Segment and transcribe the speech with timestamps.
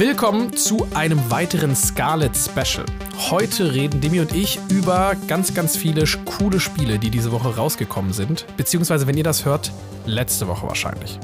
[0.00, 2.86] Willkommen zu einem weiteren Scarlet Special.
[3.28, 8.14] Heute reden Demi und ich über ganz, ganz viele coole Spiele, die diese Woche rausgekommen
[8.14, 8.46] sind.
[8.56, 9.70] Beziehungsweise, wenn ihr das hört,
[10.06, 11.18] letzte Woche wahrscheinlich.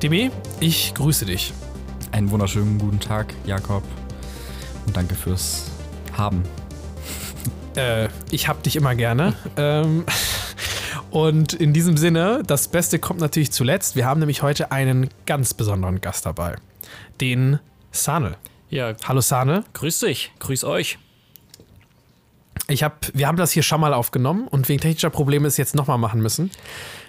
[0.00, 0.30] Demi,
[0.60, 1.52] ich grüße dich.
[2.12, 3.82] Einen wunderschönen guten Tag, Jakob.
[4.86, 5.64] Und danke fürs
[6.16, 6.44] Haben.
[7.74, 9.34] Äh, ich hab dich immer gerne.
[9.56, 10.04] ähm,
[11.10, 13.96] und in diesem Sinne, das Beste kommt natürlich zuletzt.
[13.96, 16.58] Wir haben nämlich heute einen ganz besonderen Gast dabei.
[17.20, 17.58] Den
[17.90, 18.36] Sanel.
[18.68, 19.64] Ja, Hallo Sane.
[19.72, 20.98] grüß dich, grüß euch.
[22.68, 25.76] Ich hab, wir haben das hier schon mal aufgenommen und wegen technischer Probleme es jetzt
[25.76, 26.50] nochmal machen müssen.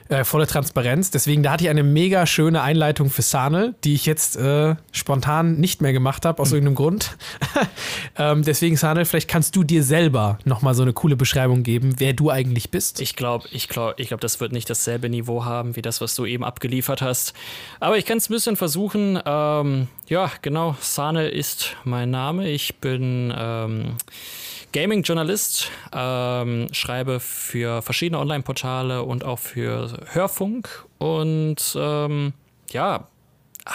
[0.09, 1.11] Äh, volle Transparenz.
[1.11, 5.55] Deswegen, da hatte ich eine mega schöne Einleitung für Sane, die ich jetzt äh, spontan
[5.55, 7.17] nicht mehr gemacht habe, aus irgendeinem Grund.
[8.17, 12.13] ähm, deswegen, Sane, vielleicht kannst du dir selber nochmal so eine coole Beschreibung geben, wer
[12.13, 13.01] du eigentlich bist.
[13.01, 16.15] Ich glaube, ich glaube, ich glaube, das wird nicht dasselbe Niveau haben wie das, was
[16.15, 17.33] du eben abgeliefert hast.
[17.79, 19.19] Aber ich kann es ein bisschen versuchen.
[19.25, 20.77] Ähm, ja, genau.
[20.79, 22.49] Sane ist mein Name.
[22.49, 23.97] Ich bin ähm,
[24.73, 32.33] Gaming-Journalist, ähm, schreibe für verschiedene Online-Portale und auch für Hörfunk und ähm,
[32.69, 33.07] ja,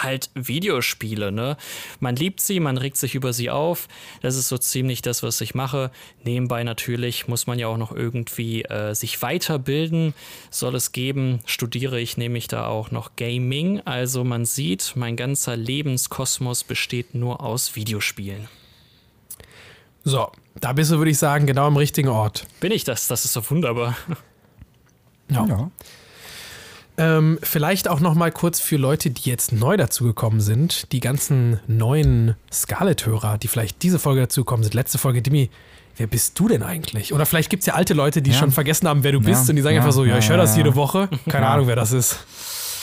[0.01, 1.57] halt Videospiele, ne?
[1.99, 3.87] Man liebt sie, man regt sich über sie auf.
[4.21, 5.91] Das ist so ziemlich das, was ich mache.
[6.23, 10.13] Nebenbei natürlich muss man ja auch noch irgendwie äh, sich weiterbilden.
[10.49, 13.81] Soll es geben, studiere ich nämlich da auch noch Gaming.
[13.85, 18.47] Also man sieht, mein ganzer Lebenskosmos besteht nur aus Videospielen.
[20.03, 22.45] So, da bist du, würde ich sagen, genau am richtigen Ort.
[22.59, 23.07] Bin ich das?
[23.07, 23.95] Das ist doch wunderbar.
[25.29, 25.45] Ja.
[25.45, 25.71] Ja.
[26.95, 31.59] Ähm, vielleicht auch noch mal kurz für Leute, die jetzt neu dazugekommen sind, die ganzen
[31.65, 34.73] neuen Scarlet-Hörer, die vielleicht diese Folge dazugekommen sind.
[34.75, 35.49] Letzte Folge, Dimi,
[35.97, 37.11] wer bist du denn eigentlich?
[37.13, 38.37] Oder vielleicht gibt es ja alte Leute, die Ja.
[38.37, 40.29] schon vergessen haben, wer du bist Ja, und die sagen ja, einfach so, ja, ich
[40.29, 40.75] höre das jede.
[40.75, 41.09] Woche.
[41.29, 41.53] Keine Ja.
[41.53, 42.19] Ahnung, wer das ist.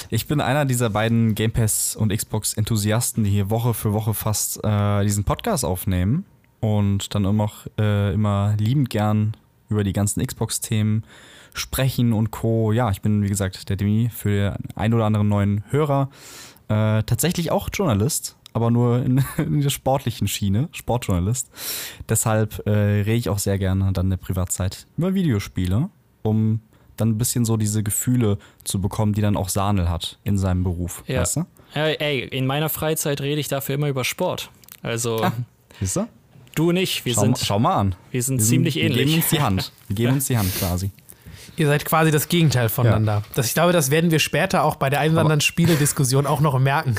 [0.09, 4.13] Ich bin einer dieser beiden Game Pass und Xbox Enthusiasten, die hier Woche für Woche
[4.15, 6.25] fast äh, diesen Podcast aufnehmen
[6.61, 9.37] und dann immer, äh, immer liebend gern
[9.69, 11.05] über die ganzen Xbox-Themen
[11.55, 12.73] sprechen und Co.
[12.73, 16.11] Ja, ich bin, wie gesagt, der Demi für den ein oder anderen neuen Hörer.
[16.69, 21.51] Äh, tatsächlich auch Journalist, aber nur in, in der sportlichen Schiene, Sportjournalist.
[22.09, 25.89] Deshalb äh, rede ich auch sehr gerne dann in der Privatzeit über Videospiele,
[26.23, 26.61] um
[26.97, 30.63] dann ein bisschen so diese Gefühle zu bekommen, die dann auch Sanel hat in seinem
[30.63, 31.03] Beruf.
[31.07, 31.23] Ja.
[31.23, 31.47] Weißt du?
[31.75, 34.51] Ey, ey, in meiner Freizeit rede ich dafür immer über Sport.
[34.83, 35.33] Also Ah.
[35.79, 36.07] Siehst du?
[36.55, 37.95] Du und ich, wir Schau, sind, schau mal an.
[38.11, 38.99] wir sind ziemlich wir ähnlich.
[39.07, 39.73] geben uns die Hand.
[39.89, 40.91] Wir geben uns die Hand quasi.
[41.57, 43.23] Ihr seid quasi das Gegenteil voneinander.
[43.35, 46.41] Das, ich glaube, das werden wir später auch bei der einen oder anderen Spielediskussion auch
[46.41, 46.95] noch merken.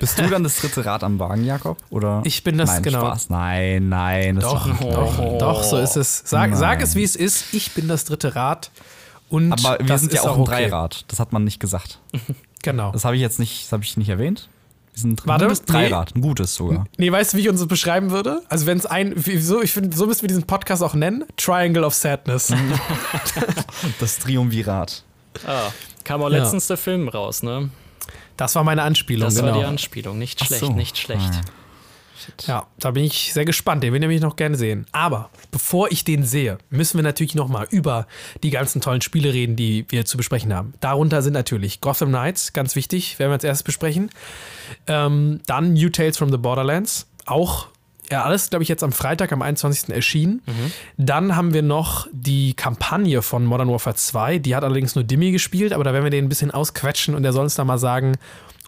[0.00, 1.76] Bist du dann das dritte Rad am Wagen, Jakob?
[1.90, 2.22] Oder?
[2.24, 3.00] Ich bin das, nein, genau.
[3.00, 3.28] Spaß.
[3.30, 4.36] Nein, nein.
[4.36, 6.22] Das Doch, war- doch, doch, so ist es.
[6.24, 6.58] Sag, Nein.
[6.58, 7.52] sag es, wie es ist.
[7.52, 8.70] Ich bin das dritte Rad.
[9.28, 10.68] Und Aber wir das sind ja ist auch ein okay.
[10.68, 11.04] Dreirad.
[11.08, 11.98] Das hat man nicht gesagt.
[12.62, 12.90] Genau.
[12.90, 14.48] Das habe ich jetzt nicht, das habe ich nicht erwähnt.
[14.98, 15.72] Sind ein Warte, gutes nee.
[15.72, 16.16] Dreirad.
[16.16, 16.86] Ein gutes sogar.
[16.96, 18.40] Nee, weißt du, wie ich uns das beschreiben würde?
[18.48, 21.24] Also, wenn es ein, wie- so, ich finde, so müssen wir diesen Podcast auch nennen:
[21.36, 22.52] Triangle of Sadness.
[24.00, 25.02] Das Triumvirat.
[25.46, 25.68] Ah,
[26.04, 26.38] kam auch Ja.
[26.38, 27.68] letztens der Film raus, ne?
[28.36, 29.52] Das war meine Anspielung, Das genau.
[29.52, 30.18] war die Anspielung.
[30.18, 30.72] Nicht schlecht, so.
[30.72, 31.40] nicht schlecht.
[32.42, 32.42] Ah.
[32.46, 33.82] Ja, da bin ich sehr gespannt.
[33.82, 34.86] Den will ich nämlich noch gerne sehen.
[34.92, 38.06] Aber bevor ich den sehe, müssen wir natürlich noch mal über
[38.42, 40.74] die ganzen tollen Spiele reden, die wir zu besprechen haben.
[40.80, 44.10] Darunter sind natürlich Gotham Knights, ganz wichtig, werden wir als erstes besprechen.
[44.86, 47.68] Ähm, dann New Tales from the Borderlands, auch
[48.10, 49.90] ja, alles, glaube ich, jetzt am Freitag, am 21.
[49.94, 50.40] erschienen.
[50.96, 54.38] Dann haben wir noch die Kampagne von Modern Warfare 2.
[54.38, 57.24] Die hat allerdings nur Dimmy gespielt, aber da werden wir den ein bisschen ausquetschen und
[57.24, 58.16] der soll uns dann mal sagen,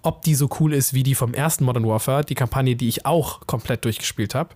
[0.03, 3.04] ob die so cool ist wie die vom ersten Modern Warfare, die Kampagne, die ich
[3.06, 4.50] auch komplett durchgespielt habe.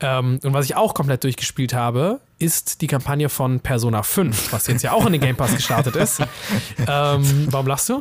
[0.00, 4.66] Ähm, und was ich auch komplett durchgespielt habe, ist die Kampagne von Persona 5, was
[4.66, 6.20] jetzt ja auch in den Game Pass gestartet ist.
[6.88, 7.98] Ähm, warum lachst du?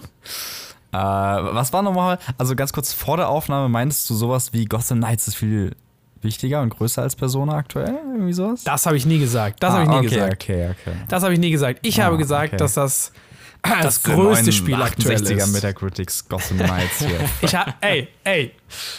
[0.93, 2.17] Äh, was war nochmal?
[2.37, 5.75] Also ganz kurz vor der Aufnahme meinst du sowas wie Gotham Knights ist viel
[6.21, 7.97] wichtiger und größer als Persona aktuell?
[8.13, 8.63] Irgendwie sowas?
[8.63, 9.61] Das habe ich nie gesagt.
[9.63, 10.33] Das habe ich nie Ah, okay, gesagt.
[10.43, 10.95] Okay, okay.
[11.07, 11.79] Das habe ich nie gesagt.
[11.83, 12.57] Ich Ah, habe gesagt, okay.
[12.57, 13.11] dass das
[13.63, 15.53] das der größte Spiel aktuell 68er ist.
[15.53, 17.19] Metacritics Gotham Knights hier.
[17.41, 18.51] Ich habe, ey, ey,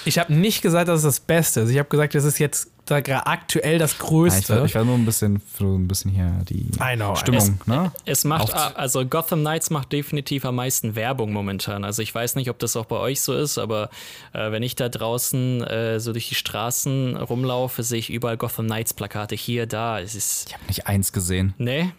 [0.04, 1.70] ich habe nicht gesagt, dass es das Beste ist.
[1.70, 4.56] Ich habe gesagt, das ist jetzt da aktuell das Ja, Größte.
[4.56, 6.66] war, ich war nur ein bisschen für ein bisschen hier die
[6.96, 7.92] know, Stimmung, ne?
[8.04, 11.84] Es macht, Auf- also Gotham Knights macht definitiv am meisten Werbung momentan.
[11.84, 13.88] Also ich weiß nicht, ob das auch bei euch so ist, aber
[14.32, 18.66] äh, wenn ich da draußen äh, so durch die Straßen rumlaufe, sehe ich überall Gotham
[18.66, 20.00] Knights Plakate hier, da.
[20.00, 20.48] Es ist.
[20.48, 21.54] Ich habe nicht eins gesehen.
[21.58, 21.92] Nee?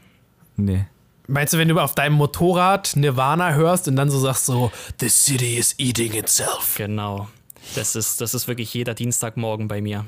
[0.57, 0.85] Nee.
[1.27, 5.09] Meinst du, wenn du auf deinem Motorrad Nirvana hörst und dann so sagst so, The
[5.09, 6.75] city is eating itself.
[6.77, 7.27] Genau.
[7.75, 10.05] Das ist, das ist wirklich jeder Dienstagmorgen bei mir.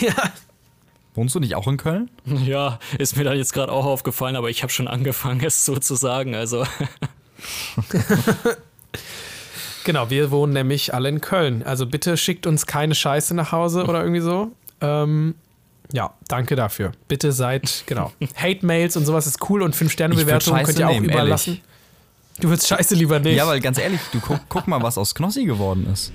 [0.00, 0.14] Ja.
[1.14, 2.10] Wohnst du nicht auch in Köln?
[2.24, 5.76] Ja, ist mir dann jetzt gerade auch aufgefallen, aber ich habe schon angefangen, es so
[5.76, 6.34] zu sagen.
[6.34, 6.64] Also,
[9.84, 11.62] Genau, wir wohnen nämlich alle in Köln.
[11.64, 14.52] Also bitte schickt uns keine Scheiße nach Hause oder irgendwie so.
[14.80, 15.34] Ähm,
[15.92, 16.92] ja, danke dafür.
[17.08, 18.12] Bitte seid, genau.
[18.36, 21.50] Hate-Mails und sowas ist cool und 5-Sterne-Bewertungen könnt ihr auch nehmen, überlassen.
[21.54, 21.62] ehrlich.
[22.40, 23.36] Du würdest Scheiße lieber nicht.
[23.36, 26.12] Ja, weil ganz ehrlich, du guck, guck mal, was aus Knossi geworden ist.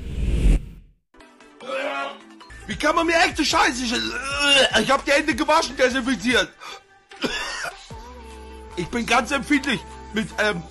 [2.65, 3.83] Wie kann man mir echte Scheiße...
[3.85, 6.49] sch- Ich hab die Hände gewaschen, desinfiziert.
[8.75, 9.79] Ich bin ganz empfindlich
[10.13, 10.61] mit, ähm...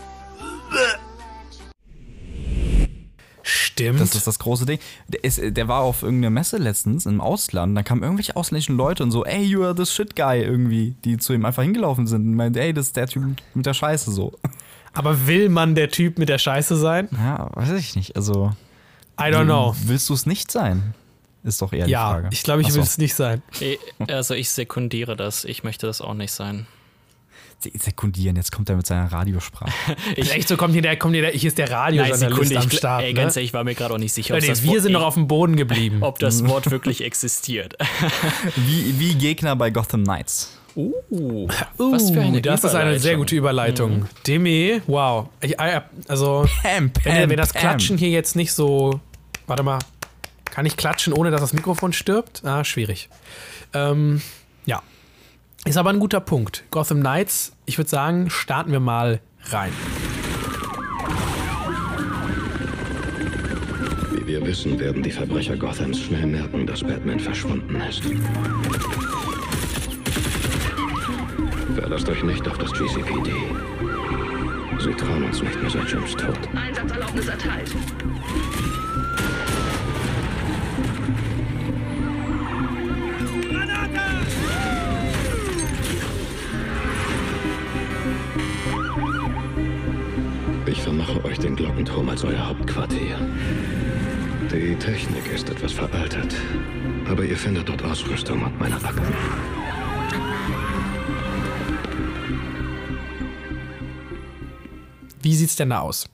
[3.49, 4.01] Stimmt.
[4.01, 4.79] Das ist das große Ding.
[5.09, 7.77] Der, ist, der war auf irgendeiner Messe letztens im Ausland.
[7.77, 11.17] Da kamen irgendwelche ausländischen Leute und so, ey, you are the shit guy irgendwie, die
[11.17, 13.23] zu ihm einfach hingelaufen sind und meinte, ey, das ist der Typ
[13.55, 14.33] mit der Scheiße so.
[14.95, 17.09] Aber will man der Typ mit der Scheiße sein?
[17.13, 18.17] Ja, weiß ich nicht.
[18.17, 18.53] Also,
[19.21, 19.75] I don't know.
[19.85, 20.95] willst du es nicht sein?
[21.45, 22.29] Ist doch eher die Ja, Frage.
[22.33, 22.75] ich glaube, ich so.
[22.77, 23.41] will es nicht sein.
[24.09, 25.45] Also ich sekundiere das.
[25.45, 26.67] Ich möchte das auch nicht sein.
[27.59, 29.73] Se- Sekundieren, jetzt kommt er mit seiner Radiosprache.
[30.17, 32.77] Ist echt so, kommt hier der, kommt hier der, hier ist der Radiojournalist am ich,
[32.79, 33.03] Start.
[33.03, 33.21] ey, ne?
[33.21, 34.93] ganz ehrlich, ich war mir gerade auch nicht sicher, ob Nee, das wir Wort, sind
[34.93, 35.99] noch ich- auf dem Boden geblieben.
[36.03, 37.75] ob das Wort wirklich existiert.
[38.57, 40.53] wie, wie Gegner bei Gotham Knights.
[40.77, 41.49] Uh, Uh,
[41.79, 44.05] was für eine das ist eine sehr gute Überleitung.
[44.27, 45.29] Demi, wow.
[45.41, 47.61] Ich, äh, also, Pam, Pam, wenn, wenn das Pam.
[47.63, 49.01] Klatschen hier jetzt nicht so.
[49.47, 49.79] Warte mal.
[50.51, 52.43] Kann ich klatschen, ohne dass das Mikrofon stirbt?
[52.45, 53.09] Ah, schwierig.
[53.73, 54.21] Ähm,
[54.67, 54.83] ja.
[55.67, 56.63] Ist aber ein guter Punkt.
[56.71, 59.21] Gotham Knights, ich würde sagen, starten wir mal
[59.51, 59.73] rein.
[64.13, 68.03] Wie wir wissen, werden die Verbrecher Gothams schnell merken, dass Batman verschwunden ist.
[71.75, 73.33] Verlasst euch nicht auf das GCPD.
[74.79, 76.39] Sie trauen uns nicht mehr seit Jims Tod.
[76.55, 77.75] Einsatzerlaubnis erteilt.
[90.87, 93.19] Ich vermache euch den Glockenturm als euer Hauptquartier.
[94.53, 96.33] Die Technik ist etwas veraltet,
[97.11, 99.03] aber ihr findet dort Ausrüstung und meine Akten.
[105.23, 106.09] Wie sieht's denn da aus?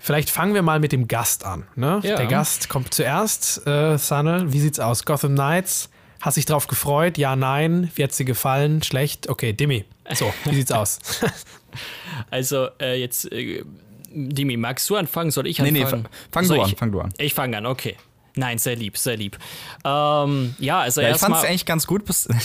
[0.00, 1.68] Vielleicht fangen wir mal mit dem Gast an.
[1.76, 2.00] Ne?
[2.02, 2.16] Ja.
[2.16, 3.64] Der Gast kommt zuerst.
[3.64, 5.04] Äh, Sanne, wie sieht's aus?
[5.04, 5.88] Gotham Knights,
[6.20, 7.16] hast dich drauf gefreut?
[7.16, 7.92] Ja, nein.
[7.94, 8.82] Wie hat's dir gefallen?
[8.82, 9.28] Schlecht?
[9.28, 9.84] Okay, Dimi.
[10.12, 10.98] So, wie sieht's aus?
[12.30, 13.64] Also äh, jetzt, äh,
[14.12, 15.30] Dimi, magst du anfangen?
[15.30, 16.04] Soll ich Nee, nee, anfangen?
[16.04, 17.12] fa- fang du an, ich, fang du an.
[17.18, 17.96] Ich fange an, okay.
[18.36, 19.38] Nein, sehr lieb, sehr lieb.
[19.84, 21.46] Ähm, ja, also Ja, ich fand es erstmal.
[21.50, 22.04] eigentlich ganz gut.
[22.04, 22.28] Bis,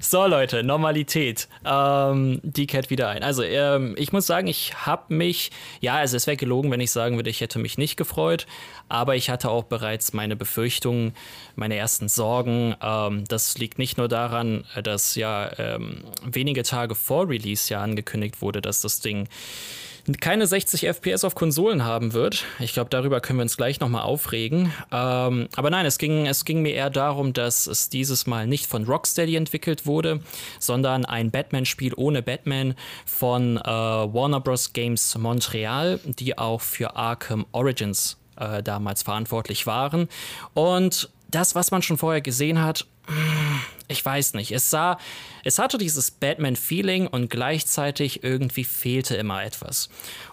[0.00, 1.48] So, Leute, Normalität.
[1.64, 3.22] Ähm, die kehrt wieder ein.
[3.22, 5.50] Also, ähm, ich muss sagen, ich habe mich,
[5.80, 8.46] ja, also es wäre gelogen, wenn ich sagen würde, ich hätte mich nicht gefreut,
[8.88, 11.14] aber ich hatte auch bereits meine Befürchtungen,
[11.56, 12.76] meine ersten Sorgen.
[12.80, 18.40] Ähm, das liegt nicht nur daran, dass ja ähm, wenige Tage vor Release ja angekündigt
[18.40, 19.28] wurde, dass das Ding
[20.20, 22.44] keine 60 FPS auf Konsolen haben wird.
[22.58, 24.72] Ich glaube, darüber können wir uns gleich nochmal aufregen.
[24.90, 28.66] Ähm, aber nein, es ging, es ging mir eher darum, dass es dieses Mal nicht
[28.66, 30.20] von Rocksteady entwickelt wurde,
[30.58, 32.74] sondern ein Batman-Spiel ohne Batman
[33.04, 34.72] von äh, Warner Bros.
[34.72, 40.08] Games Montreal, die auch für Arkham Origins äh, damals verantwortlich waren.
[40.54, 42.86] Und das, was man schon vorher gesehen hat,
[43.88, 44.52] ich weiß nicht.
[44.52, 44.98] Es sah,
[45.44, 49.88] es hatte dieses Batman-Feeling und gleichzeitig irgendwie fehlte immer etwas.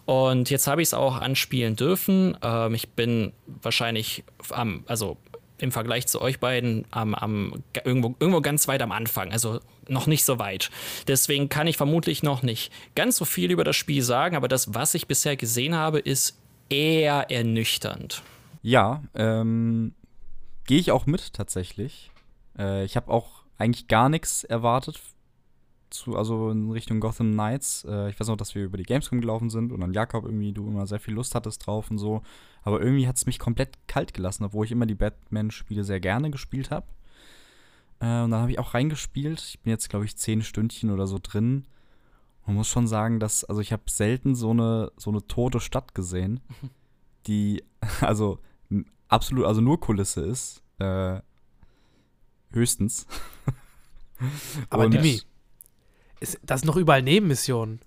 [0.05, 2.37] Und jetzt habe ich es auch anspielen dürfen.
[2.41, 5.17] Ähm, ich bin wahrscheinlich am, also
[5.57, 10.05] im Vergleich zu euch beiden am, am irgendwo, irgendwo ganz weit am Anfang, also noch
[10.05, 10.69] nicht so weit.
[11.07, 14.73] Deswegen kann ich vermutlich noch nicht ganz so viel über das Spiel sagen, aber das,
[14.73, 16.37] was ich bisher gesehen habe, ist
[16.69, 18.21] eher ernüchternd.
[18.61, 19.93] ja, ähm,
[20.65, 22.11] gehe ich auch mit tatsächlich.
[22.57, 25.01] Äh, ich habe auch eigentlich gar nichts erwartet.
[25.91, 27.85] Zu, also in Richtung Gotham Knights.
[27.87, 30.51] Äh, ich weiß noch, dass wir über die Gamescom gelaufen sind und dann Jakob irgendwie,
[30.51, 32.21] du immer sehr viel Lust hattest drauf und so.
[32.63, 36.31] Aber irgendwie hat es mich komplett kalt gelassen, obwohl ich immer die Batman-Spiele sehr gerne
[36.31, 36.87] gespielt habe.
[37.99, 39.41] Äh, und dann habe ich auch reingespielt.
[39.41, 41.65] Ich bin jetzt, glaube ich, zehn Stündchen oder so drin.
[42.45, 45.95] Man muss schon sagen, dass, also ich habe selten so eine, so eine tote Stadt
[45.95, 46.41] gesehen,
[47.27, 47.63] die,
[48.01, 48.39] also
[49.07, 50.61] absolut, also nur Kulisse ist.
[50.79, 51.21] Äh,
[52.55, 53.05] höchstens.
[54.69, 55.21] Aber Dimi,
[56.19, 57.79] ist das sind noch überall Nebenmissionen?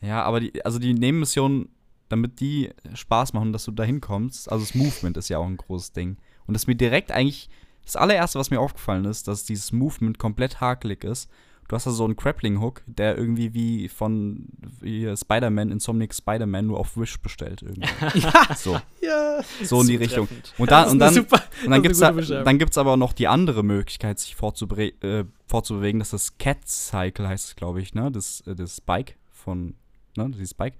[0.00, 1.70] Ja, aber die, also die Nebenmissionen,
[2.10, 5.56] damit die Spaß machen, dass du da hinkommst, also das Movement ist ja auch ein
[5.56, 6.18] großes Ding.
[6.46, 7.48] Und das mir direkt eigentlich,
[7.84, 11.30] das allererste, was mir aufgefallen ist, dass dieses Movement komplett hakelig ist.
[11.68, 14.48] Du hast da so einen Grappling-Hook, der irgendwie wie von
[14.82, 17.88] Spider-Man, Insomniac Spider-Man, nur auf Wish bestellt irgendwie.
[18.56, 19.40] So, Ja.
[19.62, 20.28] so in die Richtung.
[20.58, 23.28] Und, da, und dann, super- und dann gibt es da, dann gibt's aber noch die
[23.28, 25.98] andere Möglichkeit, sich äh, fortzubewegen.
[26.00, 28.10] Das ist das Cat Cycle, heißt es, glaube ich, ne?
[28.12, 29.74] Das, äh, das Bike von
[30.16, 30.74] ne, dieses Bike.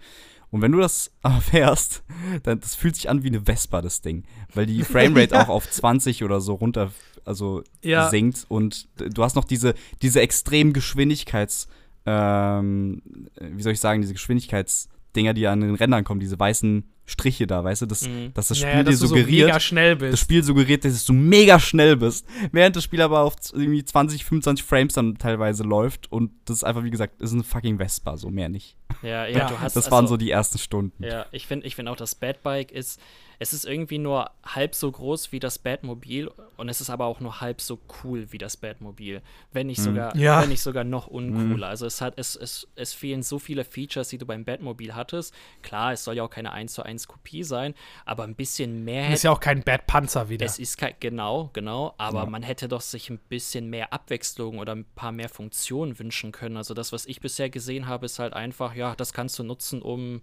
[0.51, 2.05] Und wenn du das aber fährst,
[2.45, 4.25] dann das fühlt sich an wie eine Vespa, das Ding.
[4.55, 6.93] Weil die Framerate auch auf 20 oder so runter,
[7.25, 8.09] also Ja.
[8.09, 11.69] sinkt und du hast noch diese, diese extremen Geschwindigkeits,
[12.07, 13.03] ähm,
[13.41, 17.63] wie soll ich sagen, diese Geschwindigkeitsdinger, die an den Rändern kommen, diese weißen Striche da,
[17.63, 20.19] weißt du, dass, dass das Spiel Naja, dir dass du so suggeriert, mega schnell das.
[20.21, 24.65] Spiel suggeriert, dass du mega schnell bist, während das Spiel aber auf irgendwie 20, 25
[24.65, 28.31] Frames dann teilweise läuft und das ist einfach, wie gesagt, ist eine fucking Vespa, so
[28.31, 28.77] mehr nicht.
[29.03, 31.05] Ja, ja, Ja, du hast Das waren also- so die ersten Stunden.
[31.05, 32.99] Ja, ich finde ich find auch, das Batbike ist,
[33.39, 37.21] es ist irgendwie nur halb so groß wie das Batmobil und es ist aber auch
[37.21, 39.23] nur halb so cool wie das Batmobil.
[39.53, 40.43] Wenn nicht sogar, Ja.
[40.43, 41.69] wenn nicht sogar noch uncooler.
[41.69, 45.35] Also es hat, es, es, es fehlen so viele Features, die du beim Batmobil hattest.
[45.63, 47.75] Klar, es soll ja auch keine 1 zu 1 Kopie sein,
[48.05, 50.47] aber ein bisschen mehr Ist ja auch kein Bad Panzer wieder.
[50.47, 54.75] es ist kein, genau, genau, aber man hätte doch sich ein bisschen mehr Abwechslung oder
[54.75, 56.57] ein paar mehr Funktionen wünschen können.
[56.57, 59.83] Also das, was ich bisher gesehen habe, ist halt einfach, ja, das kannst du nutzen,
[59.83, 60.23] um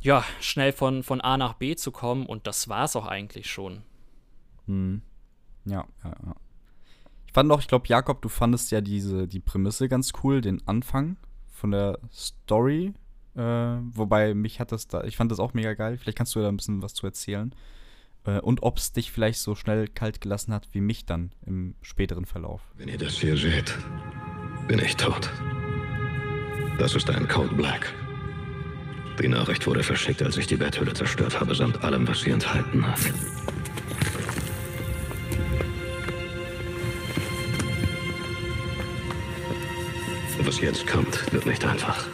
[0.00, 3.82] ja, schnell von, von A nach B zu kommen und das war's auch eigentlich schon.
[5.64, 6.34] Ja, ja, ja.
[7.26, 10.66] Ich fand auch, ich glaube, Jakob, du fandest ja diese, die Prämisse ganz cool, den
[10.66, 11.16] Anfang
[11.50, 12.94] von der Story.
[13.34, 15.98] Äh, wobei mich hat das da, ich fand das auch mega geil.
[15.98, 17.54] Vielleicht kannst du da ein bisschen was zu erzählen.
[18.24, 21.74] Äh, und ob es dich vielleicht so schnell kalt gelassen hat wie mich dann im
[21.82, 22.62] späteren Verlauf.
[22.76, 23.76] Wenn ihr das hier seht,
[24.66, 25.30] bin ich tot.
[26.78, 27.92] Das ist ein Code Black.
[29.20, 32.86] Die Nachricht wurde verschickt, als ich die Betthülle zerstört habe, samt allem, was sie enthalten
[32.86, 33.00] hat.
[40.40, 42.06] Was jetzt kommt, wird nicht einfach.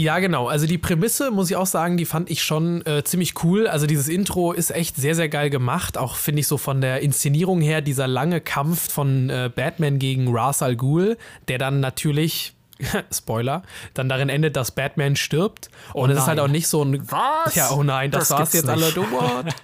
[0.00, 0.46] Ja, genau.
[0.48, 3.66] Also die Prämisse, muss ich auch sagen, die fand ich schon äh, ziemlich cool.
[3.66, 5.98] Also dieses Intro ist echt sehr, sehr geil gemacht.
[5.98, 10.34] Auch finde ich so von der Inszenierung her, dieser lange Kampf von äh, Batman gegen
[10.34, 11.18] Ra's al Ghul,
[11.48, 12.54] der dann natürlich,
[13.12, 13.62] Spoiler,
[13.94, 15.70] dann darin endet, dass Batman stirbt.
[15.92, 17.00] Und es ist halt auch nicht so ein...
[17.10, 17.54] Was?
[17.54, 18.90] Ja, oh nein, das, Das war's jetzt alle.
[18.92, 19.54] Du, what?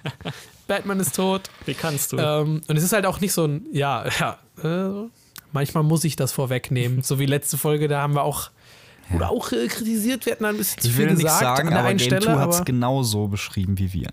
[0.67, 1.49] Batman ist tot.
[1.65, 2.17] Wie kannst du?
[2.17, 5.07] Ähm, und es ist halt auch nicht so ein, ja, ja, äh,
[5.53, 7.03] manchmal muss ich das vorwegnehmen.
[7.03, 8.49] So wie letzte Folge, da haben wir auch,
[9.15, 12.37] oder auch äh, kritisiert, wir hatten ein bisschen zu viel gesagt an der einen Stelle.
[12.39, 14.09] hat es Aber genau so beschrieben wie wir.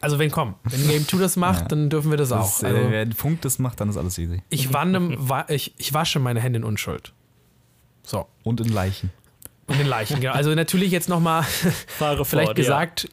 [0.00, 1.68] also wenn, komm, wenn Game 2 das macht, Ja.
[1.68, 2.60] dann dürfen wir das, auch.
[2.60, 4.42] Das, äh, Also, wer Funk das macht, dann ist alles easy.
[4.48, 7.12] ich, wanne, wa ich, ich wasche meine Hände in Unschuld.
[8.04, 8.26] So.
[8.42, 9.10] Und in Leichen.
[9.66, 10.34] Und den Leichen, genau.
[10.34, 11.42] Also natürlich jetzt nochmal
[11.98, 13.08] vielleicht fort, gesagt,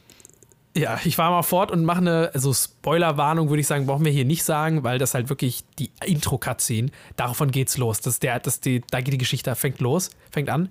[0.76, 0.98] ja.
[1.04, 4.24] ich fahre mal fort und mache eine, also Spoilerwarnung würde ich sagen, brauchen wir hier
[4.24, 8.00] nicht sagen, weil das halt wirklich die Intro-Cutscene, davon geht's los.
[8.00, 10.68] Das der, das die, da geht die Geschichte, fängt los, fängt an.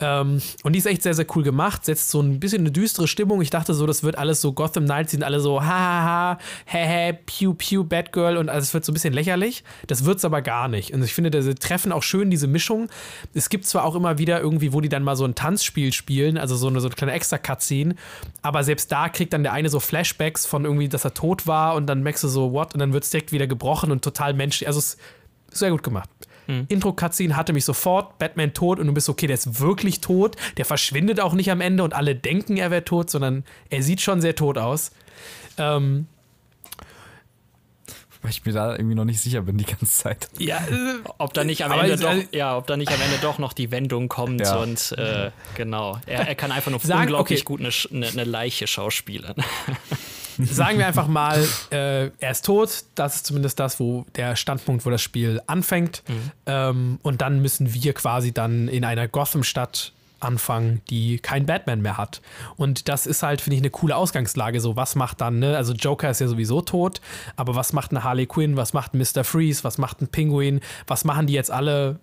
[0.00, 3.06] Ähm, und die ist echt sehr, sehr cool gemacht, setzt so ein bisschen eine düstere
[3.06, 3.40] Stimmung.
[3.42, 6.38] Ich dachte so, das wird alles so, Gotham Knights sind alle so, ha, ha, ha,
[6.66, 9.62] hä, hä, pew, pew, Batgirl und also es wird so ein bisschen lächerlich.
[9.86, 10.92] Das wird's aber gar nicht.
[10.92, 12.88] Und ich finde, sie treffen auch schön diese Mischung.
[13.34, 16.38] Es gibt zwar auch immer wieder irgendwie, wo die dann mal so ein Tanzspiel spielen,
[16.38, 17.94] also so eine, so eine kleine Extra-Cutscene,
[18.42, 21.74] aber selbst da kriegt dann der eine so Flashbacks von irgendwie, dass er tot war
[21.74, 22.74] und dann merkst du so, what?
[22.74, 24.66] Und dann wird's direkt wieder gebrochen und total menschlich.
[24.66, 25.00] Also es ist
[25.50, 26.08] sehr gut gemacht.
[26.68, 30.64] Intro-Cutscene hatte mich sofort, Batman tot und du bist okay, der ist wirklich tot, der
[30.64, 34.20] verschwindet auch nicht am Ende und alle denken, er wäre tot, sondern er sieht schon
[34.20, 34.90] sehr tot aus.
[35.58, 36.06] Ähm,
[38.22, 40.28] Weil ich mir da irgendwie noch nicht sicher bin die ganze Zeit.
[40.38, 43.38] ja, äh, Ob da nicht am Ende doch, ja, ob da nicht am Ende doch
[43.38, 44.56] noch die Wendung kommt Ja.
[44.56, 45.98] und äh, genau.
[46.06, 47.46] Er, er kann einfach nur Sagen- unglaublich okay.
[47.46, 49.36] gut eine, eine, eine Leiche schauspielern.
[50.38, 52.84] sagen wir einfach mal, äh, er ist tot.
[52.94, 56.02] Das ist zumindest das, wo der Standpunkt, wo das Spiel anfängt.
[56.46, 61.96] Ähm, und dann müssen wir quasi dann in einer Gotham-Stadt anfangen, die kein Batman mehr
[61.96, 62.20] hat.
[62.56, 64.60] Und das ist halt, finde ich, eine coole Ausgangslage.
[64.60, 65.56] So, was macht dann, ne?
[65.56, 67.00] Also Joker ist ja sowieso tot,
[67.36, 69.24] aber was macht eine Harley Quinn, was macht ein Mr.
[69.24, 72.00] Freeze, was macht ein Pinguin, was machen die jetzt alle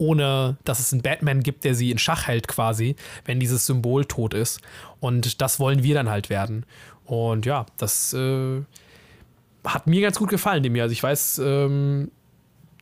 [0.00, 2.96] ohne dass es einen Batman gibt, der sie in Schach hält quasi,
[3.26, 4.62] wenn dieses Symbol tot ist.
[4.98, 6.64] Und das wollen wir dann halt werden.
[7.04, 8.62] Und ja, das äh,
[9.62, 10.84] hat mir ganz gut gefallen dem Jahr.
[10.84, 12.10] Also ich weiß, ähm,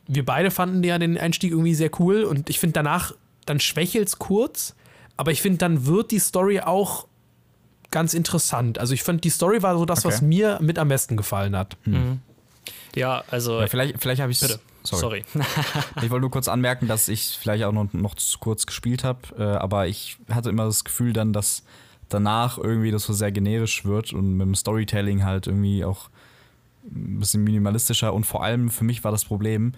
[0.07, 3.13] wir beide fanden ja den Einstieg irgendwie sehr cool und ich finde danach,
[3.49, 4.75] dann schwächelt es kurz,
[5.17, 7.07] aber ich finde, dann wird die Story auch
[7.91, 8.79] ganz interessant.
[8.79, 10.25] Also ich fand, die Story war so das, was Okay.
[10.27, 11.77] mir mit am besten gefallen hat.
[12.95, 13.61] ja, also.
[13.61, 14.61] Ja, vielleicht vielleicht habe ich bitte.
[14.85, 15.25] Sorry.
[15.33, 15.45] Sorry.
[16.03, 19.21] Ich wollte nur kurz anmerken, dass ich vielleicht auch noch, noch zu kurz gespielt habe,
[19.39, 21.63] äh, aber ich hatte immer das Gefühl dann, dass
[22.09, 26.09] danach irgendwie das so sehr generisch wird und mit dem Storytelling halt irgendwie auch
[26.85, 29.75] ein bisschen minimalistischer und vor allem für mich war das Problem,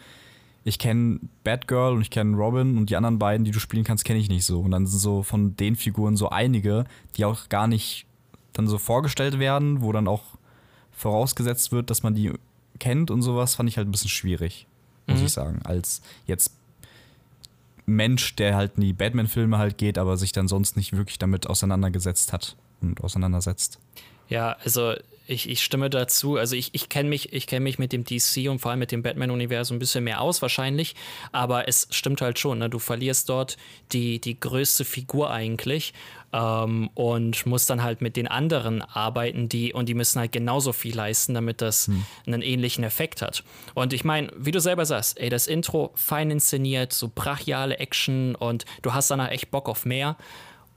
[0.65, 4.05] ich kenne Batgirl und ich kenne Robin und die anderen beiden, die du spielen kannst,
[4.05, 4.61] kenne ich nicht so.
[4.61, 6.85] Und dann sind so von den Figuren so einige,
[7.17, 8.07] die auch gar nicht
[8.53, 10.25] dann so vorgestellt werden, wo dann auch
[10.93, 12.33] vorausgesetzt wird, dass man die
[12.79, 14.67] kennt und sowas, fand ich halt ein bisschen schwierig,
[15.07, 15.61] muss ich sagen.
[15.65, 16.53] Als jetzt
[17.87, 21.47] Mensch, der halt in die Batman-Filme halt geht, aber sich dann sonst nicht wirklich damit
[21.47, 23.79] auseinandergesetzt hat und auseinandersetzt.
[24.29, 24.95] Ja, also
[25.31, 26.37] ich, ich stimme dazu.
[26.37, 28.93] Also ich, ich kenne mich, ich kenn mich mit dem DC und vor allem mit
[28.93, 30.95] dem Batman-Universum ein bisschen mehr aus wahrscheinlich.
[31.33, 32.69] Aber es stimmt halt schon, ne?
[32.69, 33.57] du verlierst dort
[33.93, 35.95] die, die größte Figur eigentlich
[36.33, 40.73] ähm, und musst dann halt mit den anderen arbeiten, die und die müssen halt genauso
[40.73, 42.05] viel leisten, damit das hm.
[42.27, 43.45] einen ähnlichen Effekt hat.
[43.75, 48.35] Und ich meine, wie du selber sagst, ey, das Intro fein inszeniert, so brachiale Action
[48.35, 50.17] und du hast danach echt Bock auf mehr.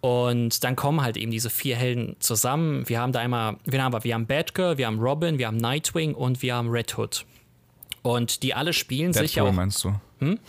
[0.04, 2.84] Und dann kommen halt eben diese vier Helden zusammen.
[2.90, 6.14] Wir haben da einmal, wir haben, wir haben Batgirl, wir haben Robin, wir haben Nightwing
[6.14, 7.26] und wir haben Red Hood.
[8.02, 9.54] Und die alle spielen Deadpool sich ja auch.
[9.54, 9.94] meinst du?
[10.20, 10.40] Hm?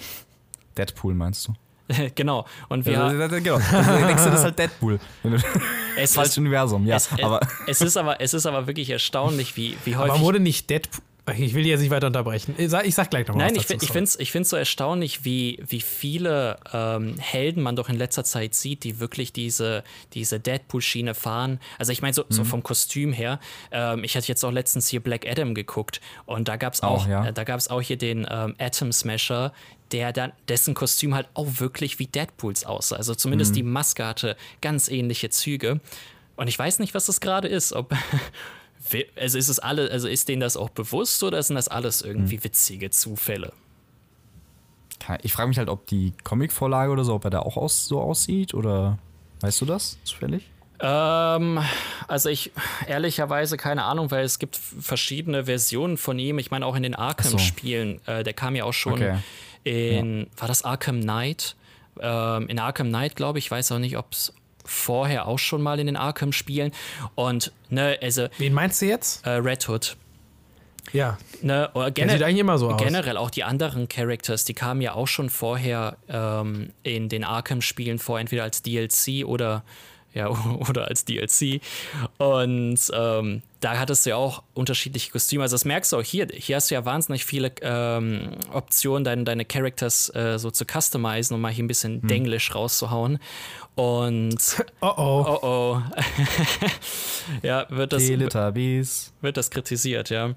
[0.76, 1.52] Deadpool meinst du?
[2.16, 2.46] genau.
[2.68, 3.54] Und wir also, genau.
[3.54, 4.99] Also, denkst du, das ist halt Deadpool.
[5.96, 6.96] Es falsche Universum, ja.
[6.96, 7.38] Es, aber.
[7.68, 10.14] Es, ist aber, es ist aber wirklich erstaunlich, wie, wie häufig.
[10.14, 11.04] Aber wurde nicht Deadpool.
[11.33, 12.54] Ich will jetzt nicht weiter unterbrechen.
[12.59, 14.50] Ich sag, ich sag gleich noch Nein, was ich, dazu, ich finde es ich find's
[14.50, 19.33] so erstaunlich, wie, wie viele ähm, Helden man doch in letzter Zeit sieht, die wirklich
[19.33, 21.61] diese, diese Deadpool-Schiene fahren.
[21.78, 22.33] Also ich meine, so, mhm.
[22.33, 23.40] so vom Kostüm her.
[23.71, 27.07] Ähm, ich hatte jetzt auch letztens hier Black Adam geguckt und da gab es auch,
[27.07, 27.26] oh, ja.
[27.26, 29.54] äh, auch hier den ähm, Atom Smasher,
[29.93, 32.97] der dann, dessen Kostüm halt auch wirklich wie Deadpools aussah.
[32.97, 33.57] Also zumindest mhm.
[33.57, 35.81] die Maske hatte ganz ähnliche Züge.
[36.37, 37.73] Und ich weiß nicht, was das gerade ist.
[37.73, 37.95] Ob
[39.16, 42.36] also ist es alle, also ist denen das auch bewusst oder sind das alles irgendwie
[42.36, 42.44] hm.
[42.44, 43.52] witzige Zufälle?
[45.22, 48.00] Ich frage mich halt, ob die Comicvorlage oder so, ob er da auch aus, so
[48.00, 48.98] aussieht oder
[49.40, 50.48] weißt du das zufällig?
[50.80, 51.60] Ähm,
[52.08, 52.52] also ich
[52.86, 56.38] ehrlicherweise keine Ahnung, weil es gibt verschiedene Versionen von ihm.
[56.38, 58.12] Ich meine auch in den Arkham-Spielen, so.
[58.12, 59.18] äh, der kam ja auch schon okay.
[59.64, 60.26] in, ja.
[60.36, 61.56] war das Arkham Knight?
[62.00, 64.32] Ähm, in Arkham Knight, glaube ich, weiß auch nicht, ob es
[64.64, 66.73] vorher auch schon mal in den Arkham-Spielen.
[67.14, 68.28] Und, ne, also.
[68.38, 69.26] Wen meinst du jetzt?
[69.26, 69.97] Äh, Red Hood.
[70.92, 71.18] Ja.
[71.42, 72.80] Ne, Der sieht eigentlich immer so aus.
[72.80, 77.99] Generell auch die anderen Characters, die kamen ja auch schon vorher ähm, in den Arkham-Spielen
[77.99, 79.64] vor, entweder als DLC oder
[80.14, 80.28] ja,
[80.68, 81.60] oder als DLC.
[82.19, 85.43] Und ähm, da hattest du ja auch unterschiedliche Kostüme.
[85.43, 86.28] Also das merkst du auch hier.
[86.32, 91.34] Hier hast du ja wahnsinnig viele ähm, Optionen, deine, deine Characters äh, so zu customizen
[91.34, 92.08] und mal hier ein bisschen hm.
[92.08, 93.19] Denglisch rauszuhauen.
[93.75, 94.36] Und
[94.80, 95.25] oh oh.
[95.26, 95.82] Oh oh.
[97.43, 98.02] ja, wird das,
[99.21, 100.34] wird das kritisiert, ja.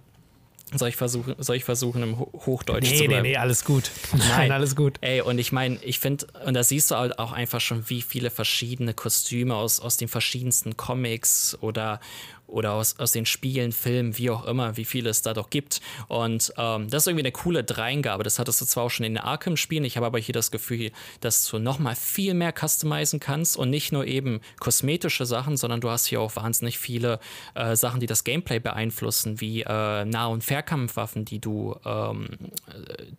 [0.73, 3.21] Soll ich versuchen, soll ich versuchen im Hochdeutsch nee, zu bleiben?
[3.21, 3.89] Nee, nee, alles gut.
[4.30, 4.97] Nein, alles gut.
[4.99, 8.01] Ey, und ich meine, ich finde, und da siehst du halt auch einfach schon, wie
[8.01, 12.01] viele verschiedene Kostüme aus, aus den verschiedensten Comics oder,
[12.47, 15.81] oder aus, aus den Spielen, Filmen, wie auch immer, wie viele es da doch gibt.
[16.07, 18.23] Und ähm, das ist irgendwie eine coole Dreingabe.
[18.23, 20.91] Das hattest du zwar auch schon in den Arkham-Spielen, ich habe aber hier das Gefühl,
[21.21, 25.89] dass du nochmal viel mehr customizen kannst und nicht nur eben kosmetische Sachen, sondern du
[25.89, 27.19] hast hier auch wahnsinnig viele
[27.55, 32.27] äh, Sachen, die das Gameplay beeinflussen, wie äh, Nah- und Fernkampfwaffen, die du, ähm,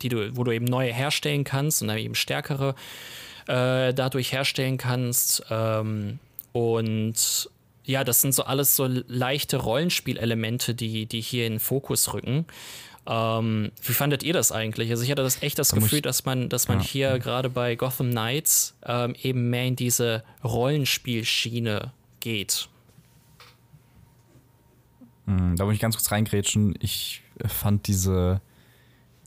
[0.00, 2.74] die du, wo du eben neue herstellen kannst und dann eben stärkere
[3.46, 5.44] äh, dadurch herstellen kannst.
[5.50, 6.18] Ähm,
[6.52, 7.50] und
[7.88, 12.44] ja, das sind so alles so leichte Rollenspielelemente, die, die hier in den Fokus rücken.
[13.07, 14.90] Ähm, wie fandet ihr das eigentlich?
[14.90, 16.85] Also ich hatte das echt das da Gefühl, dass man, dass man ja.
[16.85, 22.68] hier gerade bei Gotham Knights ähm, eben mehr in diese Rollenspielschiene geht.
[25.24, 26.74] Hm, da muss ich ganz kurz reingrätschen.
[26.81, 28.42] Ich fand diese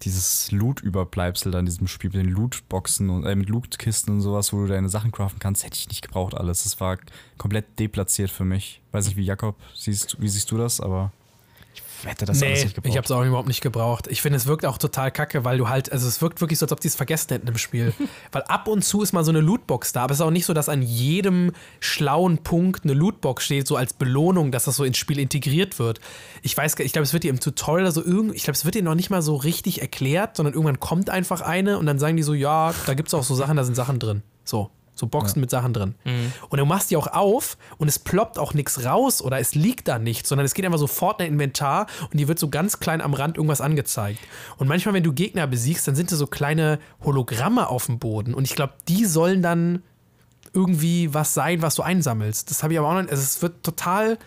[0.04, 4.62] dieses Loot-Überbleibsel in diesem Spiel mit den Loot-Boxen und äh, mit Loot-Kisten und sowas, wo
[4.62, 6.64] du deine Sachen craften kannst, hätte ich nicht gebraucht alles.
[6.64, 6.98] Das war
[7.38, 8.82] komplett deplatziert für mich.
[8.92, 11.12] Weiß nicht, wie Jakob siehst, wie siehst du das, aber
[12.06, 12.92] hätte das nee, alles nicht gebraucht.
[12.92, 14.08] Ich habe es auch überhaupt nicht gebraucht.
[14.08, 16.66] Ich finde, es wirkt auch total kacke, weil du halt, also es wirkt wirklich so,
[16.66, 17.94] als ob die es vergessen hätten im Spiel.
[18.32, 20.46] weil ab und zu ist mal so eine Lootbox da, aber es ist auch nicht
[20.46, 24.84] so, dass an jedem schlauen Punkt eine Lootbox steht, so als Belohnung, dass das so
[24.84, 26.00] ins Spiel integriert wird.
[26.42, 28.76] Ich weiß, ich glaube, es wird dir im Tutorial so irgendwie, ich glaube, es wird
[28.76, 32.18] dir noch nicht mal so richtig erklärt, sondern irgendwann kommt einfach eine und dann sagen
[32.18, 34.24] die so, ja, da gibt es auch so Sachen, da sind Sachen drin.
[34.44, 34.70] So.
[34.94, 35.42] So Boxen ja.
[35.42, 35.96] mit Sachen drin.
[36.04, 36.34] Mhm.
[36.50, 39.88] Und du machst die auch auf und es ploppt auch nichts raus oder es liegt
[39.88, 42.80] da nichts, sondern es geht einfach sofort in dein Inventar und die wird so ganz
[42.80, 44.20] klein am Rand irgendwas angezeigt.
[44.58, 48.34] Und manchmal, wenn du Gegner besiegst, dann sind da so kleine Hologramme auf dem Boden.
[48.34, 49.82] Und ich glaube, die sollen dann
[50.54, 52.50] irgendwie was sein, was du einsammelst.
[52.50, 53.10] Das habe ich aber auch noch.
[53.10, 54.18] Also es wird total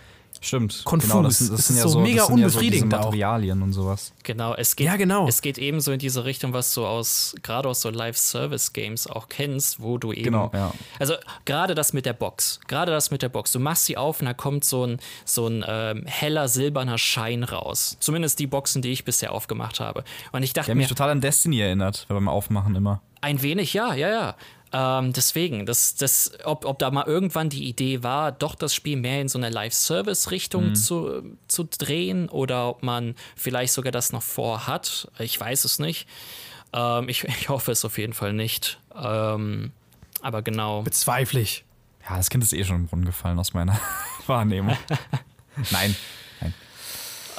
[0.45, 0.83] Stimmt.
[0.85, 1.11] Konfus.
[1.11, 2.93] Genau, das, das, das ist ja so mega unbefriedigend.
[2.93, 3.65] Ja so Materialien auch.
[3.65, 4.13] und sowas.
[4.25, 5.27] Genau, es geht, ja, genau.
[5.27, 9.29] es geht eben so in diese Richtung, was du aus, gerade aus so Live-Service-Games auch
[9.29, 10.25] kennst, wo du eben.
[10.25, 10.73] Genau, ja.
[10.99, 11.15] Also
[11.47, 12.61] gerade das mit der Box.
[12.69, 13.53] Gerade das mit der Box.
[13.53, 17.43] Du machst sie auf und da kommt so ein, so ein ähm, heller silberner Schein
[17.43, 17.97] raus.
[18.01, 20.05] Zumindest die Boxen, die ich bisher aufgemacht habe.
[20.33, 20.81] Und ich dachte Der mir.
[20.81, 23.01] mich total an Destiny erinnert, beim Aufmachen immer.
[23.23, 24.37] Ein wenig, ja, ja, ja.
[24.77, 28.97] Ähm, deswegen, das, das, ob, ob da mal irgendwann die Idee war, doch das Spiel
[28.97, 30.75] mehr in so eine Live-Service-Richtung mhm.
[30.75, 36.09] zu, zu drehen oder ob man vielleicht sogar das noch vorhat, ich weiß es nicht.
[36.73, 38.81] Ähm, ich, ich hoffe es auf jeden Fall nicht.
[39.01, 39.71] Ähm,
[40.23, 40.83] aber genau.
[40.83, 41.65] Bezweifle ich.
[42.09, 43.79] Ja, das Kind ist eh schon im Brunnen gefallen aus meiner
[44.27, 44.77] Wahrnehmung.
[45.71, 45.95] Nein.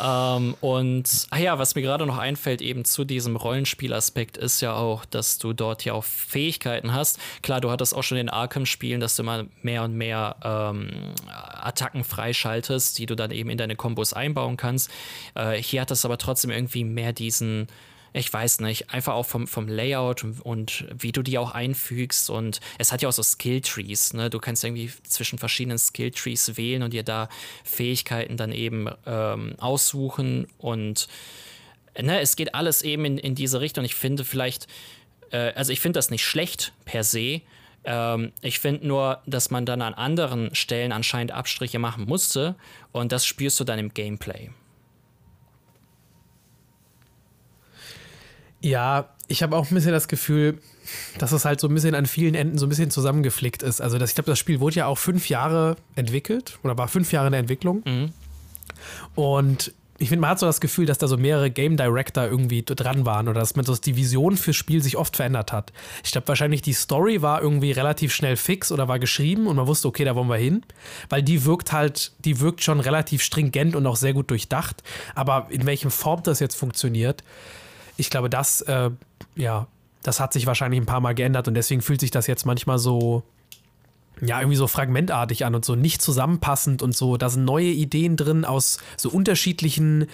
[0.01, 4.73] Ähm, und, ah ja, was mir gerade noch einfällt, eben zu diesem Rollenspielaspekt, ist ja
[4.73, 7.19] auch, dass du dort ja auch Fähigkeiten hast.
[7.41, 12.03] Klar, du hattest auch schon in Arkham-Spielen, dass du mal mehr und mehr ähm, Attacken
[12.03, 14.89] freischaltest, die du dann eben in deine Kombos einbauen kannst.
[15.35, 17.67] Äh, hier hat das aber trotzdem irgendwie mehr diesen
[18.15, 22.29] ich weiß nicht, einfach auch vom, vom Layout und, wie du die auch einfügst.
[22.29, 24.29] Und es hat ja auch so Skill-Trees, ne?
[24.29, 27.27] Du kannst irgendwie zwischen verschiedenen Skill-Trees wählen und dir da
[27.65, 30.47] Fähigkeiten dann eben ähm, aussuchen.
[30.57, 31.09] Und
[32.01, 33.83] ne, es geht alles eben in, in diese Richtung.
[33.83, 34.67] Ich finde vielleicht,
[35.31, 37.41] äh, also ich finde das nicht schlecht per se.
[37.83, 42.55] Ähm, ich finde nur, dass man dann an anderen Stellen anscheinend Abstriche machen musste.
[42.93, 44.51] Und das spürst du dann im Gameplay.
[48.65, 50.57] Ja, ich habe auch ein bisschen das Gefühl,
[51.19, 53.79] dass es halt so ein bisschen an vielen Enden so ein bisschen zusammengeflickt ist.
[53.79, 57.11] Also das, ich glaube, das Spiel wurde ja auch fünf Jahre entwickelt oder war fünf
[57.11, 57.83] Jahre in der Entwicklung.
[57.85, 58.13] Mhm.
[59.13, 62.63] Und ich finde, man hat so das Gefühl, dass da so mehrere Game Director irgendwie
[62.65, 65.71] dran waren oder dass man so die Vision fürs Spiel sich oft verändert hat.
[66.03, 69.67] Ich glaube, wahrscheinlich die Story war irgendwie relativ schnell fix oder war geschrieben und man
[69.67, 70.63] wusste, okay, da wollen wir hin.
[71.09, 74.81] Weil die wirkt halt, die wirkt schon relativ stringent und auch sehr gut durchdacht.
[75.13, 77.23] Aber in welchem Form das jetzt funktioniert,
[77.97, 78.91] ich glaube, das, äh,
[79.35, 79.67] ja,
[80.03, 82.77] das hat sich wahrscheinlich ein paar Mal geändert und deswegen fühlt sich das jetzt manchmal
[82.77, 83.23] so,
[84.21, 87.17] ja, irgendwie so fragmentartig an und so nicht zusammenpassend und so.
[87.17, 90.07] Da sind neue Ideen drin aus so unterschiedlichen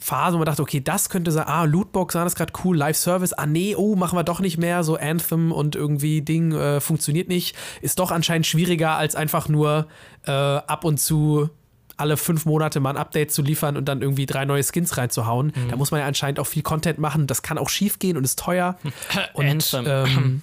[0.00, 2.76] Phasen, wo man dachte, okay, das könnte sein, ah, Lootbox, ah, das ist gerade cool,
[2.76, 6.80] Live-Service, ah, nee, oh, machen wir doch nicht mehr, so Anthem und irgendwie Ding äh,
[6.80, 7.54] funktioniert nicht.
[7.82, 9.86] Ist doch anscheinend schwieriger, als einfach nur
[10.26, 11.50] äh, ab und zu
[12.00, 15.52] alle fünf Monate mal ein Update zu liefern und dann irgendwie drei neue Skins reinzuhauen.
[15.54, 15.68] Mhm.
[15.68, 17.26] Da muss man ja anscheinend auch viel Content machen.
[17.26, 18.78] Das kann auch schief gehen und ist teuer.
[19.34, 20.42] und ähm,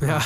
[0.00, 0.22] ja.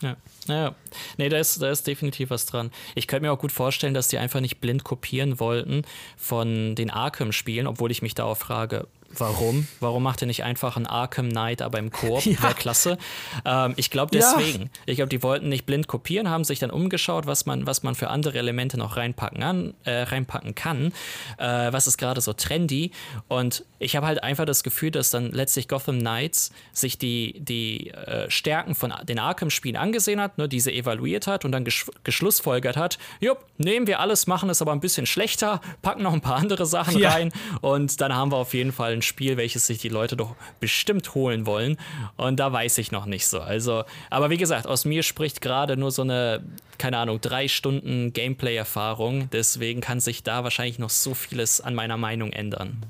[0.00, 0.16] Ja.
[0.46, 0.74] Ja,
[1.16, 2.70] nee, da ist, da ist definitiv was dran.
[2.94, 5.82] Ich könnte mir auch gut vorstellen, dass die einfach nicht blind kopieren wollten
[6.18, 8.86] von den Arkham-Spielen, obwohl ich mich da auch frage,
[9.20, 9.68] Warum?
[9.80, 12.24] Warum macht ihr nicht einfach ein Arkham Knight, aber im Koop?
[12.34, 12.42] Ja.
[12.42, 12.98] Wäre klasse.
[13.44, 14.62] Ähm, ich glaube deswegen.
[14.62, 14.68] Ja.
[14.86, 17.94] Ich glaube, die wollten nicht blind kopieren, haben sich dann umgeschaut, was man, was man
[17.94, 20.92] für andere Elemente noch reinpacken, an, äh, reinpacken kann.
[21.38, 22.90] Äh, was ist gerade so trendy?
[23.28, 27.90] Und ich habe halt einfach das Gefühl, dass dann letztlich Gotham Knights sich die, die
[27.90, 32.76] äh, Stärken von den Arkham-Spielen angesehen hat, ne, diese evaluiert hat und dann gesch geschlussfolgert
[32.76, 36.36] hat, jupp, nehmen wir alles, machen es aber ein bisschen schlechter, packen noch ein paar
[36.36, 37.10] andere Sachen ja.
[37.10, 40.34] rein und dann haben wir auf jeden Fall ein Spiel, welches sich die Leute doch
[40.60, 41.76] bestimmt holen wollen.
[42.16, 43.40] Und da weiß ich noch nicht so.
[43.40, 46.42] Also, aber wie gesagt, aus mir spricht gerade nur so eine,
[46.78, 49.30] keine Ahnung, drei Stunden Gameplay-Erfahrung.
[49.30, 52.84] Deswegen kann sich da wahrscheinlich noch so vieles an meiner Meinung ändern.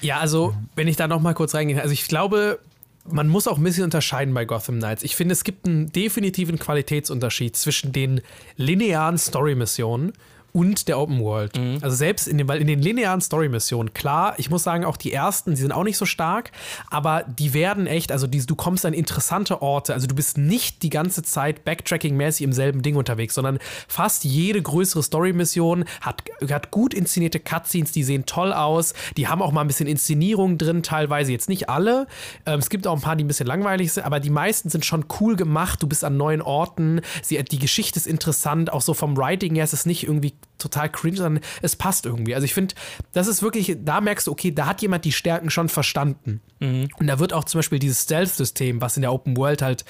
[0.00, 2.58] Ja, also, wenn ich da noch mal kurz reingehe, also ich glaube,
[3.04, 5.02] man muss auch ein bisschen unterscheiden bei Gotham Knights.
[5.02, 8.20] Ich finde, es gibt einen definitiven Qualitätsunterschied zwischen den
[8.56, 10.12] linearen Story-Missionen
[10.52, 11.56] und der Open World.
[11.58, 11.78] Mhm.
[11.80, 15.12] Also selbst in den, weil in den linearen Story-Missionen, klar, ich muss sagen, auch die
[15.12, 16.52] ersten, die sind auch nicht so stark,
[16.90, 20.82] aber die werden echt, also die, du kommst an interessante Orte, also du bist nicht
[20.82, 26.70] die ganze Zeit Backtracking-mäßig im selben Ding unterwegs, sondern fast jede größere Story-Mission hat, hat
[26.70, 30.82] gut inszenierte Cutscenes, die sehen toll aus, die haben auch mal ein bisschen Inszenierung drin,
[30.82, 32.06] teilweise jetzt nicht alle.
[32.44, 34.84] Ähm, es gibt auch ein paar, die ein bisschen langweilig sind, aber die meisten sind
[34.84, 38.92] schon cool gemacht, du bist an neuen Orten, sie, die Geschichte ist interessant, auch so
[38.92, 42.34] vom Writing her ist es nicht irgendwie total cringe, sondern es passt irgendwie.
[42.34, 42.74] Also ich finde,
[43.12, 46.40] das ist wirklich, da merkst du, okay, da hat jemand die Stärken schon verstanden.
[46.60, 46.88] Mhm.
[46.98, 49.84] Und da wird auch zum Beispiel dieses Stealth-System, was in der Open World halt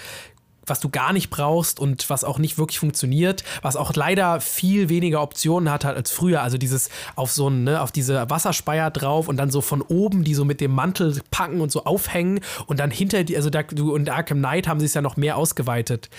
[0.66, 4.88] was du gar nicht brauchst und was auch nicht wirklich funktioniert, was auch leider viel
[4.88, 6.42] weniger Optionen hat als früher.
[6.42, 10.24] Also dieses auf so ein, ne, auf diese Wasserspeier drauf und dann so von oben
[10.24, 13.62] die so mit dem Mantel packen und so aufhängen und dann hinter die, also da,
[13.62, 16.10] du und Arkham Knight haben sie es ja noch mehr ausgeweitet.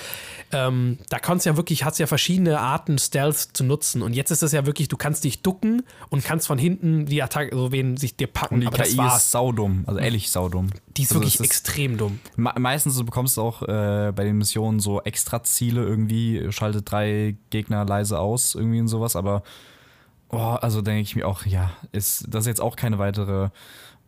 [0.51, 4.31] Ähm, da kannst du ja wirklich, hast ja verschiedene Arten Stealth zu nutzen und jetzt
[4.31, 7.71] ist es ja wirklich, du kannst dich ducken und kannst von hinten die Attacke, so
[7.71, 8.55] wen sich dir packen.
[8.55, 10.69] Und die Aber KI ist saudumm, also ehrlich saudumm.
[10.97, 12.19] Die ist also wirklich ist extrem dumm.
[12.35, 17.85] Meistens bekommst du auch äh, bei den Missionen so extra Ziele irgendwie, schaltet drei Gegner
[17.85, 19.43] leise aus, irgendwie und sowas, aber
[20.29, 23.49] oh, also denke ich mir auch, ja, ist das ist jetzt auch keine weitere,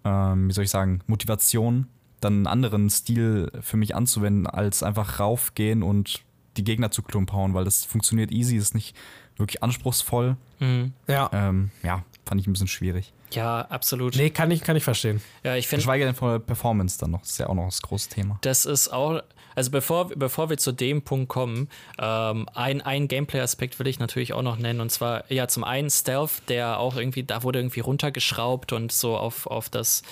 [0.04, 1.88] ähm, wie soll ich sagen, Motivation,
[2.22, 6.24] dann einen anderen Stil für mich anzuwenden, als einfach raufgehen und
[6.58, 8.96] die Gegner zu klumphauen, weil das funktioniert easy, ist nicht
[9.38, 10.38] wirklich anspruchsvoll.
[10.60, 10.94] Mhm.
[11.08, 11.30] Ja.
[11.34, 13.14] Ähm, ja, fand ich ein bisschen schwierig.
[13.32, 14.16] Ja, absolut.
[14.16, 15.22] Nee, kann ich, kann ich verstehen.
[15.44, 15.82] Ja, ich finde.
[15.82, 17.22] Geschweige denn von der Performance dann noch.
[17.22, 18.38] Das ist ja auch noch das große Thema.
[18.42, 19.22] Das ist auch,
[19.56, 24.34] Also bevor, bevor wir zu dem Punkt kommen, ähm, ein, ein Gameplay-Aspekt will ich natürlich
[24.34, 24.82] auch noch nennen.
[24.82, 29.18] Und zwar, ja, zum einen Stealth, der auch irgendwie, da wurde irgendwie runtergeschraubt und so
[29.18, 30.04] auf, auf das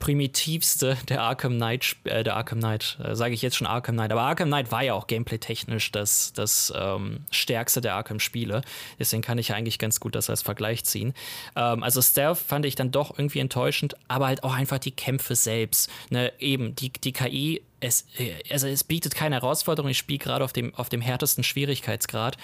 [0.00, 4.10] primitivste der Arkham Knight, äh, der Arkham Knight, äh, sage ich jetzt schon Arkham Knight,
[4.10, 8.62] aber Arkham Knight war ja auch gameplay-technisch das, das ähm, stärkste der Arkham-Spiele.
[8.98, 11.12] Deswegen kann ich eigentlich ganz gut das als Vergleich ziehen.
[11.54, 15.36] Ähm, also Stealth fand ich dann doch irgendwie enttäuschend, aber halt auch einfach die Kämpfe
[15.36, 15.90] selbst.
[16.08, 19.90] Ne, eben, die, die KI es, äh, also es bietet keine Herausforderung.
[19.90, 22.36] Ich spiele gerade auf dem, auf dem härtesten Schwierigkeitsgrad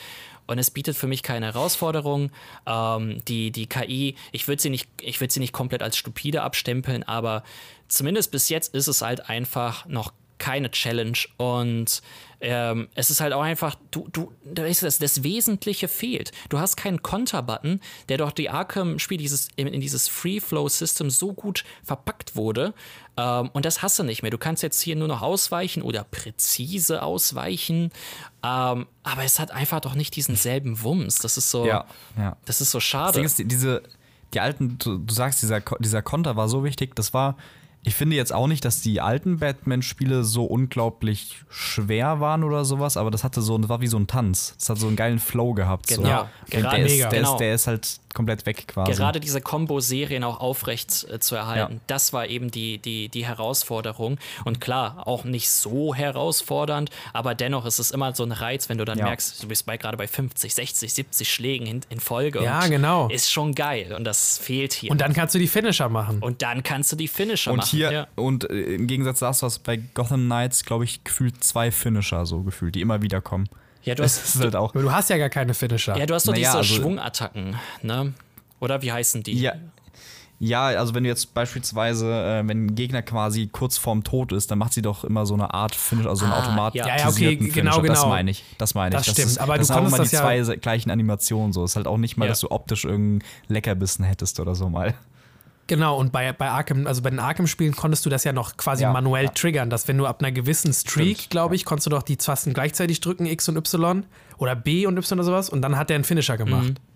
[0.47, 2.31] und es bietet für mich keine Herausforderung.
[2.67, 4.89] Ähm, die, die KI, ich würde sie, nicht,
[5.21, 7.43] würd sie nicht komplett als stupide abstempeln, aber
[7.89, 12.03] zumindest bis jetzt ist es halt einfach noch keine Challenge und
[12.41, 16.33] ähm, es ist halt auch einfach, du, du, das, das Wesentliche fehlt.
[16.49, 21.65] Du hast keinen Konter-Button, der doch die Arkham-Spiel dieses, in, in dieses Free-Flow-System so gut
[21.83, 22.75] verpackt wurde.
[23.17, 24.31] Ähm, und das hast du nicht mehr.
[24.31, 27.91] Du kannst jetzt hier nur noch ausweichen oder präzise ausweichen.
[28.43, 31.19] Ähm, aber es hat einfach doch nicht diesen selben Wumms.
[31.21, 31.87] Das ist so, ja,
[32.19, 32.37] ja.
[32.45, 33.23] das ist so schade.
[33.23, 33.83] Das Ding ist, diese,
[34.35, 37.37] die alten, du, du sagst, dieser, dieser Konter war so wichtig, das war
[37.87, 42.97] ich finde jetzt auch nicht, dass die alten Batman-Spiele so unglaublich schwer waren oder sowas,
[42.97, 44.57] aber das hatte so, das war wie so ein Tanz.
[44.59, 45.87] Das hat so einen geilen Flow gehabt.
[45.87, 46.09] Genau, so.
[46.09, 47.33] ja, der, ist, der, genau.
[47.33, 48.93] ist, der ist halt komplett weg quasi.
[48.93, 51.81] Gerade diese Combo-Serien auch aufrecht äh, zu erhalten, ja.
[51.87, 54.19] das war eben die, die, die Herausforderung.
[54.45, 58.79] Und klar, auch nicht so herausfordernd, aber dennoch ist es immer so ein Reiz, wenn
[58.79, 59.05] du dann ja.
[59.05, 62.43] merkst, du bist bei, gerade bei 50, 60, 70 Schlägen in, in Folge.
[62.43, 63.09] Ja, genau.
[63.09, 64.91] Ist schon geil und das fehlt hier.
[64.91, 66.21] Und dann kannst du die Finisher machen.
[66.21, 67.69] Und dann kannst du die Finisher und machen.
[67.71, 68.07] Hier, ja.
[68.15, 72.25] Und äh, im Gegensatz dazu hast du bei Gotham Knights, glaube ich, gefühlt zwei Finisher
[72.25, 73.49] so gefühlt, die immer wieder kommen.
[73.87, 74.73] Ja, du hast, halt auch.
[74.73, 75.97] Du hast ja gar keine Finisher.
[75.97, 78.13] Ja, du hast doch naja, diese also, Schwungattacken, ne?
[78.59, 79.39] Oder wie heißen die?
[79.39, 79.55] Ja.
[80.39, 84.51] Ja, also wenn du jetzt beispielsweise, äh, wenn ein Gegner quasi kurz vorm Tod ist,
[84.51, 87.05] dann macht sie doch immer so eine Art Finish, also so einen ah, automatisierten ja,
[87.05, 87.55] ja, okay, Finisher.
[87.55, 87.95] genau, genau.
[87.95, 88.45] Das meine ich.
[88.59, 88.99] Das meine ich.
[88.99, 89.29] Das, das stimmt.
[89.29, 91.65] Ist, aber das du sind auch immer die ja zwei gleichen Animationen so.
[91.65, 92.31] Es ist halt auch nicht mal, ja.
[92.31, 94.95] dass du optisch irgendeinen Leckerbissen hättest oder so mal.
[95.69, 98.85] Genau, und bei, bei Arkham, also bei den Arkham-Spielen konntest du das ja noch quasi
[98.85, 99.31] ja, manuell ja.
[99.31, 102.53] triggern, dass wenn du ab einer gewissen Streak, glaube ich, konntest du doch die Tasten
[102.53, 104.05] gleichzeitig drücken, X und Y
[104.39, 106.69] oder B und Y oder sowas, und dann hat der einen Finisher gemacht.
[106.69, 106.96] Mhm.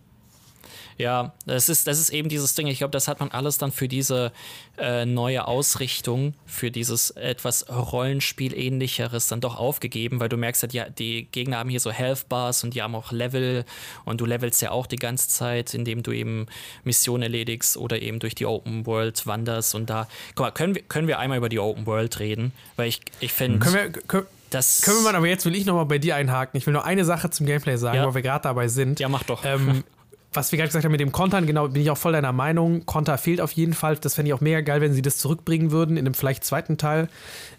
[1.00, 2.66] Ja, das ist, das ist eben dieses Ding.
[2.66, 4.32] Ich glaube, das hat man alles dann für diese
[4.76, 10.90] äh, neue Ausrichtung, für dieses etwas Rollenspiel-ähnlicheres dann doch aufgegeben, weil du merkst halt, ja,
[10.90, 13.64] die Gegner haben hier so Health Bars und die haben auch Level
[14.04, 16.46] und du levelst ja auch die ganze Zeit, indem du eben
[16.84, 20.06] Missionen erledigst oder eben durch die Open World wanderst und da.
[20.34, 22.52] Guck mal, können wir, können wir einmal über die Open World reden?
[22.76, 23.58] Weil ich, ich finde.
[23.60, 23.90] Können wir.
[24.02, 26.58] Können das können wir mal, aber jetzt will ich nochmal bei dir einhaken.
[26.58, 28.08] Ich will nur eine Sache zum Gameplay sagen, ja.
[28.08, 28.98] wo wir gerade dabei sind.
[28.98, 29.44] Ja, mach doch.
[29.44, 29.84] Ähm,
[30.32, 32.86] was wir gerade gesagt haben mit dem Kontern, genau, bin ich auch voll deiner Meinung.
[32.86, 33.96] Konter fehlt auf jeden Fall.
[33.96, 36.78] Das fände ich auch mega geil, wenn sie das zurückbringen würden in einem vielleicht zweiten
[36.78, 37.08] Teil,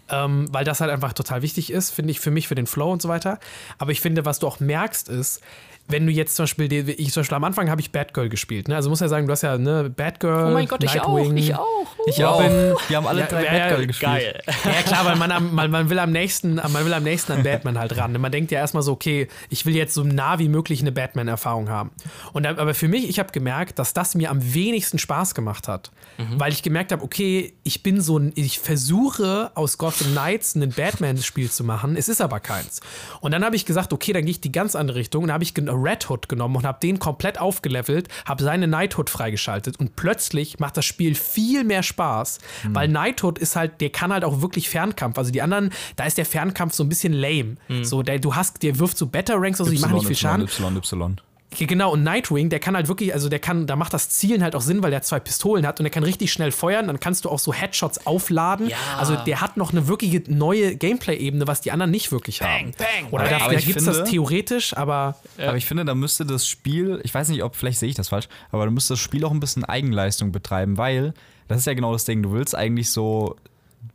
[0.08, 2.90] ähm, weil das halt einfach total wichtig ist, finde ich, für mich, für den Flow
[2.90, 3.38] und so weiter.
[3.78, 5.42] Aber ich finde, was du auch merkst, ist,
[5.88, 8.76] wenn du jetzt zum Beispiel, ich zum Beispiel am Anfang habe ich Batgirl gespielt, ne?
[8.76, 11.54] Also muss ja sagen, du hast ja ne Batgirl, Oh mein Gott, Nightwing, ich auch,
[11.54, 11.81] ich auch.
[12.06, 14.12] Ich Robin, Wir haben alle ja, drei ja, Batgirl gespielt.
[14.12, 14.42] Geil.
[14.64, 17.78] Ja klar, weil man, man, man will am nächsten, man will am nächsten an Batman
[17.78, 18.12] halt ran.
[18.12, 21.68] Man denkt ja erstmal so, okay, ich will jetzt so nah wie möglich eine Batman-Erfahrung
[21.68, 21.90] haben.
[22.32, 25.90] Und aber für mich, ich habe gemerkt, dass das mir am wenigsten Spaß gemacht hat,
[26.18, 26.40] mhm.
[26.40, 30.70] weil ich gemerkt habe, okay, ich bin so ein, ich versuche aus Gotham Knights ein
[30.70, 32.80] Batman-Spiel zu machen, es ist aber keins.
[33.20, 35.22] Und dann habe ich gesagt, okay, dann gehe ich die ganz andere Richtung.
[35.22, 39.10] Und dann habe ich Red Hood genommen und habe den komplett aufgelevelt, habe seine Knighthood
[39.10, 42.74] freigeschaltet und plötzlich macht das Spiel viel mehr Spaß, mhm.
[42.74, 45.18] weil Knighthood ist halt, der kann halt auch wirklich Fernkampf.
[45.18, 47.56] Also die anderen, da ist der Fernkampf so ein bisschen lame.
[47.68, 47.84] Mhm.
[47.84, 50.16] So, der, du hast, der wirft so Better Ranks, also y, die machen nicht viel
[50.16, 50.46] Schaden.
[50.46, 51.16] Y, y.
[51.58, 54.54] Genau, und Nightwing, der kann halt wirklich, also der kann, da macht das Zielen halt
[54.54, 56.86] auch Sinn, weil der zwei Pistolen hat und der kann richtig schnell feuern.
[56.86, 58.68] Dann kannst du auch so Headshots aufladen.
[58.68, 58.76] Ja.
[58.98, 62.72] Also der hat noch eine wirkliche neue Gameplay-Ebene, was die anderen nicht wirklich bang, haben.
[62.78, 63.38] Bang, Oder bang.
[63.38, 65.16] da, da gibt es das theoretisch, aber.
[65.36, 67.96] Äh, aber ich finde, da müsste das Spiel, ich weiß nicht, ob, vielleicht sehe ich
[67.96, 71.12] das falsch, aber da müsste das Spiel auch ein bisschen Eigenleistung betreiben, weil
[71.52, 72.22] das ist ja genau das Ding.
[72.22, 73.36] Du willst eigentlich so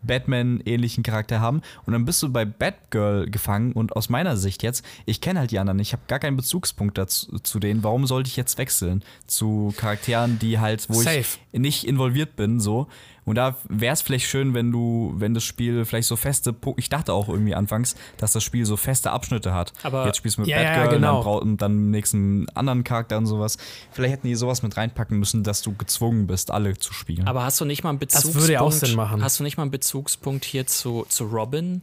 [0.04, 1.62] Batman-ähnlichen Charakter haben.
[1.86, 5.52] Und dann bist du bei Batgirl gefangen und aus meiner Sicht jetzt, ich kenne halt
[5.52, 7.84] die anderen, ich habe gar keinen Bezugspunkt dazu zu denen.
[7.84, 11.20] Warum sollte ich jetzt wechseln zu Charakteren, die halt, wo Safe.
[11.20, 12.88] ich nicht involviert bin, so.
[13.28, 16.88] Und da wäre es vielleicht schön, wenn du, wenn das Spiel vielleicht so feste, ich
[16.88, 19.74] dachte auch irgendwie anfangs, dass das Spiel so feste Abschnitte hat.
[19.84, 21.18] Aber Jetzt spielst du mit ja, Batgirl ja, genau.
[21.20, 23.58] und, dann und dann nächsten anderen Charakter und sowas.
[23.92, 27.28] Vielleicht hätten die sowas mit reinpacken müssen, dass du gezwungen bist, alle zu spielen.
[27.28, 28.38] Aber hast du nicht mal einen Bezugspunkt?
[28.38, 29.22] Das würde ja auch Sinn machen.
[29.22, 31.82] Hast du nicht mal einen Bezugspunkt hier zu, zu Robin?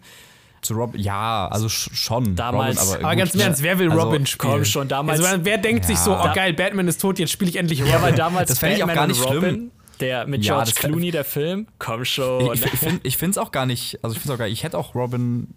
[0.62, 2.36] zu Robin, ja, also schon.
[2.36, 4.52] Damals, Robin, aber, aber ganz im Ernst, wer will also, Robin spielen?
[4.52, 5.22] Komm schon, damals.
[5.22, 5.88] Also, wer denkt ja.
[5.88, 7.92] sich so, oh geil, Batman ist tot, jetzt spiele ich endlich Robin.
[7.92, 9.70] Ja, weil damals das fände ich auch gar nicht Robin, schlimm.
[10.00, 11.66] Der mit George Clooney, der Film.
[11.78, 12.52] Komm schon.
[12.52, 14.78] Ich, ich, ich finde es auch gar nicht, also ich finde auch gar ich hätte
[14.78, 15.54] auch Robin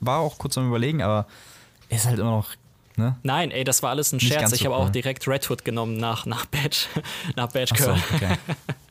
[0.00, 1.26] war auch kurz am Überlegen, aber
[1.88, 2.50] ist halt immer noch,
[2.96, 3.16] ne?
[3.22, 4.52] Nein, ey, das war alles ein Nicht Scherz.
[4.52, 4.92] Ich so habe auch cool.
[4.92, 6.86] direkt Red Hood genommen nach, nach Badge,
[7.36, 7.96] nach Badge Girl.
[8.14, 8.36] okay.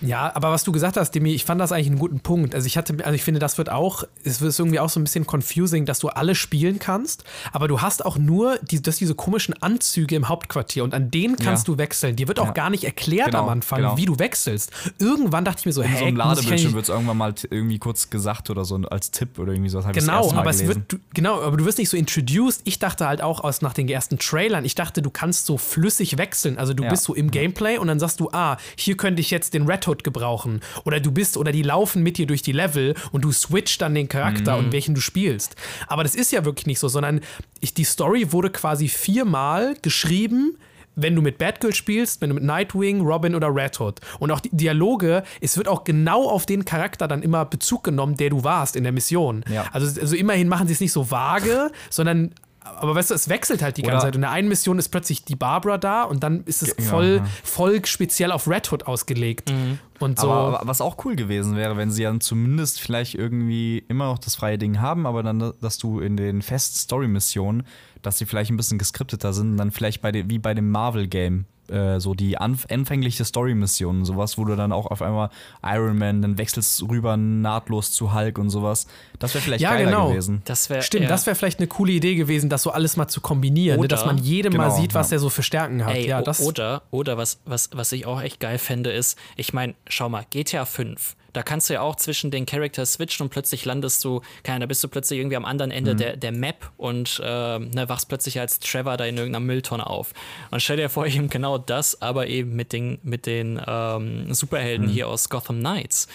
[0.00, 2.54] Ja, aber was du gesagt hast, Demi, ich fand das eigentlich einen guten Punkt.
[2.54, 5.04] Also ich hatte, also ich finde, das wird auch, es wird irgendwie auch so ein
[5.04, 9.14] bisschen confusing, dass du alle spielen kannst, aber du hast auch nur die, das, diese
[9.14, 11.74] komischen Anzüge im Hauptquartier und an denen kannst Ja.
[11.74, 12.14] du wechseln.
[12.16, 12.52] Dir wird auch Ja.
[12.52, 13.96] gar nicht erklärt Genau, am Anfang, genau.
[13.96, 14.70] wie du wechselst.
[14.98, 17.78] Irgendwann dachte ich mir so, In hä, so einem Ladebildschirm wird es irgendwann mal irgendwie
[17.78, 19.86] kurz gesagt oder so als Tipp oder irgendwie sowas.
[19.92, 20.76] Genau, aber es gelesen.
[20.76, 22.60] wird, du, genau, aber du wirst nicht so introduced.
[22.64, 26.18] Ich dachte halt auch aus nach den ersten Trailern, ich dachte, du kannst so flüssig
[26.18, 26.56] wechseln.
[26.58, 26.90] Also du Ja.
[26.90, 29.87] bist so im Gameplay und dann sagst du, ah, hier könnte ich jetzt den Red
[29.88, 30.60] Hood gebrauchen.
[30.84, 33.94] Oder du bist, oder die laufen mit dir durch die Level und du switcht dann
[33.94, 34.66] den Charakter Mhm.
[34.66, 35.56] und welchen du spielst.
[35.86, 37.20] Aber das ist ja wirklich nicht so, sondern
[37.60, 40.56] ich, die Story wurde quasi viermal geschrieben.
[41.00, 44.00] Wenn du mit Batgirl spielst, wenn du mit Nightwing, Robin oder Red Hood.
[44.18, 48.16] Und auch die Dialoge, es wird auch genau auf den Charakter dann immer Bezug genommen,
[48.16, 49.44] der du warst in der Mission.
[49.48, 49.66] Ja.
[49.70, 52.32] Also, also immerhin machen sie es nicht so vage, sondern
[52.76, 54.14] aber weißt du, es wechselt halt die Oder- ganze Zeit.
[54.14, 57.26] In der einen Mission ist plötzlich die Barbara da und dann ist es voll, ja.
[57.42, 59.52] voll speziell auf Red Hood ausgelegt.
[59.98, 60.30] Und so.
[60.30, 64.18] Aber, aber was auch cool gewesen wäre, wenn sie dann zumindest vielleicht irgendwie immer noch
[64.18, 67.64] das freie Ding haben, aber dann, dass du in den festen Story-Missionen,
[68.02, 70.70] dass sie vielleicht ein bisschen geskripteter sind, und dann vielleicht bei dem, wie bei dem
[70.70, 75.30] Marvel-Game, äh, so die anf anfängliche Story-Missionen, sowas, wo du dann auch auf einmal
[75.64, 78.86] Iron Man, dann wechselst rüber nahtlos zu Hulk und sowas.
[79.18, 80.08] Das wäre vielleicht Ja, geiler genau.
[80.10, 80.42] gewesen.
[80.44, 81.08] Das wäre Stimmt, ja.
[81.08, 83.80] das wäre vielleicht eine coole Idee gewesen, das so alles mal zu kombinieren, ne?
[83.80, 85.16] Oder- dass man jedem mal Genau, sieht, was ja.
[85.16, 85.94] er so für Stärken hat.
[85.94, 89.52] Ey, ja, das, oder, oder was, was, was ich auch echt geil fände, ist, ich
[89.52, 93.30] meine, schau mal, GTA 5, da kannst du ja auch zwischen den Charakters switchen und
[93.30, 95.98] plötzlich landest du, keine Ahnung, da bist du plötzlich irgendwie am anderen Ende Mhm.
[95.98, 100.12] der, der Map und äh, ne, wachst plötzlich als Trevor da in irgendeiner Mülltonne auf.
[100.50, 104.86] Und stell dir vor, eben genau das, aber eben mit den, mit den ähm, Superhelden
[104.86, 104.90] Mhm.
[104.90, 106.08] hier aus Gotham Knights.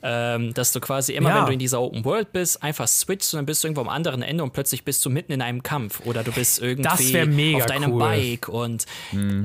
[0.00, 1.38] Ähm, dass du quasi immer, Ja.
[1.38, 3.88] wenn du in dieser Open World bist, einfach switchst und dann bist du irgendwo am
[3.88, 7.66] anderen Ende und plötzlich bist du mitten in einem Kampf oder du bist irgendwie auf
[7.66, 7.98] deinem cool.
[7.98, 8.86] Bike und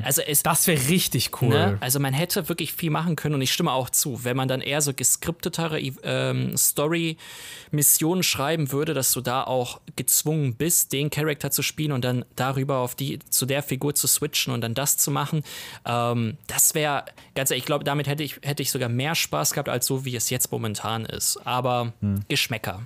[0.04, 1.50] also es das wäre richtig cool.
[1.50, 1.78] Ne?
[1.80, 4.62] Also man hätte wirklich viel machen können und ich stimme auch zu, wenn man dann
[4.62, 11.52] eher so geskriptetere ähm, Story-Missionen schreiben würde, dass du da auch gezwungen bist, den Charakter
[11.52, 14.98] zu spielen und dann darüber auf die zu der Figur zu switchen und dann das
[14.98, 15.44] zu machen.
[15.86, 19.54] Ähm, das wäre, ganz ehrlich, ich glaube, damit hätte ich, hätte ich sogar mehr Spaß
[19.54, 21.38] gehabt, als so wie es jetzt momentan ist.
[21.46, 21.94] Aber
[22.28, 22.82] Geschmäcker.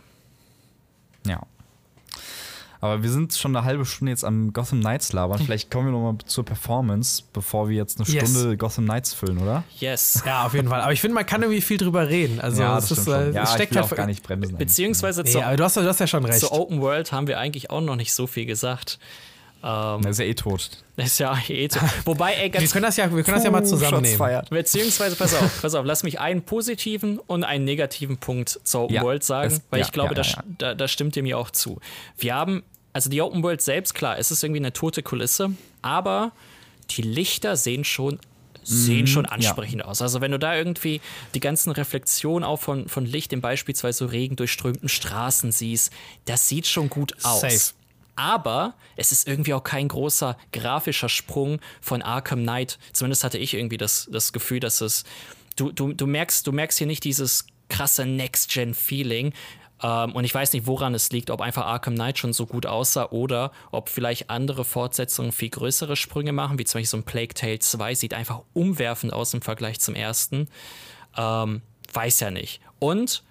[1.26, 1.42] Ja.
[2.80, 5.40] Aber wir sind schon eine halbe Stunde jetzt am Gotham Knights labern.
[5.40, 8.30] Vielleicht kommen wir noch mal zur Performance, bevor wir jetzt eine Yes.
[8.30, 9.64] Stunde Gotham Knights füllen, oder?
[9.80, 10.22] Yes.
[10.26, 10.82] Ja, auf jeden Fall.
[10.82, 12.40] Aber ich finde, man kann irgendwie viel drüber reden.
[12.40, 14.58] Also es ist, äh, Ja, es steckt ich will halt auch gar nicht bremsen.
[14.58, 16.40] Beziehungsweise Nee, zur, aber du hast, du hast ja schon recht.
[16.40, 19.00] zur Open World haben wir eigentlich auch noch nicht so viel gesagt.
[19.64, 20.70] Ähm, Das ist ja eh tot.
[20.98, 21.80] ist ja eh so.
[22.06, 24.42] Wobei, ey, wir ganz können das ja, wir können das ja mal zusammennehmen.
[24.50, 28.96] Beziehungsweise, pass auf, pass auf, lass mich einen positiven und einen negativen Punkt zur Open
[28.96, 30.44] Ja, World sagen, das- weil ja, ich glaube, ja, da, ja, ja.
[30.58, 31.80] Da, da stimmt ihr mir auch zu.
[32.18, 36.32] Wir haben, also die Open World selbst, klar, es ist irgendwie eine tote Kulisse, aber
[36.92, 38.20] die Lichter sehen schon
[38.70, 40.02] sehen schon ansprechend aus.
[40.02, 41.00] Also wenn du da irgendwie
[41.34, 45.90] die ganzen Reflexionen auch von, von Licht in beispielsweise so regendurchströmten Straßen siehst,
[46.26, 47.40] das sieht schon gut aus.
[47.40, 47.74] Safe.
[48.18, 52.80] Aber es ist irgendwie auch kein großer grafischer Sprung von Arkham Knight.
[52.92, 55.06] Zumindest hatte ich irgendwie das, das Gefühl, dass es.
[55.56, 59.34] Du, du, du, merkst, du merkst hier nicht dieses krasse Next-Gen-Feeling.
[59.84, 62.66] Ähm, und ich weiß nicht, woran es liegt, ob einfach Arkham Knight schon so gut
[62.66, 67.04] aussah oder ob vielleicht andere Fortsetzungen viel größere Sprünge machen, wie zum Beispiel so ein
[67.04, 70.48] Plague Tale 2, sieht einfach umwerfend aus im Vergleich zum ersten.
[71.16, 71.62] Ähm,
[71.94, 72.62] weiß ja nicht.
[72.80, 73.24] Und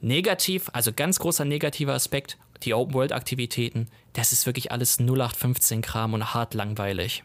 [0.00, 6.54] negativ, also ganz großer negativer Aspekt, die Open-World-Aktivitäten, das ist wirklich alles 0815-Kram und hart
[6.54, 7.24] langweilig.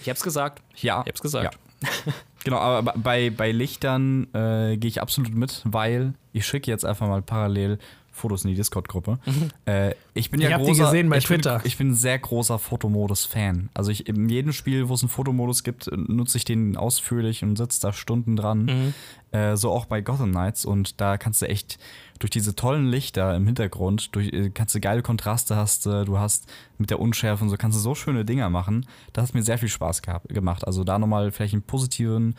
[0.00, 0.62] Ich hab's gesagt.
[0.76, 1.02] Ja.
[1.02, 1.58] Ich hab's gesagt.
[1.82, 1.88] Ja.
[2.44, 7.08] genau, aber bei, bei Lichtern äh, gehe ich absolut mit, weil ich schicke jetzt einfach
[7.08, 7.78] mal parallel
[8.16, 9.18] Fotos in die Discord-Gruppe.
[9.66, 11.58] Äh, ich bin ja Ich hab die großer, gesehen bei ich Twitter.
[11.58, 13.68] Bin, ich bin ein sehr großer Fotomodus-Fan.
[13.74, 17.56] Also ich, in jedem Spiel, wo es einen Fotomodus gibt, nutze ich den ausführlich und
[17.56, 18.94] sitze da Stunden dran.
[19.32, 20.64] Äh, so auch bei Gotham Knights.
[20.64, 21.78] Und da kannst du echt
[22.18, 26.18] durch diese tollen Lichter im Hintergrund, durch, äh, kannst du geile Kontraste hast, äh, du
[26.18, 26.46] hast
[26.78, 28.86] mit der Unschärfe und so kannst du so schöne Dinger machen.
[29.12, 30.66] Das hat mir sehr viel Spaß gehabt, gemacht.
[30.66, 32.34] Also da nochmal vielleicht einen positiven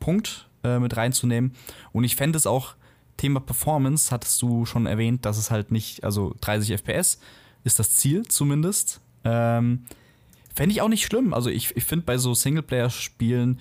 [0.00, 1.52] Punkt äh, mit reinzunehmen.
[1.92, 2.74] Und ich fände es auch,
[3.16, 7.18] Thema Performance hattest du schon erwähnt, dass es halt nicht, also 30 FPS
[7.64, 9.00] ist das Ziel zumindest.
[9.24, 9.84] Ähm,
[10.54, 11.34] Fände ich auch nicht schlimm.
[11.34, 13.60] Also ich, ich finde bei so Singleplayer-Spielen,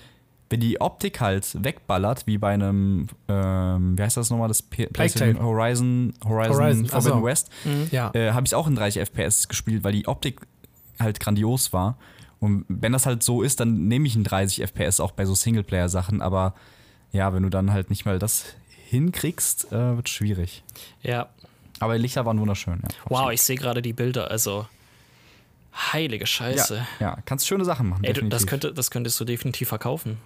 [0.50, 4.86] wenn die Optik halt wegballert, wie bei einem, ähm, wie heißt das nochmal, das P
[4.88, 5.44] PlayStation.
[5.44, 7.26] Horizon, Horizon, Horizon, Forbidden so.
[7.26, 7.50] West,
[7.92, 8.12] Ja.
[8.14, 10.42] äh, habe ich auch in 30 FPS gespielt, weil die Optik
[11.00, 11.98] halt grandios war.
[12.40, 15.34] Und wenn das halt so ist, dann nehme ich einen 30 FPS auch bei so
[15.36, 16.22] Singleplayer-Sachen.
[16.22, 16.54] Aber
[17.12, 18.46] ja, wenn du dann halt nicht mal das
[18.90, 20.64] hinkriegst, äh, wird schwierig.
[21.02, 21.30] Ja.
[21.80, 22.80] Aber die Lichter waren wunderschön.
[22.84, 24.32] Ja, Wow, ich sehe gerade die Bilder.
[24.32, 24.66] Also,
[25.94, 26.76] heilige Scheiße.
[26.76, 28.04] ja, ja, kannst schöne Sachen machen.
[28.04, 30.18] Ey, du, das, könnte, das könntest du definitiv verkaufen.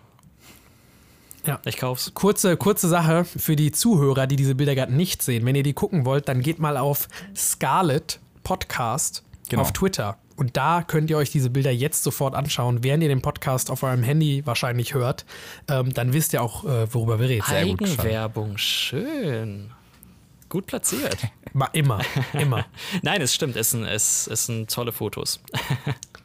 [1.46, 1.60] Ja.
[1.66, 2.12] Ich kauf's.
[2.14, 5.46] Kurze, kurze Sache für die Zuhörer, die diese Bilder gerade nicht sehen.
[5.46, 9.64] Wenn ihr die gucken wollt, dann geht mal auf Scarlet Podcast Genau.
[9.64, 10.18] auf Twitter.
[10.38, 13.84] Und da könnt ihr euch diese Bilder jetzt sofort anschauen, während ihr den Podcast auf
[13.84, 15.26] eurem Handy wahrscheinlich hört.
[15.68, 17.44] Ähm, dann wisst ihr auch, äh, worüber wir reden.
[17.48, 17.58] Sehr.
[17.60, 19.72] Eigenwerbung, schön.
[20.48, 21.18] Gut platziert.
[21.74, 22.00] Immer,
[22.34, 22.66] immer.
[23.04, 25.42] Nein, es stimmt, es sind, es, es sind tolle Fotos.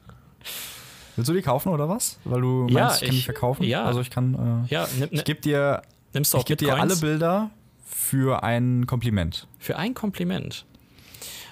[1.17, 2.19] Willst du die kaufen oder was?
[2.25, 3.63] Weil du Ja, meinst, ich kann die verkaufen?
[3.65, 3.85] ja.
[3.85, 4.65] Also ich kann.
[4.69, 7.51] Äh, Ja, nimm, ich gebe dir, nimmst du auch ich geb dir alle Bilder
[7.87, 9.47] für ein Kompliment.
[9.59, 10.65] Für ein Kompliment.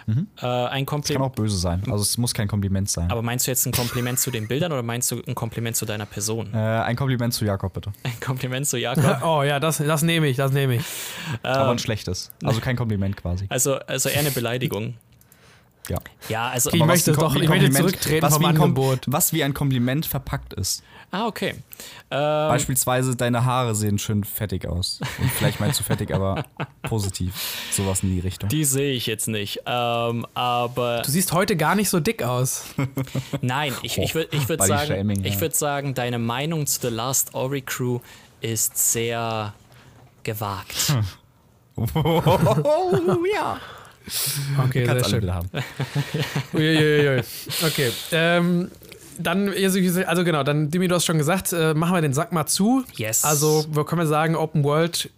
[0.07, 1.25] Äh, ein Das kann Kompliment.
[1.25, 1.81] auch böse sein.
[1.87, 3.11] Also es muss kein Kompliment sein.
[3.11, 5.87] Aber meinst du jetzt ein Kompliment zu den Bildern oder meinst du ein Kompliment zu
[5.87, 6.53] deiner Person?
[6.53, 7.91] äh, ein Kompliment zu Jakob, bitte.
[8.03, 9.23] Ein Kompliment zu Jakob.
[9.25, 10.83] Oh ja, das, das nehme ich, das nehme ich.
[11.43, 11.71] Aber Ähm.
[11.71, 12.31] ein schlechtes.
[12.43, 13.47] Also kein Kompliment quasi.
[13.49, 14.95] Also, also eher eine Beleidigung.
[15.89, 15.99] Ja.
[16.29, 16.71] Ja, also.
[16.71, 19.01] Okay, ich möchte doch- ich möchte Kompliment- zurücktreten was vom wie ein Kom- Angebot.
[19.07, 20.83] Was wie ein Kompliment verpackt ist.
[21.11, 21.55] Ah, okay.
[22.11, 24.99] Ähm, Beispielsweise deine Haare sehen schön fettig aus.
[25.21, 26.45] Und vielleicht meinst du fettig, aber
[26.83, 27.35] positiv.
[27.71, 28.49] Sowas in die Richtung.
[28.49, 29.61] die sehe ich jetzt nicht.
[29.67, 32.65] Ähm, aber Du siehst heute gar nicht so dick aus.
[33.43, 35.27] nein, ich, ich würde ich würd Body sagen, Shaming, ja.
[35.27, 38.01] ich würd sagen, deine Meinung zu The Last Ori Crew
[38.41, 39.53] ist sehr
[40.25, 40.95] gewagt.
[41.95, 43.61] oh, ja.
[44.07, 45.35] Okay, sehr Kannst alle schön.
[45.35, 45.49] Haben.
[46.53, 47.23] Uiuiui.
[47.67, 47.91] Okay.
[48.13, 48.71] Ähm,
[49.19, 52.47] dann, also genau, dann, Dimi, du hast schon gesagt, äh, machen wir den Sack mal
[52.47, 52.85] zu.
[52.95, 53.25] Yes.
[53.25, 55.11] Also, wir können wir sagen, Open World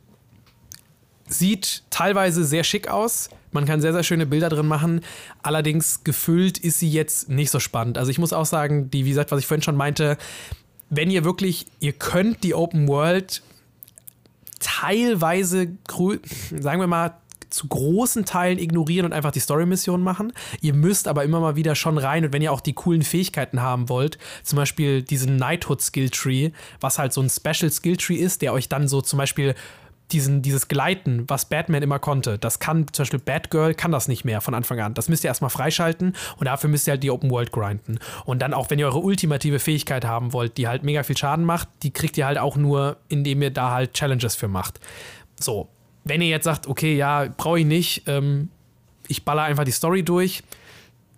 [1.28, 3.30] sieht teilweise sehr schick aus.
[3.50, 5.00] Man kann sehr, sehr schöne Bilder drin machen.
[5.42, 7.98] Allerdings gefüllt ist sie jetzt nicht so spannend.
[7.98, 10.16] Also, ich muss auch sagen, die, wie gesagt, was ich vorhin schon meinte,
[10.90, 13.42] wenn ihr wirklich, ihr könnt die Open World
[14.60, 15.68] teilweise,
[16.50, 17.16] sagen wir mal,
[17.56, 20.32] zu großen Teilen ignorieren und einfach die Story-Mission machen.
[20.60, 23.62] Ihr müsst aber immer mal wieder schon rein und wenn ihr auch die coolen Fähigkeiten
[23.62, 26.50] haben wollt, zum Beispiel diesen Knighthood Skill Tree,
[26.80, 29.54] was halt so ein Special Skill Tree ist, der euch dann so zum Beispiel
[30.12, 34.24] diesen, dieses Gleiten, was Batman immer konnte, das kann zum Beispiel Batgirl kann das nicht
[34.24, 34.94] mehr von Anfang an.
[34.94, 37.98] Das müsst ihr erstmal freischalten und dafür müsst ihr halt die Open World grinden.
[38.24, 41.44] Und dann auch, wenn ihr eure ultimative Fähigkeit haben wollt, die halt mega viel Schaden
[41.44, 44.78] macht, die kriegt ihr halt auch nur, indem ihr da halt Challenges für macht.
[45.40, 45.68] So,
[46.06, 48.48] wenn ihr jetzt sagt, okay, ja, brauche ich nicht, ähm,
[49.08, 50.42] ich baller einfach die Story durch,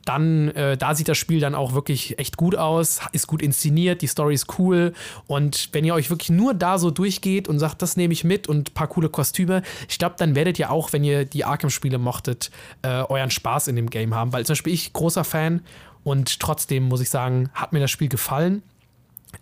[0.06, 4.00] dann, äh, da sieht das Spiel dann auch wirklich echt gut aus, ist gut inszeniert,
[4.00, 4.94] die Story ist cool.
[5.26, 8.48] Und wenn ihr euch wirklich nur da so durchgeht und sagt, das nehme ich mit
[8.48, 11.98] und ein paar coole Kostüme, ich glaube, dann werdet ihr auch, wenn ihr die Arkham-Spiele
[11.98, 14.32] mochtet, äh, euren Spaß in dem Game haben.
[14.32, 15.60] Weil zum Beispiel ich großer Fan
[16.02, 18.62] und trotzdem muss ich sagen, hat mir das Spiel gefallen.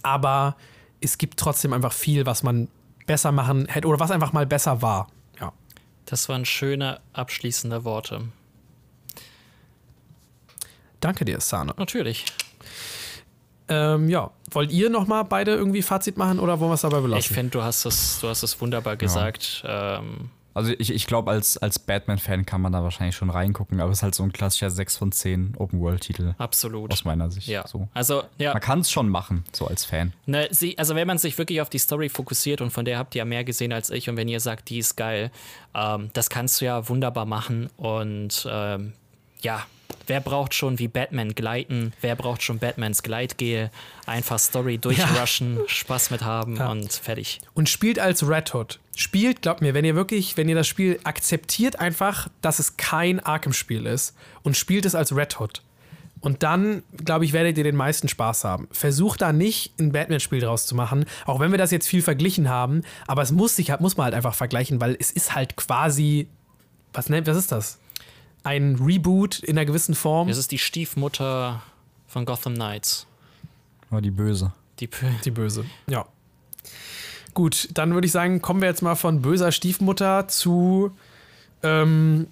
[0.02, 0.56] Aber
[1.00, 2.66] es gibt trotzdem einfach viel, was man
[3.06, 5.06] besser machen hätte oder was einfach mal besser war.
[6.06, 6.10] Ja.
[6.10, 8.22] Das waren schöne abschließende Worte.
[11.00, 11.74] Danke dir, Sana.
[11.76, 12.24] Natürlich.
[13.68, 17.00] Ähm, ja, wollt ihr noch mal beide irgendwie Fazit machen oder wollen wir es dabei
[17.00, 17.18] belassen?
[17.18, 19.64] Ich finde, du hast es, du hast es wunderbar gesagt.
[19.66, 23.92] Ähm, Also ich, ich glaube, als, als Batman-Fan kann man da wahrscheinlich schon reingucken, aber
[23.92, 26.92] es ist halt so ein klassischer 6 von 10 Open-World-Titel absolut.
[26.92, 27.46] aus meiner Sicht.
[27.46, 27.68] Ja.
[27.68, 27.88] So.
[27.92, 28.54] Also, ja.
[28.54, 30.14] Man kann es schon machen, so als Fan.
[30.24, 33.14] Ne, sie, also wenn man sich wirklich auf die Story fokussiert und von der habt
[33.14, 35.30] ihr ja mehr gesehen als ich und wenn ihr sagt, die ist geil,
[35.74, 38.94] ähm, das kannst du ja wunderbar machen und ähm,
[39.42, 39.66] ja,
[40.06, 43.70] wer braucht schon wie Batman gleiten, wer braucht schon Batmans Gleitgel,
[44.06, 47.40] einfach Story durchrushen, Spaß mit haben und fertig.
[47.54, 48.78] und spielt als Red Hood.
[48.98, 53.20] Spielt, glaubt mir, wenn ihr wirklich, wenn ihr das Spiel akzeptiert einfach, dass es kein
[53.20, 55.60] Arkham-Spiel ist und spielt es als Red Hood.
[56.20, 58.68] Und dann, glaube ich, werdet ihr den meisten Spaß haben.
[58.72, 62.48] Versucht da nicht ein Batman-Spiel draus zu machen, auch wenn wir das jetzt viel verglichen
[62.48, 65.56] haben, aber es muss sich halt, muss man halt einfach vergleichen, weil es ist halt
[65.56, 66.26] quasi,
[66.94, 67.78] was nennt, was ist das?
[68.44, 70.28] Ein Reboot in einer gewissen Form.
[70.28, 71.62] Das ist die Stiefmutter
[72.08, 73.06] von Gotham Knights.
[73.90, 74.54] Aber die böse.
[74.80, 76.06] Die P Die Böse, ja.
[77.36, 80.90] Gut, dann würde ich sagen, kommen wir jetzt mal von böser Stiefmutter zu
[81.62, 82.28] ähm,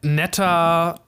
[0.00, 0.98] netter,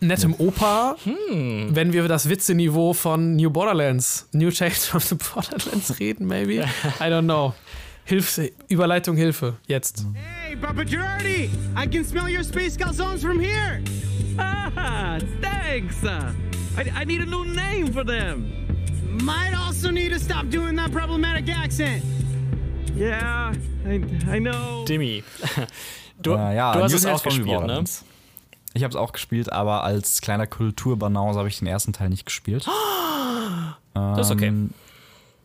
[0.00, 0.94] nettem Opa,
[1.34, 6.64] wenn wir das Witzeniveau von New Borderlands, New Tales from the Borderlands reden, maybe?
[7.00, 7.54] I don't know.
[8.04, 10.06] Hilfe, Überleitung, Hilfe, jetzt.
[10.14, 11.50] Hey, Papa Girardi!
[11.76, 13.82] I can smell your space calzones from here!
[14.38, 16.04] Ah, thanks.
[16.04, 16.32] Uh,
[16.76, 18.63] I, I need a new name for them.
[19.22, 22.02] Might also need to stop doing that problematic accent.
[22.96, 23.52] Yeah,
[23.86, 23.94] I,
[24.36, 24.84] I know.
[24.86, 25.22] Dimmi.
[26.22, 27.82] Du, Äh, ja, du hast es auch gespielt, ne?
[28.72, 32.24] Ich habe es auch gespielt, aber als kleiner Kulturbanause habe ich den ersten Teil nicht
[32.26, 32.66] gespielt.
[33.94, 34.46] Das ist okay.
[34.48, 34.70] Ähm,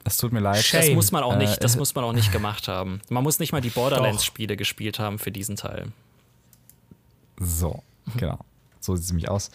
[0.03, 0.63] Es tut mir leid.
[0.63, 0.81] Shame.
[0.81, 2.99] Das muss man auch nicht, Äh, das muss man auch nicht gemacht haben.
[3.09, 5.87] Man muss nicht mal die Borderlands-Spiele gespielt haben für diesen Teil.
[7.41, 7.83] So,
[8.17, 8.39] genau.
[8.79, 9.51] So sieht es nämlich aus.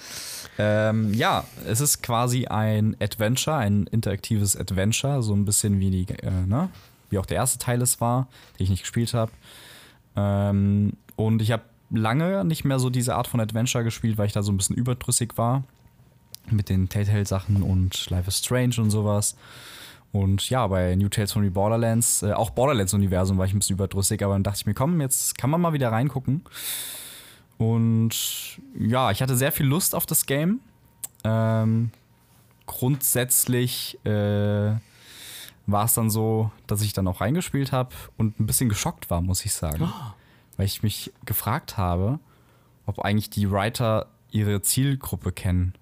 [0.59, 6.12] Ähm, ja, es ist quasi ein Adventure, ein interaktives Adventure, so ein bisschen wie die,
[6.22, 6.68] äh, ne?
[7.11, 9.33] wie auch der erste Teil es war, den ich nicht gespielt habe.
[10.16, 14.33] Ähm, und ich habe lange nicht mehr so diese Art von Adventure gespielt, weil ich
[14.33, 15.64] da so ein bisschen überdrüssig war
[16.51, 19.37] mit den Telltale-Sachen und Life is Strange und sowas.
[20.12, 23.75] Und ja, bei New Tales from the Borderlands, äh, auch Borderlands-Universum war ich ein bisschen
[23.75, 26.43] überdrüssig, aber dann dachte ich mir, komm, jetzt kann man mal wieder reingucken.
[27.64, 30.60] Und ja, ich hatte sehr viel Lust auf das Game.
[31.24, 31.90] Ähm,
[32.66, 34.74] grundsätzlich äh,
[35.66, 39.22] war es dann so, dass ich dann auch reingespielt habe und ein bisschen geschockt war,
[39.22, 39.90] muss ich sagen.
[40.56, 42.18] Weil ich mich gefragt habe,
[42.86, 45.72] ob eigentlich die Writer ihre Zielgruppe kennen.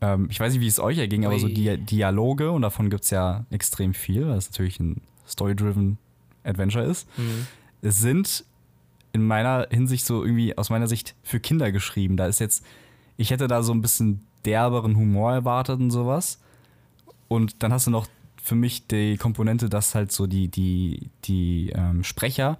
[0.00, 1.54] Ähm, ich weiß nicht, wie es euch erging, aber so Ui.
[1.54, 5.98] Dia Dialoge, und davon gibt es ja extrem viel, weil es natürlich ein Story-driven
[6.44, 7.08] Adventure ist,
[7.82, 8.44] es sind
[9.16, 12.18] in meiner Hinsicht so irgendwie aus meiner Sicht für Kinder geschrieben.
[12.18, 12.64] Da ist jetzt,
[13.16, 16.38] ich hätte da so ein bisschen derberen Humor erwartet und sowas.
[17.28, 18.06] Und dann hast du noch
[18.40, 22.58] für mich die Komponente, dass halt so die, die, die ähm, Sprecher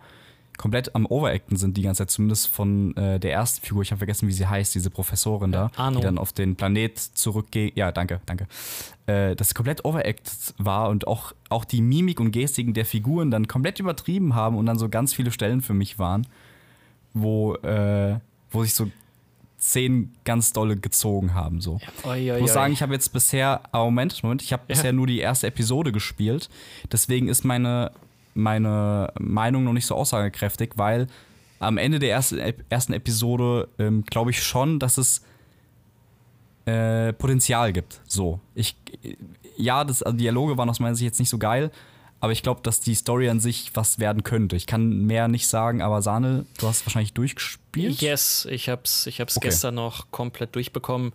[0.57, 3.99] komplett am Overacten sind die ganze Zeit, zumindest von äh, der ersten Figur, ich habe
[3.99, 5.99] vergessen, wie sie heißt, diese Professorin da, Arno.
[5.99, 7.77] die dann auf den Planet zurückgeht.
[7.77, 8.47] Ja, danke, danke.
[9.07, 13.47] Äh, das komplett overacted war und auch, auch die Mimik und Gestiken der Figuren dann
[13.49, 16.27] komplett übertrieben haben und dann so ganz viele Stellen für mich waren,
[17.19, 18.19] wo, äh,
[18.51, 18.91] wo sich so
[19.59, 21.61] Szenen ganz dolle gezogen haben.
[21.63, 21.79] So.
[22.05, 24.75] Oi, oi, Ich muss sagen, ich habe jetzt bisher, ah, Moment, Moment, ich habe Ja.
[24.75, 26.51] bisher nur die erste Episode gespielt.
[26.93, 27.91] Deswegen ist meine,
[28.35, 31.07] meine Meinung noch nicht so aussagekräftig, weil
[31.59, 32.39] am Ende der ersten,
[32.69, 35.23] ersten Episode ähm, glaube ich schon, dass es
[36.67, 38.01] äh, Potenzial gibt.
[38.07, 38.41] So.
[38.55, 38.77] Ich,
[39.57, 41.71] ja, das, also Dialoge waren aus meiner Sicht jetzt nicht so geil,
[42.21, 44.57] aber ich glaube, dass die Story an sich was werden könnte.
[44.57, 48.01] Ich kann mehr nicht sagen, aber Sahne, du hast wahrscheinlich durchgespielt.
[48.01, 49.49] Yes, ich hab's, ich hab's Okay.
[49.49, 51.13] gestern noch komplett durchbekommen.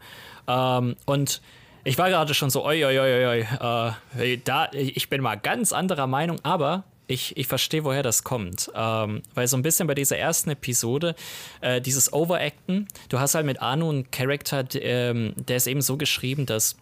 [0.47, 1.41] Ähm, und
[1.83, 5.73] ich war gerade schon so, oi, oi, oi, oi, äh, da, ich bin mal ganz
[5.73, 8.71] anderer Meinung, aber ich, ich verstehe, woher das kommt.
[8.75, 11.15] Ähm, weil so ein bisschen bei dieser ersten Episode,
[11.61, 15.97] äh, dieses Overacten, du hast halt mit Arno einen Charakter, ähm, der ist eben so
[15.97, 16.77] geschrieben, dass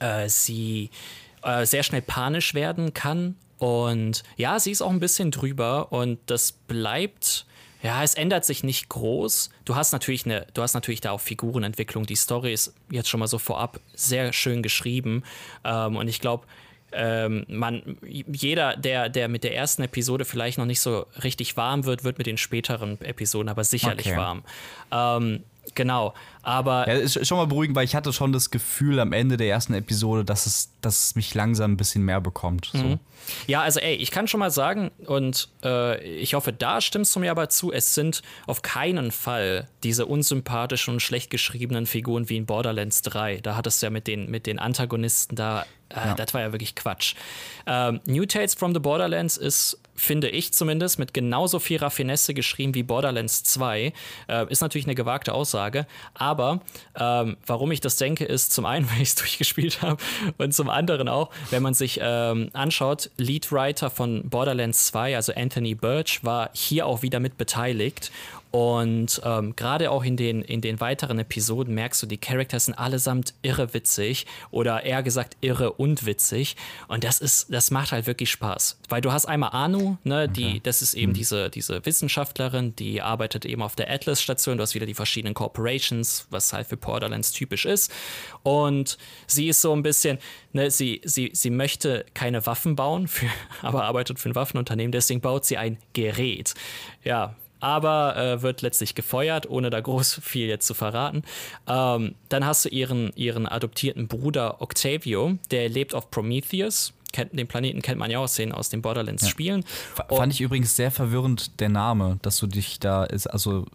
[0.00, 0.90] äh, sie
[1.44, 3.36] äh, sehr schnell panisch werden kann.
[3.58, 7.46] Und ja, sie ist auch ein bisschen drüber und das bleibt.
[7.82, 9.50] Ja, es ändert sich nicht groß.
[9.66, 12.06] Du hast natürlich eine, du hast natürlich da auch Figurenentwicklung.
[12.06, 15.22] Die Story ist jetzt schon mal so vorab sehr schön geschrieben.
[15.64, 16.46] Ähm, und ich glaube,
[16.92, 21.84] ähm, man, jeder, der, der mit der ersten Episode vielleicht noch nicht so richtig warm
[21.84, 24.16] wird, wird mit den späteren Episoden aber sicherlich Okay.
[24.16, 24.44] warm.
[24.90, 25.42] Ähm,
[25.74, 26.14] genau.
[26.42, 29.48] Aber Ja, ist schon mal beruhigend, weil ich hatte schon das Gefühl am Ende der
[29.48, 32.70] ersten Episode, dass es, dass es mich langsam ein bisschen mehr bekommt.
[32.72, 32.98] So.
[33.46, 37.20] Ja, also ey, ich kann schon mal sagen, und äh, ich hoffe, da stimmst du
[37.20, 42.36] mir aber zu, es sind auf keinen Fall diese unsympathischen und schlecht geschriebenen Figuren wie
[42.36, 43.38] in Borderlands 3.
[43.38, 45.64] Da hattest du ja mit den, mit den Antagonisten da,
[45.94, 47.14] äh, das war ja wirklich Quatsch.
[47.66, 52.74] Ähm, New Tales from the Borderlands ist, finde ich zumindest, mit genauso viel Raffinesse geschrieben
[52.74, 53.92] wie Borderlands 2.
[54.28, 56.60] Äh, ist natürlich eine gewagte Aussage, aber
[56.98, 60.02] ähm, warum ich das denke, ist zum einen, weil ich es durchgespielt habe
[60.38, 65.74] und zum anderen auch, wenn man sich ähm, anschaut, Leadwriter von Borderlands 2, also Anthony
[65.74, 68.10] Birch, war hier auch wieder mit beteiligt.
[68.54, 72.74] Und ähm, gerade auch in den, in den weiteren Episoden merkst du, die Charakter sind
[72.74, 76.54] allesamt irre witzig oder eher gesagt irre und witzig.
[76.86, 78.78] Und das ist, das macht halt wirklich Spaß.
[78.88, 83.44] Weil du hast einmal Anu, ne, die, das ist eben diese, diese Wissenschaftlerin, die arbeitet
[83.44, 84.56] eben auf der Atlas-Station.
[84.56, 87.90] Du hast wieder die verschiedenen Corporations, was halt für Borderlands typisch ist.
[88.44, 90.18] Und sie ist so ein bisschen,
[90.52, 93.26] ne, sie, sie, sie möchte keine Waffen bauen, für,
[93.62, 96.54] aber arbeitet für ein Waffenunternehmen, deswegen baut sie ein Gerät.
[97.02, 97.34] Ja,
[97.64, 101.22] aber äh, wird letztlich gefeuert, ohne da groß viel jetzt zu verraten.
[101.66, 106.92] Ähm, dann hast du ihren, ihren adoptierten Bruder Octavio, der lebt auf Prometheus.
[107.12, 109.60] Kennt, den Planeten kennt man ja aus den, aus den Borderlands-Spielen.
[109.62, 113.66] F- Fand ich übrigens sehr verwirrend, der Name, dass du dich da ist, also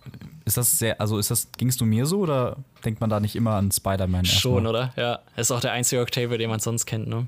[0.43, 3.37] ist das sehr, also ist das, gingst du mir so oder denkt man da nicht
[3.37, 4.25] immer an Spider-Man?
[4.25, 4.91] Schon, oder?
[4.97, 5.19] Ja.
[5.37, 7.27] Ist auch der einzige Octavio, den man sonst kennt, ne?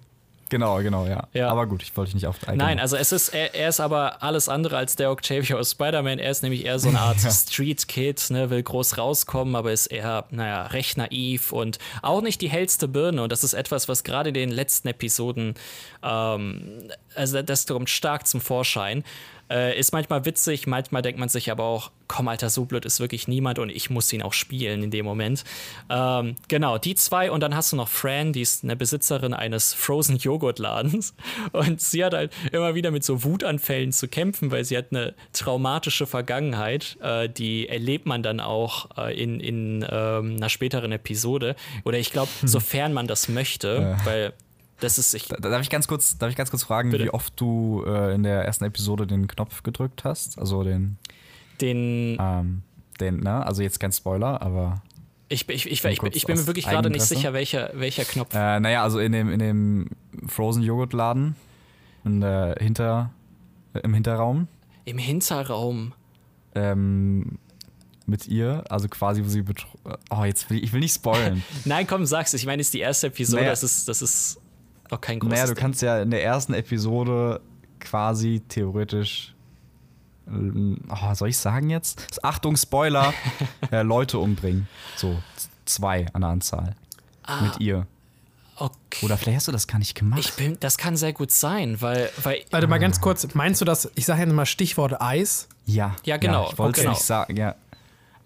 [0.51, 1.29] Genau, genau, ja.
[1.31, 1.47] Ja.
[1.47, 4.21] Aber gut, ich wollte dich nicht auf Nein, also es ist, er, er ist aber
[4.21, 6.19] alles andere als der Octavio aus Spider-Man.
[6.19, 10.25] Er ist nämlich eher so eine Art Street-Kid, ne, will groß rauskommen, aber ist eher,
[10.29, 13.23] naja, recht naiv und auch nicht die hellste Birne.
[13.23, 15.53] Und das ist etwas, was gerade in den letzten Episoden,
[16.03, 19.05] ähm, also das kommt stark zum Vorschein.
[19.51, 23.01] Äh, ist manchmal witzig, manchmal denkt man sich aber auch, komm, Alter, so blöd ist
[23.01, 25.43] wirklich niemand und ich muss ihn auch spielen in dem Moment.
[25.89, 29.73] Ähm, genau, die zwei und dann hast du noch Fran, die ist eine Besitzerin eines
[29.73, 31.13] Frozen Joghurt Ladens
[31.51, 35.15] und sie hat halt immer wieder mit so Wutanfällen zu kämpfen, weil sie hat eine
[35.33, 41.55] traumatische Vergangenheit, äh, die erlebt man dann auch äh, in, in ähm, einer späteren Episode.
[41.83, 44.33] Oder ich glaube, sofern man das möchte, weil
[44.81, 45.27] das ist ich.
[45.29, 47.05] Da- Darf ich ganz kurz, darf ich ganz kurz fragen, Bitte.
[47.05, 50.37] wie oft du äh, in der ersten Episode den Knopf gedrückt hast?
[50.37, 50.97] Also den,
[51.61, 52.63] Den, ähm,
[52.99, 53.45] den, ne?
[53.45, 54.81] Also jetzt kein Spoiler, aber
[55.29, 58.33] ich, ich, ich, ich, ich bin mir wirklich gerade nicht sicher, welcher, welcher Knopf.
[58.33, 59.87] äh, naja, also in dem, in dem
[60.27, 61.35] Frozen Joghurt Laden
[62.03, 63.11] in der Hinter,
[63.73, 64.47] äh, im Hinterraum
[64.83, 65.93] Im Hinterraum.
[66.55, 67.37] ähm,
[68.07, 69.69] mit ihr, also quasi, wo sie betro
[70.09, 71.43] Oh, jetzt will ich, ich will nicht spoilen.
[71.65, 72.33] Nein, komm, sag's.
[72.33, 73.43] Ich meine, es ist die erste Episode.
[73.43, 73.51] Naja.
[73.51, 74.40] Das ist, das ist
[74.91, 75.61] noch kein großes naja, du Ding.
[75.61, 77.41] kannst ja in der ersten Episode
[77.79, 79.33] quasi theoretisch.
[80.27, 82.23] ähm, Oh, soll ich sagen jetzt?
[82.23, 83.13] Achtung, Spoiler!
[83.71, 84.67] äh, Leute umbringen.
[84.95, 85.17] So,
[85.65, 86.75] zwei an der Anzahl.
[87.41, 87.87] Mit ihr.
[88.57, 89.05] Okay.
[89.05, 90.19] Oder vielleicht hast du das gar nicht gemacht.
[90.19, 93.65] Ich bin, das kann sehr gut sein, weil, weil Warte mal ganz kurz, meinst du
[93.65, 95.47] das, ich sage ja mal Stichwort Eis.
[95.65, 95.95] ja.
[96.03, 96.91] Ja, genau, ich wollte es genau.
[96.93, 97.37] nicht sagen.
[97.37, 97.55] Ja.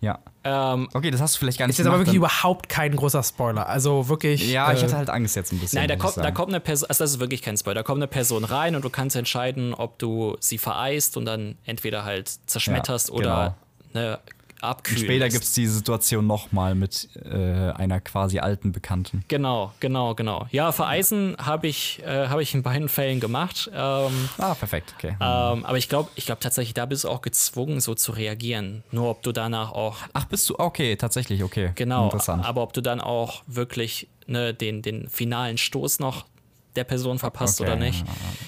[0.06, 0.20] Ja.
[0.44, 3.24] ähm, Okay, das hast du vielleicht gar nicht Ist jetzt aber wirklich überhaupt kein großer
[3.24, 3.68] Spoiler.
[3.68, 4.52] Also wirklich.
[4.52, 5.80] ja, ich äh, hatte halt Angst jetzt ein bisschen.
[5.80, 7.84] nein, da ich kommt, da kommt eine Person, also das ist wirklich kein Spoiler, da
[7.84, 12.06] kommt eine Person rein und du kannst entscheiden, ob du sie vereist und dann entweder
[12.06, 13.56] halt zerschmetterst Ja, oder
[13.94, 14.20] ne,
[14.66, 17.36] abkühlen Später gibt es die Situation nochmal mit äh,
[17.72, 19.24] einer quasi alten Bekannten.
[19.28, 20.48] Genau, genau, genau.
[20.52, 23.70] Ja, vereisen habe ich, äh, hab ich in beiden Fällen gemacht.
[23.74, 25.16] Ähm, Ah, perfekt, okay.
[25.20, 28.84] ähm, aber ich glaube ich glaub tatsächlich, da bist du auch gezwungen, so zu reagieren.
[28.92, 30.56] Nur ob du danach auch Ach, bist du?
[30.58, 31.72] Okay, tatsächlich, okay.
[31.76, 32.46] Genau, Interessant.
[32.46, 36.26] aber ob du dann auch wirklich ne, den, den finalen Stoß noch
[36.76, 38.04] der Person verpasst Okay, oder nicht.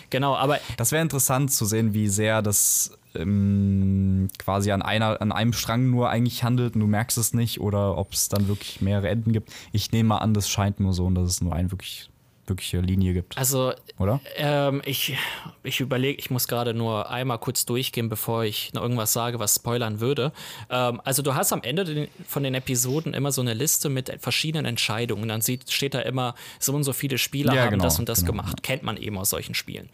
[0.09, 5.32] Genau, aber Das wäre interessant zu sehen, wie sehr das ähm, quasi an, einer, an
[5.32, 8.82] einem Strang nur eigentlich handelt und du merkst es nicht oder ob es dann wirklich
[8.82, 9.51] mehrere Enden gibt.
[9.72, 12.09] Ich nehme mal an, das scheint nur so und dass es nur eine wirklich,
[12.45, 14.22] wirkliche Linie gibt, also oder?
[14.38, 15.18] ähm, ich,
[15.63, 19.55] ich überlege, ich muss gerade nur einmal kurz durchgehen, bevor ich noch irgendwas sage, was
[19.55, 20.32] spoilern würde.
[20.70, 24.15] Ähm, also du hast am Ende den, von den Episoden immer so eine Liste mit
[24.20, 25.28] verschiedenen Entscheidungen.
[25.28, 28.07] Dann sieht, steht da immer, so und so viele Spieler Ja, haben genau, das und
[28.07, 28.63] das genau, gemacht.
[28.63, 29.89] Kennt man eben aus solchen Spielen.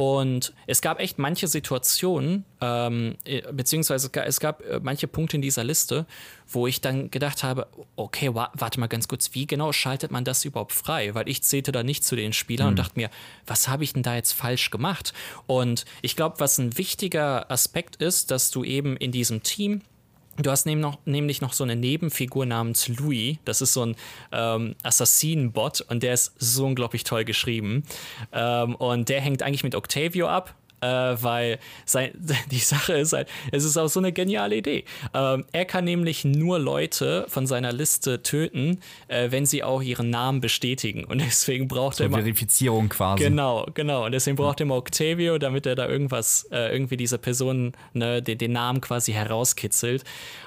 [0.00, 5.08] Und es gab echt manche Situationen, ähm, äh, beziehungsweise es ga- es gab äh, manche
[5.08, 6.06] Punkte in dieser Liste,
[6.46, 10.22] wo ich dann gedacht habe, okay, wa warte mal ganz kurz, wie genau schaltet man
[10.24, 11.16] das überhaupt frei?
[11.16, 13.10] Weil ich zählte da nicht zu den Spielern und dachte mir,
[13.44, 15.12] was habe ich denn da jetzt falsch gemacht?
[15.48, 19.82] Und ich glaube, was ein wichtiger Aspekt ist, dass du eben in diesem Team
[20.40, 23.38] Du hast noch, nämlich noch so eine Nebenfigur namens Louis.
[23.44, 23.96] Das ist so ein
[24.30, 27.82] ähm, Assassinen-Bot und der ist so unglaublich toll geschrieben.
[28.32, 30.54] Ähm, und der hängt eigentlich mit Octavio ab.
[30.80, 32.12] Äh, weil sein,
[32.50, 34.84] die Sache ist halt, es ist auch so eine geniale Idee.
[35.14, 40.10] Ähm, er kann nämlich nur Leute von seiner Liste töten, äh, wenn sie auch ihren
[40.10, 41.04] Namen bestätigen.
[41.04, 42.18] Und deswegen braucht er So immer.
[42.18, 43.24] Verifizierung quasi.
[43.24, 44.06] Genau, genau.
[44.06, 48.22] Und deswegen braucht er immer Octavio, damit er da irgendwas, äh, irgendwie diese Person, ne,
[48.22, 50.04] den, den Namen quasi herauskitzelt.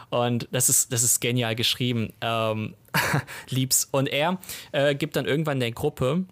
[0.10, 2.14] Und das ist, das ist genial geschrieben.
[2.22, 2.76] Ähm,
[3.50, 3.88] lieb's.
[3.92, 4.40] Und er
[4.72, 6.26] äh, gibt dann irgendwann der Gruppe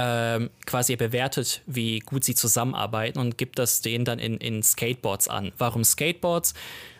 [0.00, 4.62] ähm, quasi er bewertet, wie gut sie zusammenarbeiten und gibt das denen dann in, in
[4.62, 5.52] Skateboards an.
[5.58, 6.54] Warum Skateboards?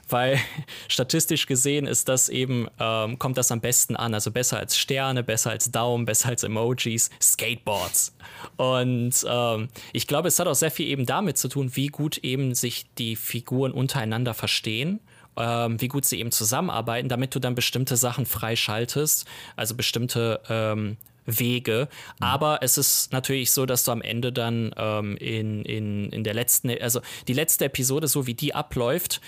[0.08, 0.38] Weil
[0.88, 4.12] statistisch gesehen ist das eben, ähm, kommt das am besten an.
[4.12, 8.14] Also besser als Sterne, besser als Daumen, besser als Emojis, Skateboards.
[8.58, 12.18] Und ähm, ich glaube, es hat auch sehr viel eben damit zu tun, wie gut
[12.18, 15.00] eben sich die Figuren untereinander verstehen
[15.36, 19.26] ähm, wie gut sie eben zusammenarbeiten, damit du dann bestimmte Sachen freischaltest,
[19.56, 20.40] also bestimmte
[21.38, 21.88] Wege.
[22.18, 26.34] Aber es ist natürlich so, dass du am Ende dann ähm, in, in, in der
[26.34, 29.20] letzten, also die letzte Episode, so wie die abläuft,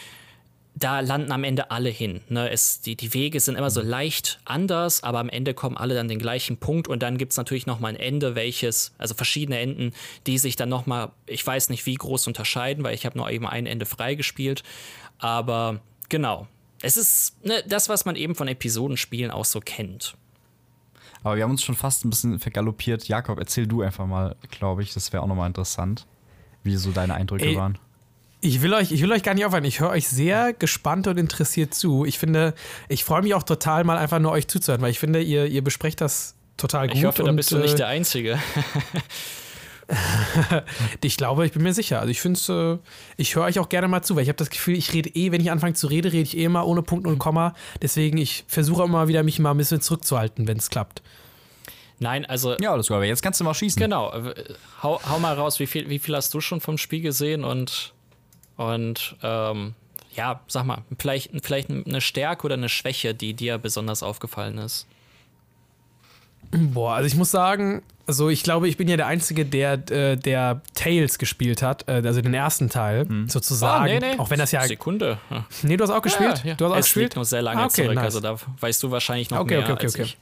[0.75, 2.23] da landen am Ende alle hin.
[2.29, 2.51] Ne?
[2.51, 6.09] Es, die, die Wege sind immer so leicht anders, aber am Ende kommen alle dann
[6.09, 9.93] den gleichen Punkt und dann gibt es natürlich nochmal ein Ende, welches, also verschiedene Enden,
[10.27, 13.47] die sich dann nochmal, ich weiß nicht wie groß unterscheiden, weil ich habe nur eben
[13.47, 14.63] ein Ende freigespielt.
[15.19, 16.49] Aber genau.
[16.81, 20.17] Es ist ne, das, was man eben von Episodenspielen auch so kennt.
[21.23, 23.07] Aber wir haben uns schon fast ein bisschen vergaloppiert.
[23.09, 24.93] Jakob, erzähl du einfach mal, glaube ich.
[24.95, 26.07] Das wäre auch nochmal interessant,
[26.63, 27.79] wie so deine Eindrücke Ey, waren.
[28.41, 29.65] Ich will euch, ich will euch gar nicht aufhören.
[29.65, 32.05] Ich höre euch sehr gespannt und interessiert zu.
[32.05, 32.55] Ich finde,
[32.89, 35.63] ich freue mich auch total, mal einfach nur euch zuzuhören, weil ich finde, ihr, ihr
[35.63, 36.97] besprecht das total gut.
[36.97, 38.39] Ich hoffe, da und, bist du nicht äh, der Einzige.
[41.03, 42.01] Ich glaube, ich bin mir sicher.
[42.01, 42.79] Also ich finde es, äh,
[43.17, 45.33] ich höre euch auch gerne mal zu, weil ich habe das Gefühl, ich rede eh,
[45.33, 47.55] wenn ich anfange zu reden, rede ich eh immer ohne Punkt und Komma.
[47.81, 51.03] Deswegen, ich versuche immer wieder, mich mal ein bisschen zurückzuhalten, wenn es klappt.
[51.99, 52.97] Nein, also Ja, alles gut.
[52.97, 53.81] Aber jetzt kannst du mal schießen.
[53.81, 54.13] genau.
[54.13, 54.35] äh,
[54.83, 57.93] Hau, hau mal raus, wie viel, wie viel hast du schon vom Spiel gesehen und
[58.57, 59.75] Und ähm,
[60.15, 64.87] ja, sag mal, vielleicht, vielleicht eine Stärke oder eine Schwäche, die dir besonders aufgefallen ist.
[66.51, 70.17] Boah, also ich muss sagen, also ich glaube, ich bin ja der Einzige, der, äh,
[70.17, 73.85] der Tales gespielt hat, äh, also den ersten Teil, sozusagen.
[73.85, 74.19] Ah, nee, nee.
[74.19, 74.63] Auch wenn das ja.
[74.67, 75.19] Sekunde.
[75.31, 75.47] Ja.
[75.63, 76.43] Nee, du hast auch gespielt?
[76.45, 76.55] Ja, ja.
[76.55, 77.05] Du hast auch es gespielt?
[77.05, 78.05] liegt noch sehr lange Ah, okay, zurück, nice.
[78.05, 80.03] also da weißt du wahrscheinlich noch Okay, mehr okay, okay, als okay.
[80.05, 80.19] ich.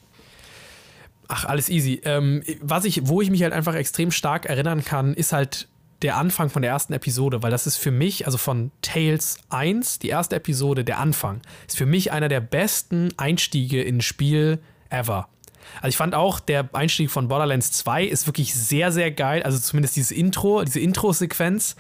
[1.29, 2.01] Ach, alles easy.
[2.05, 5.69] Ähm, was ich, wo ich mich halt einfach extrem stark erinnern kann, ist halt
[6.03, 9.99] der Anfang von der ersten Episode, weil das ist für mich, also von Tales 1,
[10.01, 14.59] die erste Episode, der Anfang, ist für mich einer der besten Einstiege in ein Spiel
[14.89, 15.29] ever.
[15.77, 19.43] Also ich fand auch, der Einstieg von Borderlands 2 ist wirklich sehr, sehr geil.
[19.43, 21.77] Also zumindest dieses Intro, diese Intro-Sequenz.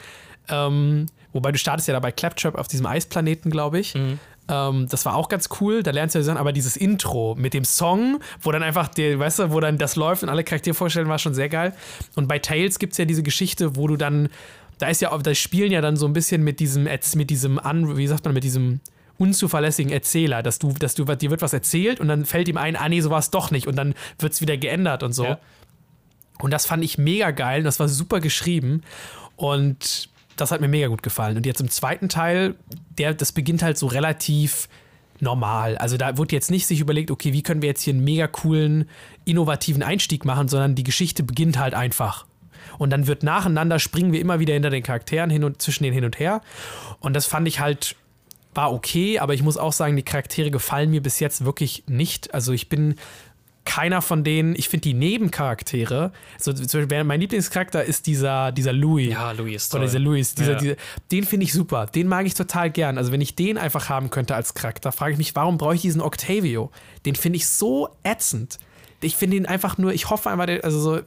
[0.49, 3.95] Ähm, wobei du startest ja dabei Claptrap auf diesem Eisplaneten, glaube ich.
[4.51, 5.83] Ähm, das war auch ganz cool.
[5.83, 9.19] Da lernst du ja Sachen, aber dieses Intro mit dem Song, wo dann einfach, der,
[9.19, 11.73] weißt du, wo dann das läuft und alle Charaktere vorstellen, war schon sehr geil.
[12.17, 14.29] Und bei Tales gibt es ja diese Geschichte, wo du dann,
[14.79, 17.97] da ist ja, da spielen ja dann so ein bisschen mit diesem, mit diesem, an,
[17.97, 18.81] wie sagt man, mit diesem
[19.21, 22.75] unzuverlässigen Erzähler, dass du, dass du, dir wird was erzählt und dann fällt ihm ein,
[22.75, 25.25] ah nee, so war es doch nicht und dann wird es wieder geändert und so.
[25.25, 25.39] Ja.
[26.41, 27.59] Und das fand ich mega geil.
[27.59, 28.83] und Das war super geschrieben.
[29.37, 31.37] Und das hat mir mega gut gefallen.
[31.37, 32.55] Und jetzt im zweiten Teil,
[32.99, 34.69] der, das beginnt halt so relativ
[35.21, 35.77] normal.
[35.77, 38.27] Also da wird jetzt nicht sich überlegt, okay, wie können wir jetzt hier einen mega
[38.27, 38.89] coolen,
[39.27, 42.27] innovativen Einstieg machen, sondern die Geschichte beginnt halt einfach.
[42.79, 45.93] Und dann wird nacheinander springen wir immer wieder hinter den Charakteren hin und zwischen den
[45.93, 46.41] hin und her.
[47.01, 47.97] Und das fand ich halt
[48.55, 52.35] war okay, aber ich muss auch sagen, die Charaktere gefallen mir bis jetzt wirklich nicht.
[52.35, 52.97] Also ich bin
[53.65, 58.73] keiner von denen, ich finde die Nebencharaktere, so, zum Beispiel, mein Lieblingscharakter ist dieser, dieser
[58.73, 59.13] Louis.
[59.13, 59.87] Ja, Louis ist Oder toll.
[59.89, 60.59] dieser Louis, dieser, Ja.
[60.59, 60.75] dieser,
[61.13, 61.87] den finde ich super.
[61.87, 62.99] Den mag ich total gern.
[62.99, 65.83] Also, wenn ich den einfach haben könnte als Charakter, frage ich mich, warum brauche ich
[65.83, 66.71] diesen Octavio?
[67.07, 68.59] Den finde ich so ätzend.
[69.03, 71.01] Ich finde ihn einfach nur, ich hoffe einfach, also so,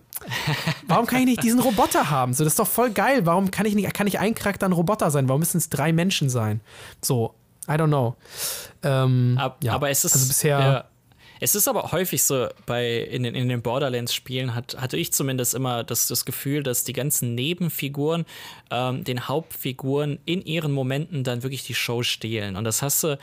[0.87, 2.33] warum kann ich nicht diesen Roboter haben?
[2.33, 3.25] So, das ist doch voll geil.
[3.25, 5.27] Warum kann ich nicht, kann nicht ein Charakter ein Roboter sein?
[5.29, 6.61] Warum müssen es drei Menschen sein?
[7.01, 7.35] So,
[7.67, 8.15] I don't know.
[8.81, 10.59] Ähm, Ab, ja, Aber es ist also bisher.
[10.59, 10.85] ja,
[11.39, 15.53] es ist aber häufig so bei in den, in den Borderlands-Spielen hat, hatte ich zumindest
[15.53, 18.25] immer das, das Gefühl, dass die ganzen Nebenfiguren
[18.71, 22.55] ähm, den Hauptfiguren in ihren Momenten dann wirklich die Show stehlen.
[22.55, 23.17] Und das hast du.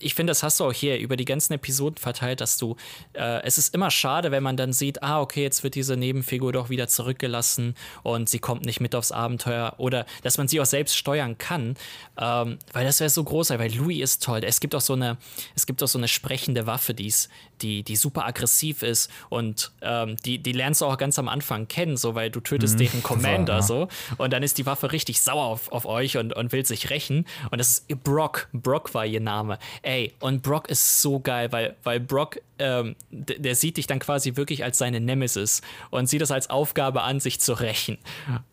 [0.00, 2.76] Ich finde, das hast du auch hier über die ganzen Episoden verteilt, dass du,
[3.12, 6.52] äh, es ist immer schade, wenn man dann sieht, ah, okay, jetzt wird diese Nebenfigur
[6.52, 10.66] doch wieder zurückgelassen und sie kommt nicht mit aufs Abenteuer oder dass man sie auch
[10.66, 11.76] selbst steuern kann,
[12.18, 14.40] ähm, weil das wäre so groß, weil Louis ist toll.
[14.42, 15.16] Es gibt auch so eine,
[15.54, 17.28] es gibt auch so eine sprechende Waffe, die ist,
[17.62, 21.68] die, die super aggressiv ist und ähm, die, die lernst du auch ganz am Anfang
[21.68, 23.62] kennen, so weil du tötest deren Commander ja.
[23.62, 23.88] so
[24.18, 27.26] und dann ist die Waffe richtig sauer auf, auf euch und, und will sich rächen
[27.50, 29.58] und das ist Brock, Brock war ihr Name.
[29.82, 34.36] Ey, und Brock ist so geil, weil, weil Brock, ähm, der sieht dich dann quasi
[34.36, 37.98] wirklich als seine Nemesis und sieht es als Aufgabe an, sich zu rächen.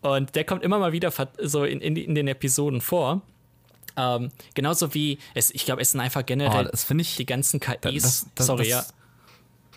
[0.00, 3.22] Und der kommt immer mal wieder so in, in, in den Episoden vor.
[3.96, 8.02] Ähm, genauso wie, es, ich glaube, es sind einfach generell Oh, ich- die ganzen KIs.
[8.02, 8.84] das- das- sorry, das- ja.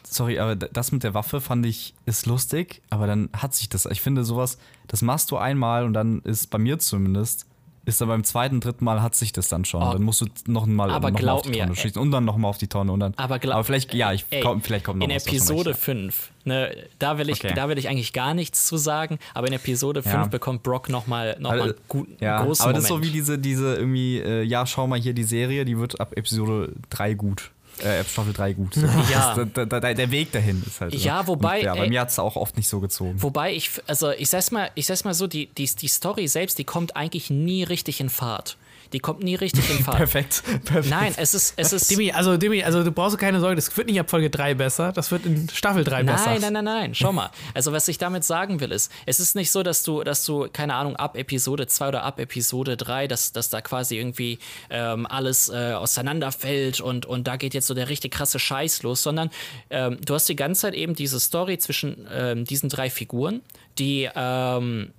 [0.10, 3.86] Sorry, aber das mit der Waffe fand ich ist lustig, aber dann hat sich das.
[3.88, 4.58] Ich finde sowas,
[4.88, 7.46] das machst du einmal und dann ist bei mir zumindest,
[7.88, 9.82] ist dann beim zweiten, dritten Mal hat sich das dann schon.
[9.82, 9.94] Oh.
[9.94, 11.76] dann musst du noch mal, Aber noch mal auf die mir, Tonne ey.
[11.78, 13.14] schießen und dann noch mal auf die Tonne und dann.
[13.16, 15.70] Aber, glaub, aber vielleicht, ja, ich ey, komm, vielleicht kommt noch In was, schon Episode
[15.72, 17.54] recht, 5, ne, da, will ich, Okay.
[17.56, 20.26] da will ich eigentlich gar nichts zu sagen, aber in Episode 5 Ja.
[20.28, 21.58] bekommt Brock nochmal noch ja.
[21.58, 23.10] mal einen guten, ja, großen aber das ist so Moment.
[23.10, 26.74] wie diese, diese irgendwie, äh, ja, schau mal hier die Serie, die wird ab Episode
[26.90, 27.52] 3 gut.
[27.80, 28.74] Äh, Staffel 3 gut.
[28.76, 28.86] So.
[29.12, 29.36] Ja.
[29.36, 30.94] Das, da, da, der Weg dahin ist halt.
[30.94, 30.98] so.
[31.00, 33.22] Ja, wobei, Und, ja, bei ey- mir hat es auch oft nicht so gezogen.
[33.22, 36.58] Wobei ich, also ich sag's mal, ich sag's mal so, die, die, die Story selbst,
[36.60, 38.58] die kommt eigentlich nie richtig in Fahrt.
[38.94, 39.98] Die kommt nie richtig in Fahrt.
[39.98, 40.44] Perfekt.
[40.66, 40.90] Perfekt.
[40.90, 41.92] Nein, es ist, es ist.
[41.92, 44.92] Demi, also Demi, also du brauchst keine Sorge, das wird nicht ab Folge 3 besser,
[44.92, 46.32] das wird in Staffel 3 besser.
[46.32, 46.96] Nein, nein, nein, nein.
[46.96, 47.32] Schau mal.
[47.54, 50.48] Also, was ich damit sagen will, ist, es ist nicht so, dass du, dass du,
[50.52, 54.38] keine Ahnung, ab Episode 2 oder ab Episode 3, dass, dass da quasi irgendwie
[54.70, 59.02] ähm, alles äh, auseinanderfällt und, und da geht jetzt so der richtig krasse Scheiß los,
[59.02, 59.30] sondern
[59.70, 63.42] ähm, du hast die ganze Zeit eben diese Story zwischen ähm, diesen drei Figuren,
[63.78, 64.10] die.
[64.16, 64.92] Ähm,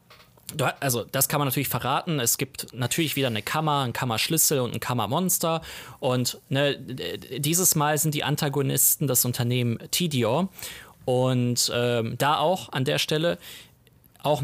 [0.80, 2.20] also, das kann man natürlich verraten.
[2.20, 5.60] Es gibt natürlich wieder eine Kammer, einen Kammerschlüssel und ein Kammermonster.
[6.00, 10.48] Und ne, dieses Mal sind die Antagonisten das Unternehmen Tidior.
[11.04, 13.38] Und ähm, da auch an der Stelle
[14.22, 14.42] auch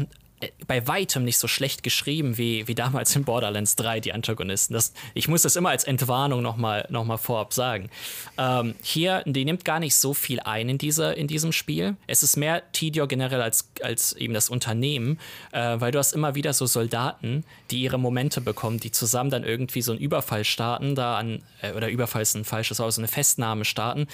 [0.67, 4.73] bei weitem nicht so schlecht geschrieben wie, wie damals in Borderlands 3, die Antagonisten.
[4.73, 7.89] Das, ich muss das immer als Entwarnung nochmal noch mal vorab sagen.
[8.37, 11.95] Ähm, hier, die nimmt gar nicht so viel ein in, dieser, in diesem Spiel.
[12.07, 15.19] Es ist mehr Tidior generell als, als eben das Unternehmen,
[15.51, 19.43] äh, weil du hast immer wieder so Soldaten, die ihre Momente bekommen, die zusammen dann
[19.43, 23.01] irgendwie so einen Überfall starten, da an, äh, oder Überfall ist ein falsches Wort, so
[23.01, 24.07] eine Festnahme starten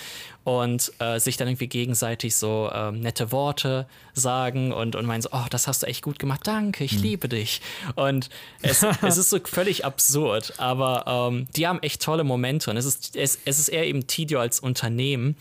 [0.43, 5.29] und äh, sich dann irgendwie gegenseitig so ähm, nette Worte sagen und, und meinen so,
[5.31, 7.61] oh, das hast du echt gut gemacht, danke, ich liebe dich.
[7.95, 8.29] Und
[8.61, 12.85] es, es ist so völlig absurd, aber ähm, die haben echt tolle Momente und es
[12.85, 15.35] ist, es, es ist eher eben Tidio als Unternehmen.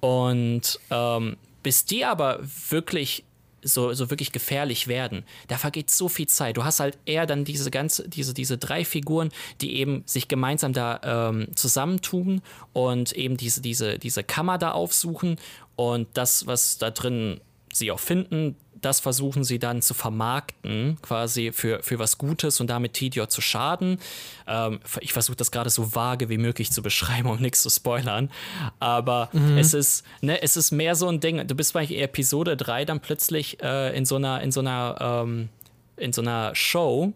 [0.00, 2.38] Und ähm, bis die aber
[2.70, 3.24] wirklich
[3.66, 6.56] so, so wirklich gefährlich werden, da vergeht so viel Zeit.
[6.56, 10.72] Du hast halt eher dann diese ganze, diese, diese drei Figuren, die eben sich gemeinsam
[10.72, 12.42] da ähm, zusammentun
[12.72, 15.36] und eben diese, diese, diese Kammer da aufsuchen
[15.76, 17.40] und das, was da drin
[17.72, 22.68] sie auch finden, das versuchen sie dann zu vermarkten, quasi für, für was Gutes und
[22.68, 23.98] damit Tidior zu schaden.
[24.46, 28.30] Ähm, ich versuche das gerade so vage wie möglich zu beschreiben, um nichts zu spoilern.
[28.78, 29.58] Aber mhm.
[29.58, 31.46] es, ist, ne, es ist mehr so ein Ding.
[31.46, 35.48] Du bist bei Episode 3 dann plötzlich äh, in so einer, in so einer, ähm,
[35.96, 37.12] in so einer Show,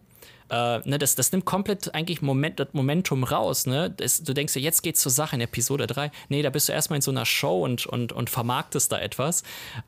[0.50, 3.66] äh, ne, das, das nimmt komplett eigentlich Moment, das Momentum raus.
[3.66, 3.90] Ne?
[3.90, 6.10] Das, du denkst ja, jetzt geht's zur Sache in Episode 3.
[6.28, 9.42] Nee, da bist du erstmal in so einer Show und, und, und vermarktest da etwas.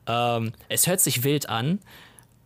[0.07, 1.79] Ähm, es hört sich wild an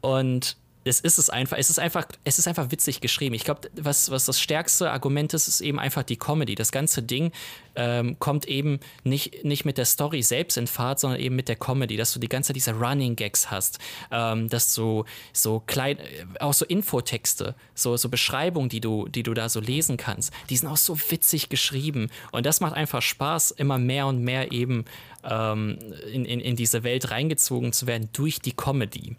[0.01, 0.57] und
[0.88, 3.35] es ist es einfach, es ist einfach, es ist einfach witzig geschrieben.
[3.35, 6.55] Ich glaube, was, was das stärkste Argument ist, ist eben einfach die Comedy.
[6.55, 7.31] Das ganze Ding
[7.75, 11.55] ähm, kommt eben nicht, nicht mit der Story selbst in Fahrt, sondern eben mit der
[11.55, 13.79] Comedy, dass du die ganze Zeit diese Running Gags hast,
[14.11, 19.23] ähm, dass du so klein, äh, auch so Infotexte, so, so Beschreibungen, die du, die
[19.23, 22.09] du da so lesen kannst, die sind auch so witzig geschrieben.
[22.31, 24.85] Und das macht einfach Spaß, immer mehr und mehr eben
[25.23, 25.77] ähm,
[26.11, 29.15] in, in, in diese Welt reingezogen zu werden durch die Comedy.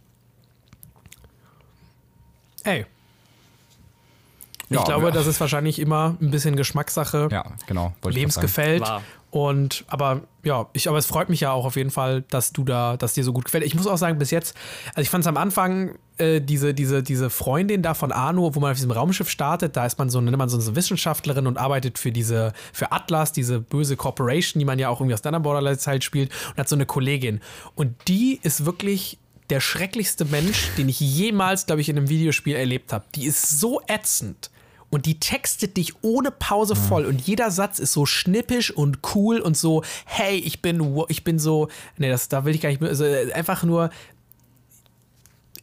[2.68, 2.86] Ey.
[4.70, 5.10] Ich ja, glaube, ja.
[5.10, 7.28] das ist wahrscheinlich immer ein bisschen Geschmackssache.
[7.32, 7.94] Ja, genau.
[8.02, 8.84] Wem es gefällt.
[9.30, 12.64] Und aber ja, ich, aber es freut mich ja auch auf jeden Fall, dass du
[12.64, 13.64] da, dass dir so gut gefällt.
[13.64, 14.56] Ich muss auch sagen, bis jetzt,
[14.90, 18.60] also ich fand es am Anfang, äh, diese, diese, diese Freundin da von Arno, wo
[18.60, 21.58] man auf diesem Raumschiff startet, da ist man so, nennt man so eine Wissenschaftlerin und
[21.58, 25.40] arbeitet für diese, für Atlas, diese böse Corporation, die man ja auch irgendwie aus deiner
[25.40, 27.40] Borderlands halt spielt, und hat so eine Kollegin.
[27.74, 29.18] Und die ist wirklich
[29.50, 33.04] der schrecklichste Mensch, den ich jemals, glaube ich, in einem Videospiel erlebt habe.
[33.14, 34.50] Die ist so ätzend
[34.90, 39.40] und die textet dich ohne Pause voll und jeder Satz ist so schnippisch und cool
[39.40, 42.80] und so, hey, ich bin, ich bin so, nee, das, da will ich gar nicht
[42.80, 43.90] mehr, also einfach nur,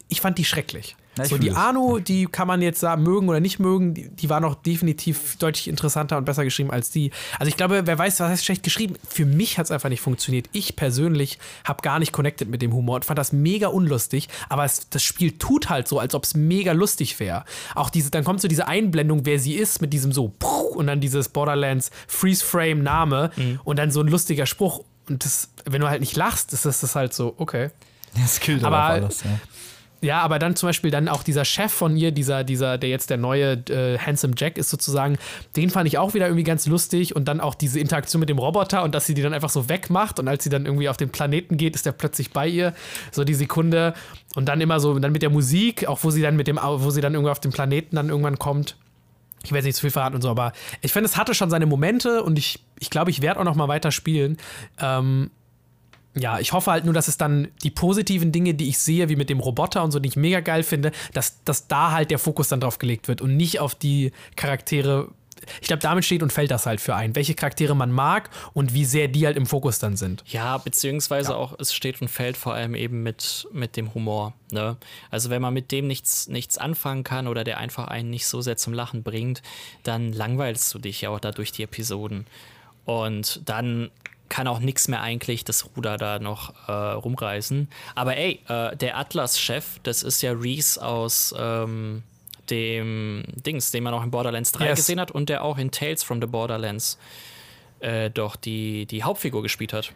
[0.08, 0.96] ich fand die schrecklich.
[1.18, 4.28] Ja, so, die Anu, die kann man jetzt sagen, mögen oder nicht mögen, die, die,
[4.28, 7.10] war noch definitiv deutlich interessanter und besser geschrieben als die.
[7.38, 8.96] Also ich glaube, wer weiß, was heißt schlecht geschrieben.
[9.08, 10.48] Für mich hat es einfach nicht funktioniert.
[10.52, 14.64] Ich persönlich habe gar nicht connected mit dem Humor und fand das mega unlustig, aber
[14.64, 17.44] es, das Spiel tut halt so, als ob es mega lustig wäre.
[17.74, 20.32] Auch diese, dann kommt so diese Einblendung, wer sie ist, mit diesem so
[20.74, 23.60] und dann dieses Borderlands Freeze Frame Name mhm.
[23.64, 24.84] und dann so ein lustiger Spruch.
[25.08, 27.70] Und das, wenn du halt nicht lachst, ist das, das halt so, okay.
[28.14, 29.30] Das killt aber alles, ja.
[30.06, 33.10] Ja, aber dann zum Beispiel dann auch dieser Chef von ihr, dieser, dieser, der jetzt
[33.10, 35.18] der neue äh, Handsome Jack ist sozusagen,
[35.56, 38.38] den fand ich auch wieder irgendwie ganz lustig und dann auch diese Interaktion mit dem
[38.38, 40.96] Roboter und dass sie die dann einfach so wegmacht und als sie dann irgendwie auf
[40.96, 42.72] den Planeten geht, ist der plötzlich bei ihr,
[43.10, 43.94] so die Sekunde
[44.36, 46.90] und dann immer so, dann mit der Musik, auch wo sie dann mit dem, wo
[46.90, 48.76] sie dann irgendwie auf den Planeten dann irgendwann kommt.
[49.42, 50.52] Ich werde nicht zu viel verraten und so, aber
[50.82, 53.56] ich finde, es hatte schon seine Momente und ich, ich glaube, ich werde auch noch
[53.56, 54.36] mal weiter spielen.
[54.80, 55.32] Ähm,
[56.18, 59.16] ja, ich hoffe halt nur, dass es dann die positiven Dinge, die ich sehe, wie
[59.16, 62.18] mit dem Roboter und so, die ich mega geil finde, dass, dass da halt der
[62.18, 65.08] Fokus dann drauf gelegt wird und nicht auf die Charaktere.
[65.60, 68.72] Ich glaube, damit steht und fällt das halt für ein, welche Charaktere man mag und
[68.72, 70.24] wie sehr die halt im Fokus dann sind.
[70.26, 71.36] Ja, beziehungsweise ja.
[71.36, 74.32] auch, es steht und fällt vor allem eben mit, mit dem Humor.
[74.50, 74.78] Ne?
[75.10, 78.40] Also, wenn man mit dem nichts, nichts anfangen kann oder der einfach einen nicht so
[78.40, 79.42] sehr zum Lachen bringt,
[79.82, 82.26] dann langweilst du dich ja auch da durch die Episoden.
[82.86, 83.90] Und dann
[84.28, 87.68] kann auch nichts mehr eigentlich das Ruder da noch äh, rumreißen.
[87.94, 92.02] Aber ey, äh, der Atlas-Chef, das ist ja Reese aus ähm,
[92.50, 94.76] dem Dings, den man auch in Borderlands 3 yes.
[94.76, 96.98] gesehen hat und der auch in Tales from the Borderlands
[97.80, 99.92] äh, doch die, die Hauptfigur gespielt hat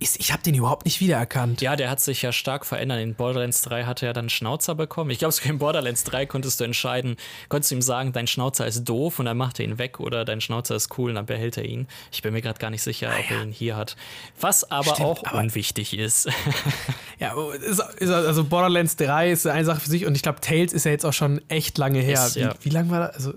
[0.00, 1.60] ist, ich habe den überhaupt nicht wiedererkannt.
[1.60, 3.00] Ja, der hat sich ja stark verändert.
[3.00, 5.10] In Borderlands 3 hat er dann Schnauzer bekommen.
[5.10, 7.16] Ich glaube, sogar in Borderlands 3 konntest du entscheiden,
[7.48, 10.24] konntest du ihm sagen, dein Schnauzer ist doof und dann macht er ihn weg oder
[10.24, 11.88] dein Schnauzer ist cool und dann behält er ihn.
[12.12, 13.96] Ich bin mir gerade gar nicht sicher, ob er ihn hier hat.
[14.40, 16.28] Was aber Stimmt, auch aber unwichtig ist.
[17.18, 20.72] ja, ist, ist, also Borderlands 3 ist eine Sache für sich und ich glaube, Tales
[20.72, 22.24] ist ja jetzt auch schon echt lange her.
[22.24, 22.54] Ist, ja.
[22.60, 23.16] Wie, wie lange war das?
[23.16, 23.34] Also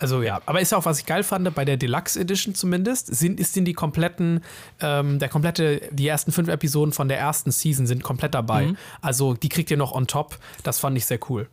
[0.00, 3.38] also ja, aber ist auch, was ich geil fand, bei der Deluxe Edition zumindest, sind,
[3.38, 4.42] ist in die kompletten,
[4.80, 8.66] ähm, der komplette, die ersten fünf Episoden von der ersten Season sind komplett dabei.
[8.66, 8.76] Mhm.
[9.00, 10.38] Also die kriegt ihr noch on top.
[10.62, 11.48] Das fand ich sehr cool.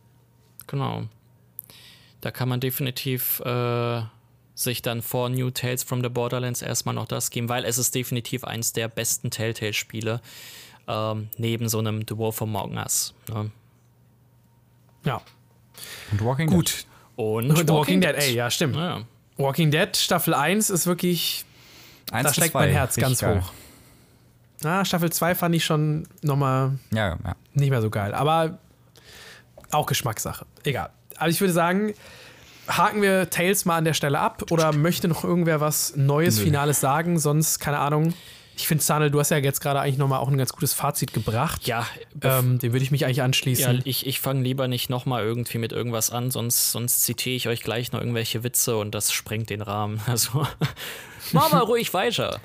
[0.66, 1.04] Genau.
[2.20, 4.02] Da kann man definitiv äh,
[4.54, 7.94] sich dann vor New Tales from the Borderlands erstmal noch das geben, weil es ist
[7.94, 10.20] definitiv eins der besten Telltale-Spiele.
[10.88, 13.14] Ähm, neben so einem The Wolf Among Us.
[13.28, 13.50] Ne?
[15.04, 15.22] Ja.
[16.10, 16.70] Und Walking Gut.
[16.70, 16.86] Dead.
[17.22, 18.16] Und Walking, Walking Dead.
[18.16, 18.22] Dead.
[18.22, 18.76] ey, ja, stimmt.
[18.76, 19.02] Ja.
[19.36, 21.44] Walking Dead Staffel 1 ist wirklich.
[22.10, 23.40] Eins da steckt mein Herz ganz geil.
[23.40, 23.52] hoch.
[24.62, 27.36] Na, Staffel 2 fand ich schon nochmal ja, ja.
[27.54, 28.14] nicht mehr so geil.
[28.14, 28.58] Aber
[29.70, 30.46] Auch Geschmackssache.
[30.64, 30.90] Egal.
[31.16, 31.94] Aber ich würde sagen,
[32.68, 36.44] haken wir Tales mal an der Stelle ab oder möchte noch irgendwer was Neues, Nö.
[36.44, 37.18] Finales sagen?
[37.18, 38.14] Sonst, keine Ahnung.
[38.56, 41.12] Ich finde, Sanel, du hast ja jetzt gerade eigentlich nochmal auch ein ganz gutes Fazit
[41.14, 41.66] gebracht.
[41.66, 41.86] Ja,
[42.20, 43.80] Ähm, dem würde ich mich eigentlich ja anschließen.
[43.84, 47.62] ich, ich fange lieber nicht nochmal irgendwie mit irgendwas an, sonst, sonst zitiere ich euch
[47.62, 50.00] gleich noch irgendwelche Witze und das sprengt den Rahmen.
[50.06, 50.46] Also,
[51.32, 52.40] mach mal ruhig weiter.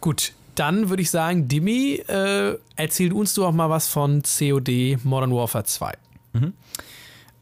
[0.00, 5.32] Gut, dann würde ich sagen, Dimi, äh, erzähl uns doch mal was von COD Modern
[5.32, 5.92] Warfare 2.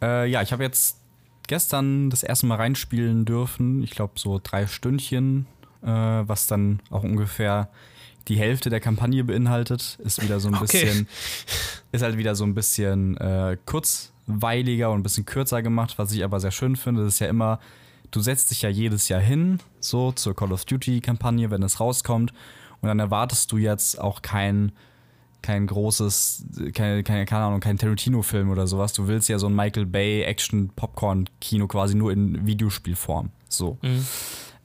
[0.02, 0.98] Äh, ja, ich habe jetzt
[1.46, 3.82] gestern das erste Mal reinspielen dürfen.
[3.82, 5.46] Ich glaube, so drei Stündchen,
[5.84, 7.68] äh, was dann auch ungefähr
[8.28, 9.98] die Hälfte der Kampagne beinhaltet.
[10.02, 10.62] Ist wieder so ein Okay.
[10.62, 11.08] bisschen,
[11.92, 16.24] ist halt wieder so ein bisschen äh, kurzweiliger und ein bisschen kürzer gemacht, was ich
[16.24, 17.04] aber sehr schön finde.
[17.04, 17.60] Das ist ja immer,
[18.10, 22.32] du setzt dich ja jedes Jahr hin, so zur Call of Duty-Kampagne, wenn es rauskommt.
[22.80, 24.72] Und dann erwartest du jetzt auch kein
[25.42, 28.94] kein großes, keine, keine, keine Ahnung, kein Tarantino-Film oder sowas.
[28.94, 33.28] Du willst ja so ein Michael Bay Action-Popcorn-Kino quasi nur in Videospielform.
[33.50, 33.76] So.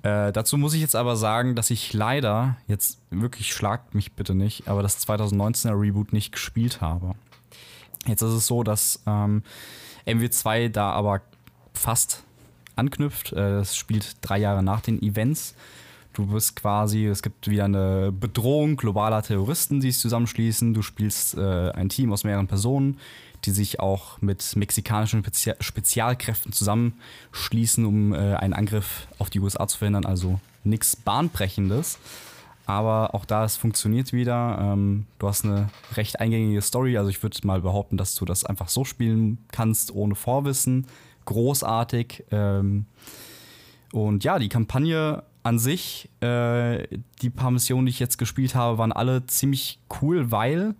[0.04, 4.34] Äh, dazu muss ich jetzt aber sagen, dass ich leider, jetzt wirklich schlagt mich bitte
[4.34, 7.16] nicht, aber das 2019er Reboot nicht gespielt habe.
[8.06, 9.44] Jetzt ist es so, dass ähm,
[10.08, 11.22] MW2 da aber
[11.74, 12.24] fast
[12.76, 13.34] anknüpft.
[13.34, 15.54] Äh, Es spielt drei Jahre nach den Events.
[16.14, 20.74] Du bist quasi, es gibt wieder eine Bedrohung globaler Terroristen, die sich zusammenschließen.
[20.74, 22.98] Du spielst äh, ein Team aus mehreren Personen,
[23.46, 29.68] die sich auch mit mexikanischen Spezia Spezialkräften zusammenschließen, um äh, einen Angriff auf die USA
[29.68, 30.06] zu verhindern.
[30.06, 32.00] Also nichts Bahnbrechendes.
[32.66, 34.60] Aber auch da, es funktioniert wieder.
[34.62, 36.98] Ähm, du hast eine recht eingängige Story.
[36.98, 40.86] Also ich würde mal behaupten, dass du das einfach so spielen kannst, ohne Vorwissen.
[41.26, 42.26] Großartig.
[42.30, 42.86] Ähm,
[43.92, 46.86] und ja, die Kampagne an sich, äh,
[47.22, 50.76] die paar Missionen, die ich jetzt gespielt habe, waren alle ziemlich cool, weil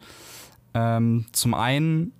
[0.76, 2.14] ähm, zum einen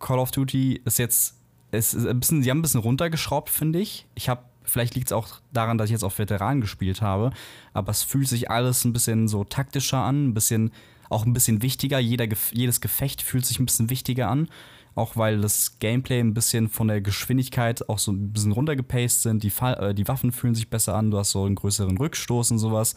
[0.00, 1.36] Call of Duty ist jetzt,
[1.70, 4.06] ist ein bisschen, sie haben ein bisschen runtergeschraubt, finde ich.
[4.16, 7.30] Ich habe, vielleicht liegt es auch daran, dass ich jetzt auf Veteranen gespielt habe,
[7.72, 10.72] aber es fühlt sich alles ein bisschen so taktischer an, ein bisschen,
[11.08, 12.00] auch ein bisschen wichtiger.
[12.00, 14.48] Jeder, jedes Gefecht fühlt sich ein bisschen wichtiger an.
[14.96, 19.42] Auch weil das Gameplay ein bisschen von der Geschwindigkeit auch so ein bisschen runtergepaced sind.
[19.44, 22.50] Die, Fa äh, die Waffen fühlen sich besser an, du hast so einen größeren Rückstoß
[22.50, 22.96] und sowas.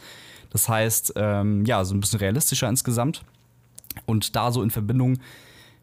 [0.50, 3.24] Das heißt, ähm, ja, so ein bisschen realistischer insgesamt.
[4.06, 5.20] Und da so in Verbindung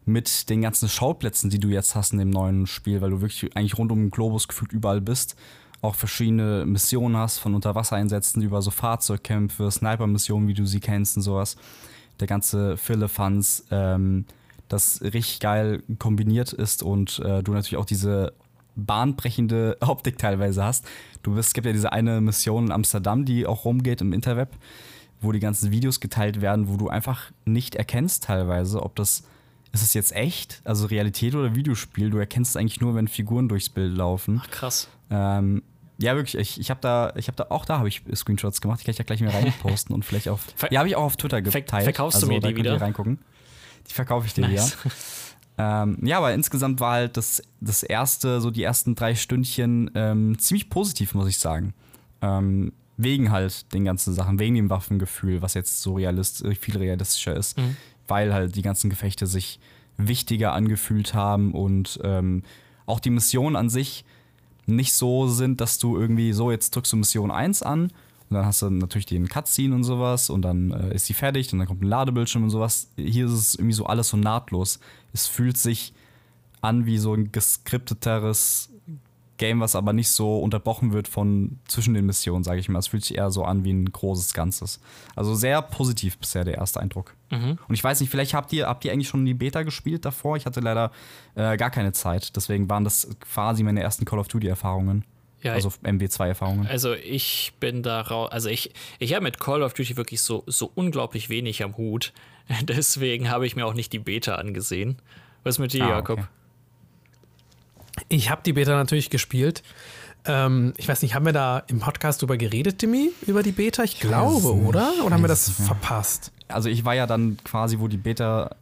[0.05, 3.55] mit den ganzen Schauplätzen, die du jetzt hast in dem neuen Spiel, weil du wirklich
[3.55, 5.35] eigentlich rund um den Globus gefühlt überall bist,
[5.81, 11.23] auch verschiedene Missionen hast, von Unterwassereinsätzen über so Fahrzeugkämpfe, Sniper-Missionen, wie du sie kennst und
[11.23, 11.55] sowas.
[12.19, 14.25] Der ganze Firlefanz, ähm,
[14.67, 18.33] das richtig geil kombiniert ist und äh, du natürlich auch diese
[18.75, 20.85] bahnbrechende Optik teilweise hast.
[21.23, 24.49] Du bist, es gibt ja diese eine Mission in Amsterdam, die auch rumgeht im Interweb,
[25.19, 29.23] wo die ganzen Videos geteilt werden, wo du einfach nicht erkennst teilweise, ob das
[29.73, 32.09] ist es jetzt echt, also Realität oder Videospiel.
[32.09, 34.41] Du erkennst es eigentlich nur, wenn Figuren durchs Bild laufen.
[34.51, 34.89] Krass.
[35.09, 35.63] Ähm,
[35.97, 38.79] ja, wirklich, ich, ich habe da, ich habe da, auch da habe ich Screenshots gemacht,
[38.81, 41.03] die kann ich ja gleich mal reinposten und vielleicht auf, Ver- ja, habe ich auch
[41.03, 41.73] auf Twitter Ver- geteilt.
[41.73, 42.81] Also verkaufst du mir die könnt ihr wieder?
[42.81, 43.19] reingucken.
[43.89, 44.77] Die verkaufe ich dir Nice.
[44.83, 44.93] wieder.
[45.57, 50.39] Ähm, ja, aber insgesamt war halt das, das erste, so die ersten drei Stündchen ähm,
[50.39, 51.73] ziemlich positiv, muss ich sagen.
[52.21, 57.35] Ähm, wegen halt den ganzen Sachen, wegen dem Waffengefühl, was jetzt so realist, viel realistischer
[57.35, 57.57] ist,
[58.11, 59.57] weil halt die ganzen Gefechte sich
[59.95, 62.43] wichtiger angefühlt haben und ähm,
[62.85, 64.03] auch die Missionen an sich
[64.65, 68.45] nicht so sind, dass du irgendwie so, jetzt drückst du Mission 1 an und dann
[68.45, 71.69] hast du natürlich den Cutscene und sowas und dann äh, ist sie fertig und dann
[71.69, 72.91] kommt ein Ladebildschirm und sowas.
[72.97, 74.81] Hier ist es irgendwie so alles so nahtlos.
[75.13, 75.93] Es fühlt sich
[76.59, 78.70] an wie so ein geskripteteres
[79.41, 82.79] Game, was aber nicht so unterbrochen wird von zwischen den Missionen, sage ich mal.
[82.79, 84.79] Es fühlt sich eher so an wie ein großes Ganzes.
[85.17, 87.15] Also sehr positiv bisher der erste Eindruck.
[87.31, 90.37] Und ich weiß nicht, vielleicht habt ihr, habt ihr eigentlich schon die Beta gespielt davor?
[90.37, 90.91] Ich hatte leider
[91.35, 92.35] äh, gar keine Zeit.
[92.35, 95.03] Deswegen waren das quasi meine ersten Call of Duty-Erfahrungen.
[95.41, 96.67] Ja, also MW2-Erfahrungen.
[96.67, 100.43] Also ich bin da raus, also ich, ich habe mit Call of Duty wirklich so,
[100.45, 102.13] so unglaublich wenig am Hut.
[102.63, 104.97] Deswegen habe ich mir auch nicht die Beta angesehen.
[105.43, 106.19] Was mit dir, Ah, Jakob?
[106.19, 106.27] okay.
[108.09, 109.63] Ich habe die Beta natürlich gespielt.
[110.25, 113.11] Ähm, ich weiß nicht, haben wir da im Podcast drüber geredet, Timmy?
[113.25, 113.83] Über die Beta?
[113.83, 114.67] Ich glaube, nicht.
[114.67, 114.91] oder?
[115.03, 116.31] Oder haben wir das nicht verpasst?
[116.47, 118.55] Also ich war ja dann quasi, wo die Beta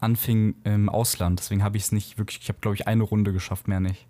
[0.00, 1.40] anfing im Ausland.
[1.40, 4.06] Deswegen habe ich es nicht wirklich, ich habe glaube ich eine Runde geschafft, mehr nicht.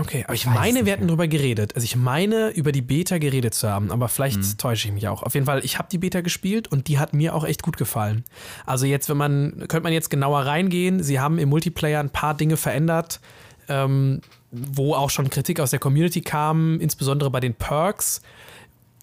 [0.00, 1.74] Okay, aber ich weiß meine, wir hatten drüber geredet.
[1.74, 4.56] Also ich meine, über die Beta geredet zu haben, aber vielleicht Mhm.
[4.58, 5.22] täusche ich mich auch.
[5.22, 7.76] Auf jeden Fall, ich habe die Beta gespielt und die hat mir auch echt gut
[7.76, 8.24] gefallen.
[8.64, 11.02] Also jetzt, wenn man, könnte man jetzt genauer reingehen.
[11.02, 13.20] Sie haben im Multiplayer ein paar Dinge verändert,
[13.68, 18.22] ähm, wo auch schon Kritik aus der Community kam, insbesondere bei den Perks,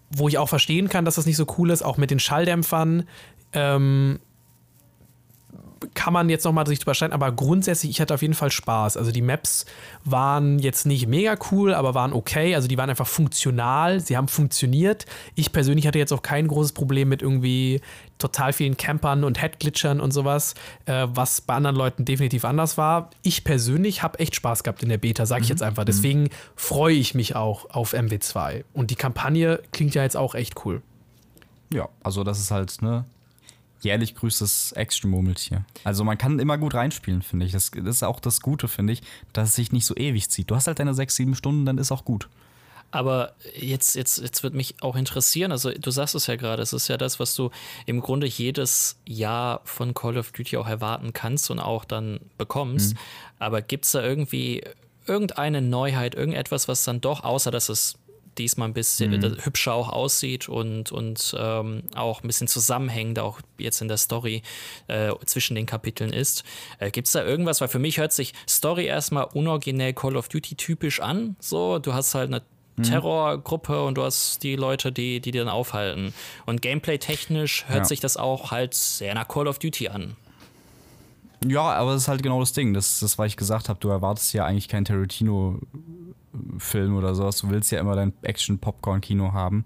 [0.09, 3.03] wo ich auch verstehen kann, dass das nicht so cool ist, auch mit den Schalldämpfern.
[3.53, 4.19] Ähm,
[5.93, 8.97] kann man jetzt nochmal sich drüber streiten, aber grundsätzlich, ich hatte auf jeden Fall Spaß.
[8.97, 9.65] Also die Maps
[10.03, 12.55] waren jetzt nicht mega cool, aber waren okay.
[12.55, 15.05] Also die waren einfach funktional, sie haben funktioniert.
[15.35, 17.81] Ich persönlich hatte jetzt auch kein großes Problem mit irgendwie
[18.17, 20.55] total vielen Campern und Headglitchern und sowas,
[20.85, 23.09] äh, was bei anderen Leuten definitiv anders war.
[23.21, 25.83] Ich persönlich habe echt Spaß gehabt in der Beta, sage ich jetzt einfach.
[25.83, 28.63] Deswegen freue ich mich auch auf MW2.
[28.73, 30.81] Und die Kampagne klingt ja jetzt auch echt cool.
[31.73, 33.05] Ja, also das ist halt, ne,
[33.83, 35.65] jährlich grüßtes Action-Murmeltier.
[35.83, 37.51] Also man kann immer gut reinspielen, finde ich.
[37.51, 39.01] Das, das ist auch das Gute, finde ich,
[39.33, 40.49] dass es sich nicht so ewig zieht.
[40.49, 42.29] Du hast halt deine sechs, sieben Stunden, dann ist auch gut.
[42.91, 46.73] Aber jetzt, jetzt, jetzt wird mich auch interessieren, also du sagst es ja gerade, es
[46.73, 47.49] ist ja das, was du
[47.87, 52.95] im Grunde jedes Jahr von Call of Duty auch erwarten kannst und auch dann bekommst.
[53.39, 54.63] Aber gibt es da irgendwie
[55.07, 57.95] irgendeine Neuheit, irgendetwas, was dann doch, außer dass es
[58.37, 63.39] diesmal ein bisschen äh, hübscher auch aussieht und, und ähm, auch ein bisschen zusammenhängend, auch
[63.57, 64.41] jetzt in der Story
[64.87, 66.43] äh, zwischen den Kapiteln ist.
[66.79, 67.61] Äh, Gibt es da irgendwas?
[67.61, 71.35] Weil für mich hört sich Story erstmal unoriginell Call of Duty typisch an.
[71.39, 72.41] So, du hast halt eine
[72.81, 76.13] Terrorgruppe und du hast die Leute, die, die dir dann aufhalten.
[76.47, 77.85] Und gameplay-technisch hört Ja.
[77.85, 80.15] sich das auch halt sehr nach Call of Duty an.
[81.45, 82.73] Ja, aber das ist halt genau das Ding.
[82.73, 83.79] Das, das was ich gesagt habe.
[83.79, 84.85] Du erwartest ja eigentlich keinen
[86.33, 87.39] Tarantino-Film oder sowas.
[87.39, 89.65] Du willst ja immer dein Action-Popcorn-Kino haben.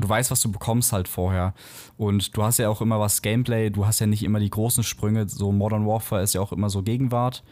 [0.00, 1.54] Du weißt, was du bekommst halt vorher.
[1.96, 3.70] Und du hast ja auch immer was Gameplay.
[3.70, 5.28] Du hast ja nicht immer die großen Sprünge.
[5.28, 7.42] So Modern Warfare ist ja auch immer so Gegenwart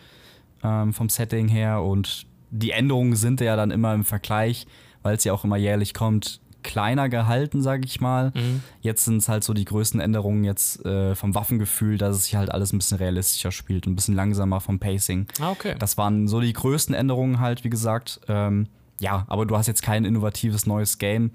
[0.62, 1.82] ähm, vom Setting her.
[1.82, 4.66] Und die Änderungen sind ja dann immer im Vergleich,
[5.02, 8.32] weil es ja auch immer jährlich kommt, kleiner gehalten, sage ich mal.
[8.80, 12.36] Jetzt sind es halt so die größten Änderungen jetzt äh, vom Waffengefühl, dass es sich
[12.36, 15.26] halt alles ein bisschen realistischer spielt und ein bisschen langsamer vom Pacing.
[15.40, 15.76] Ah, okay.
[15.78, 18.20] Das waren so die größten Änderungen halt, wie gesagt.
[18.28, 18.66] Ähm,
[19.00, 21.30] ja, aber du hast jetzt kein innovatives neues Game.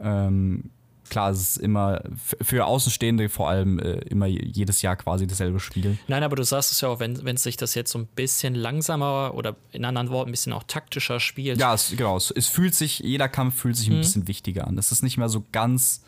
[0.00, 0.70] Ähm,
[1.10, 5.98] klar, es ist immer für Außenstehende vor allem äh, immer jedes Jahr quasi dasselbe Spiel.
[6.08, 8.54] Nein, aber du sagst es ja auch, wenn, wenn sich das jetzt so ein bisschen
[8.54, 11.58] langsamer oder in anderen Worten ein bisschen auch taktischer spielt.
[11.58, 12.16] Ja, es, genau.
[12.16, 14.78] Es, es fühlt sich, jeder Kampf fühlt sich ein bisschen wichtiger an.
[14.78, 16.02] Es ist nicht mehr so ganz,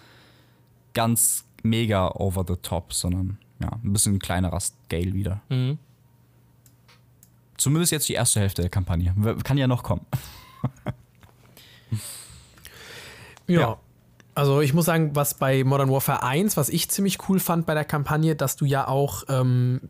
[0.94, 5.42] ganz mega over the top, sondern ja, ein bisschen kleinerer Scale wieder.
[7.57, 9.14] Zumindest jetzt die erste Hälfte der Kampagne.
[9.44, 10.07] Kann ja noch kommen.
[13.46, 13.61] Ja.
[13.61, 13.78] Ja.
[14.34, 17.74] Also ich muss sagen, was bei Modern Warfare 1, was ich ziemlich cool fand bei
[17.74, 19.80] der Kampagne, dass du ja auch, ähm,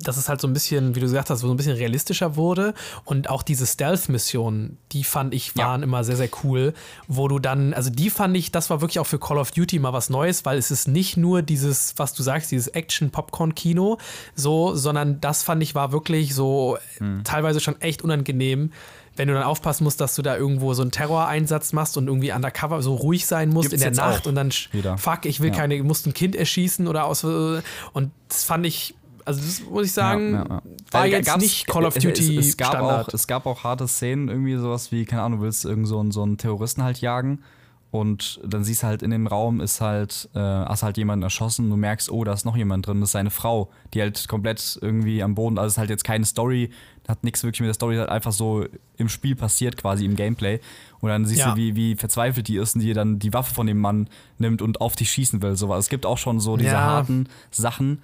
[0.00, 2.74] dass es halt so ein bisschen, wie du gesagt hast, so ein bisschen realistischer wurde
[3.04, 5.66] und auch diese Stealth-Missionen, die fand ich Ja.
[5.68, 6.74] waren immer sehr, sehr cool,
[7.06, 9.78] wo du dann, also die fand ich, das war wirklich auch für Call of Duty
[9.78, 13.98] mal was Neues, weil es ist nicht nur dieses, was du sagst, dieses Action-Popcorn-Kino,
[14.34, 16.76] so, sondern das fand ich war wirklich so
[17.22, 18.72] teilweise schon echt unangenehm,
[19.16, 22.32] wenn du dann aufpassen musst, dass du da irgendwo so einen Terroreinsatz machst und irgendwie
[22.32, 24.98] undercover so ruhig sein musst Gibt's in der Nacht und dann wieder.
[24.98, 25.56] fuck, ich will Ja.
[25.56, 28.94] keine, musst ein Kind erschießen oder aus und das fand ich,
[29.24, 30.62] also das muss ich sagen, Ja, ja, ja.
[30.90, 33.08] war jetzt nicht Call of Duty es, es, gab Standard.
[33.08, 35.98] Auch, es gab auch harte Szenen, irgendwie sowas wie, keine Ahnung, du willst irgend so
[36.00, 37.42] einen, so einen Terroristen halt jagen
[37.90, 41.70] und dann siehst du halt in dem Raum ist halt, äh, hast halt jemanden erschossen,
[41.70, 44.78] du merkst, oh, da ist noch jemand drin, das ist seine Frau, die halt komplett
[44.82, 46.70] irgendwie am Boden, also es ist halt jetzt keine Story,
[47.08, 48.64] hat nichts wirklich mit der Story, halt einfach so
[48.96, 50.58] im Spiel passiert quasi im Gameplay
[51.00, 51.50] und dann siehst Ja.
[51.50, 54.62] du, wie, wie verzweifelt die ist und die dann die Waffe von dem Mann nimmt
[54.62, 55.80] und auf dich schießen will, sowas.
[55.84, 56.80] Es gibt auch schon so diese Ja.
[56.82, 58.00] harten Sachen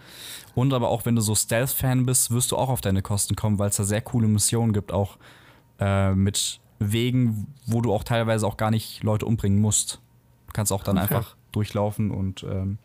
[0.55, 3.59] und aber auch wenn du so Stealth-Fan bist, wirst du auch auf deine Kosten kommen,
[3.59, 5.17] weil es da sehr coole Missionen gibt, auch
[5.79, 10.01] äh, mit Wegen, wo du auch teilweise auch gar nicht Leute umbringen musst.
[10.47, 11.15] Du kannst auch dann Okay.
[11.15, 12.79] einfach durchlaufen und ähm,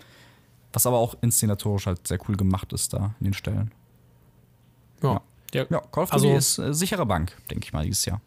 [0.72, 3.72] was aber auch inszenatorisch halt sehr cool gemacht ist da in den Stellen.
[5.04, 5.14] ja.
[5.14, 5.22] Ja.
[5.56, 8.22] Ja, Call of Duty Also- ist äh, sichere Bank, denke ich mal, dieses Jahr.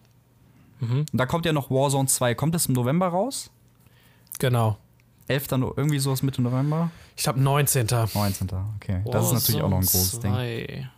[0.81, 2.35] Und da kommt ja noch Warzone 2.
[2.37, 3.51] Kommt das im November raus?
[4.39, 4.76] Genau.
[5.26, 5.50] 11.
[5.59, 6.91] No irgendwie sowas Mitte November?
[7.17, 7.87] Ich glaube 19.
[8.14, 8.49] 19.
[8.76, 9.03] Okay.
[9.11, 10.33] Das ist natürlich auch noch ein großes Ding.
[10.37, 10.88] Ding.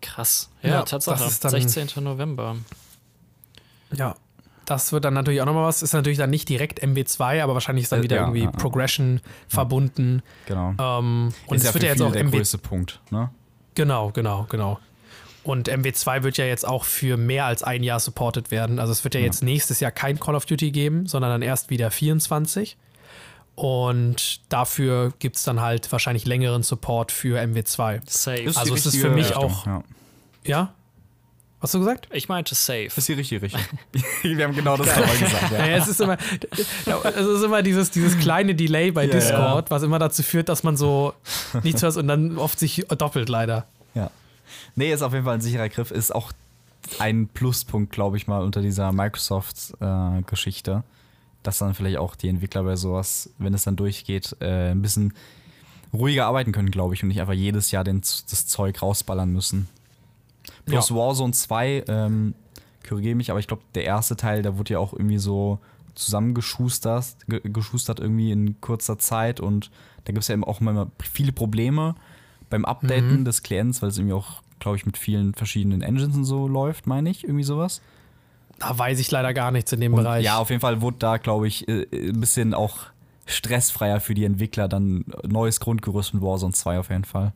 [0.00, 0.48] Krass.
[0.62, 1.18] Ja, Ja, Tatsache.
[1.22, 2.02] das ist dann- 16.
[2.02, 2.56] November.
[3.94, 4.14] Ja.
[4.64, 5.82] Das wird dann natürlich auch nochmal was.
[5.82, 8.44] Ist natürlich dann nicht direkt MW2, aber wahrscheinlich ist dann Äh, wieder ja, irgendwie ja,
[8.46, 8.50] ja.
[8.52, 10.22] Progression verbunden.
[10.46, 10.74] Genau.
[10.78, 13.00] Ähm, und es ja wird ja jetzt auch der MW größte Punkt.
[13.10, 13.30] Ne?
[13.74, 14.78] Genau, genau, genau.
[15.48, 18.78] Und MW2 wird ja jetzt auch für mehr als ein Jahr supported werden.
[18.78, 21.70] Also es wird ja, jetzt nächstes Jahr kein Call of Duty geben, sondern dann erst
[21.70, 22.76] wieder 24.
[23.54, 28.00] Und dafür gibt es dann halt wahrscheinlich längeren Support für MW2.
[28.06, 28.42] Safe.
[28.42, 29.82] Ist Also es ist für mich Richtung, auch- Ja.
[30.44, 30.74] Ja?
[31.60, 32.08] Was hast du gesagt?
[32.12, 32.90] ich meinte safe.
[32.94, 33.62] ist die richtige Richtung.
[34.22, 35.50] Wir haben genau das dabei gesagt.
[35.50, 35.66] Ja.
[35.66, 36.18] Ja, es ist immer,
[36.84, 40.50] ja, es ist immer dieses, dieses kleine Delay bei Ja, Discord, was immer dazu führt,
[40.50, 41.14] dass man so
[41.62, 43.64] nichts hört und dann oft sich doppelt leider.
[43.94, 44.10] Ja.
[44.74, 45.90] Nee, ist auf jeden Fall ein sicherer Griff.
[45.90, 46.32] Ist auch
[46.98, 50.84] ein Pluspunkt, glaube ich mal, unter dieser Microsoft-Geschichte.
[51.44, 55.14] dass dann vielleicht auch die Entwickler bei sowas, wenn es dann durchgeht, äh, ein bisschen
[55.94, 59.68] ruhiger arbeiten können, glaube ich, und nicht einfach jedes Jahr den, das Zeug rausballern müssen.
[60.66, 60.96] Plus Ja.
[60.96, 62.34] Warzone 2, ähm,
[62.86, 65.58] korrigiere mich, aber ich glaube, der erste Teil, der wurde ja auch irgendwie so
[65.94, 69.70] zusammengeschustert, ge geschustert irgendwie in kurzer Zeit und
[70.04, 71.94] da gibt es ja eben auch immer viele Probleme
[72.50, 76.24] beim Updaten des Klients, weil es irgendwie auch, glaube ich, mit vielen verschiedenen Engines und
[76.24, 77.80] so läuft, meine ich, irgendwie sowas.
[78.58, 80.24] Da weiß ich leider gar nichts in dem Und Bereich.
[80.24, 82.78] Ja, auf jeden Fall wurde da, glaube ich, äh, ein bisschen auch
[83.26, 87.32] stressfreier für die Entwickler dann neues Grundgerüst mit Warzone 2 auf jeden Fall.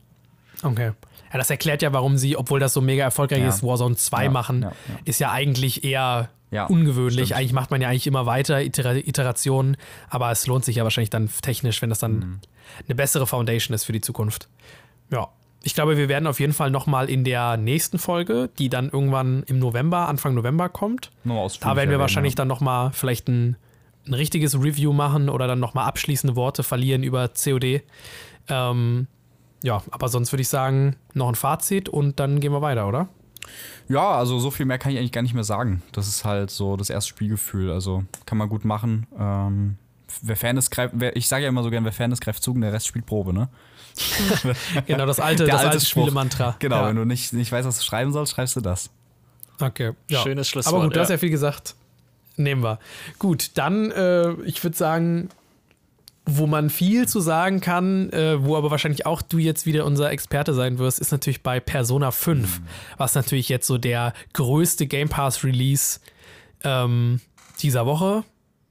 [0.63, 0.91] Okay.
[1.31, 3.49] Ja, das erklärt ja, warum sie, obwohl das so mega erfolgreich Ja.
[3.49, 4.71] ist, Warzone 2 Ja, machen, ja,
[5.05, 6.29] ist ja eigentlich eher
[6.69, 7.27] ungewöhnlich.
[7.27, 7.39] stimmt.
[7.39, 9.75] Eigentlich macht man ja eigentlich immer weiter Itera Iterationen,
[10.09, 12.39] aber es lohnt sich ja wahrscheinlich dann technisch, wenn das dann Mhm.
[12.85, 14.49] eine bessere Foundation ist für die Zukunft.
[15.11, 15.29] Ja.
[15.65, 19.43] Ich glaube, wir werden auf jeden Fall nochmal in der nächsten Folge, die dann irgendwann
[19.43, 23.55] im November, Anfang November kommt, Nur da werden wir wahrscheinlich dann nochmal vielleicht ein,
[24.05, 27.81] ein richtiges Review machen oder dann nochmal abschließende Worte verlieren über COD.
[28.49, 29.07] Ähm,
[29.63, 33.07] ja, aber sonst würde ich sagen, noch ein Fazit und dann gehen wir weiter, oder?
[33.87, 35.81] Ja, also so viel mehr kann ich eigentlich gar nicht mehr sagen.
[35.93, 37.71] Das ist halt so das erste Spielgefühl.
[37.71, 39.07] Also kann man gut machen.
[39.17, 39.77] Ähm,
[40.21, 42.43] wer Fan ist, greift, wer, ich sage ja immer so gern, wer Fan ist, greift
[42.43, 43.49] zu und der Rest spielt Probe, ne?
[44.87, 45.85] Genau, das alte, Der das alte.
[45.85, 46.55] Spielemantra.
[46.59, 46.87] Genau, Ja.
[46.89, 48.89] wenn du nicht, nicht weißt, was du schreiben sollst, schreibst du das.
[49.59, 49.91] Okay.
[50.09, 50.21] Ja.
[50.23, 51.15] Schönes Schlusswort, Aber gut, du hast ja.
[51.15, 51.75] ja viel gesagt.
[52.35, 52.79] Nehmen wir.
[53.19, 55.29] Gut, dann, äh, ich würde sagen,
[56.25, 60.09] wo man viel zu sagen kann, äh, wo aber wahrscheinlich auch du jetzt wieder unser
[60.09, 62.65] Experte sein wirst, ist natürlich bei Persona 5, Mhm.
[62.97, 65.99] was natürlich jetzt so der größte Game Pass Release
[66.63, 67.19] ähm,
[67.59, 68.23] dieser Woche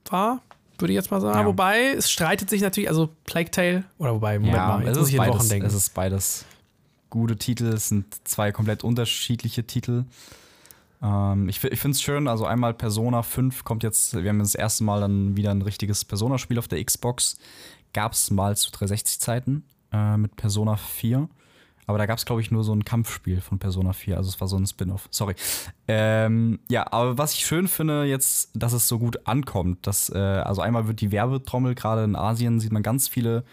[0.06, 0.40] war,
[0.82, 1.38] würde ich jetzt mal sagen.
[1.38, 1.46] Ja.
[1.46, 5.08] Wobei, es streitet sich natürlich, also Plague Tale, oder wobei, Moment mal, jetzt es muss
[5.08, 5.66] ist, ich in Wochen beides, denken.
[5.66, 6.44] es ist beides
[7.08, 7.66] gute Titel.
[7.66, 10.04] Es sind zwei komplett unterschiedliche Titel.
[11.02, 14.54] Ähm, ich ich finde es schön, also einmal Persona 5 kommt jetzt, wir haben das
[14.54, 17.36] erste Mal dann wieder ein richtiges Persona-Spiel auf der Xbox.
[17.92, 21.28] Gab es mal zu 360-Zeiten äh, mit Persona 4.
[21.86, 24.16] Aber da gab es, glaube ich, nur so ein Kampfspiel von Persona 4.
[24.16, 25.08] Also es war so ein Spin-off.
[25.10, 25.34] Sorry.
[25.88, 29.86] Ähm, ja, aber was ich schön finde jetzt, dass es so gut ankommt.
[29.86, 33.44] Dass, äh, also einmal wird die Werbetrommel, gerade in Asien sieht man ganz viele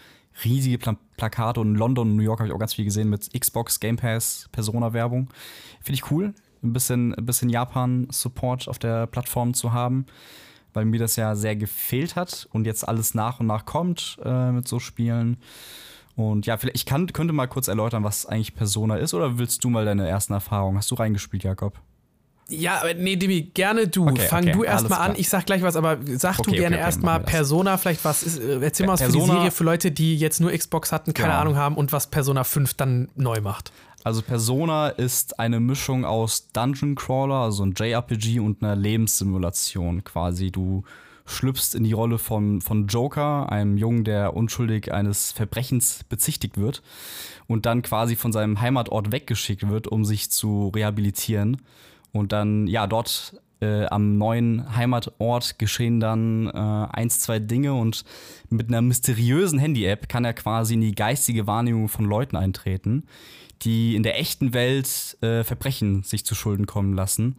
[0.44, 3.10] riesige Pla Plakate und in London und New York habe ich auch ganz viel gesehen
[3.10, 5.28] mit Xbox, Game Pass, Persona-Werbung.
[5.82, 6.34] Finde ich cool,
[6.64, 10.06] ein bisschen, ein bisschen Japan-Support auf der Plattform zu haben,
[10.74, 14.52] weil mir das ja sehr gefehlt hat und jetzt alles nach und nach kommt äh,
[14.52, 15.38] mit so Spielen.
[16.20, 19.64] Und ja, vielleicht, ich kann, könnte mal kurz erläutern, was eigentlich Persona ist, oder willst
[19.64, 20.78] du mal deine ersten Erfahrungen?
[20.78, 21.80] Hast du reingespielt, Jakob?
[22.50, 24.06] Ja, nee, Dimi, gerne du.
[24.06, 25.14] Okay, Fang okay, du erstmal an.
[25.16, 27.20] Ich sag gleich was, aber sag du Okay, gerne okay, okay, erstmal.
[27.22, 30.18] Persona, vielleicht was ist, äh, erzähl mal was für die Persona- Serie für Leute, die
[30.18, 31.40] jetzt nur Xbox hatten, keine Genau.
[31.42, 33.72] Ahnung haben und was Persona 5 dann neu macht.
[34.04, 40.52] Also Persona ist eine Mischung aus Dungeon Crawler, also ein JRPG und einer Lebenssimulation quasi.
[40.52, 40.84] Du
[41.30, 46.82] schlüpfst in die Rolle von, von Joker, einem Jungen, der unschuldig eines Verbrechens bezichtigt wird
[47.48, 51.62] und dann quasi von seinem Heimatort weggeschickt wird, um sich zu rehabilitieren.
[52.12, 58.04] Und dann, ja, dort äh, am neuen Heimatort geschehen dann äh, eins, zwei Dinge und
[58.50, 63.04] mit einer mysteriösen Handy-App kann er quasi in die geistige Wahrnehmung von Leuten eintreten,
[63.62, 67.36] die in der echten Welt äh, Verbrechen sich zu Schulden kommen lassen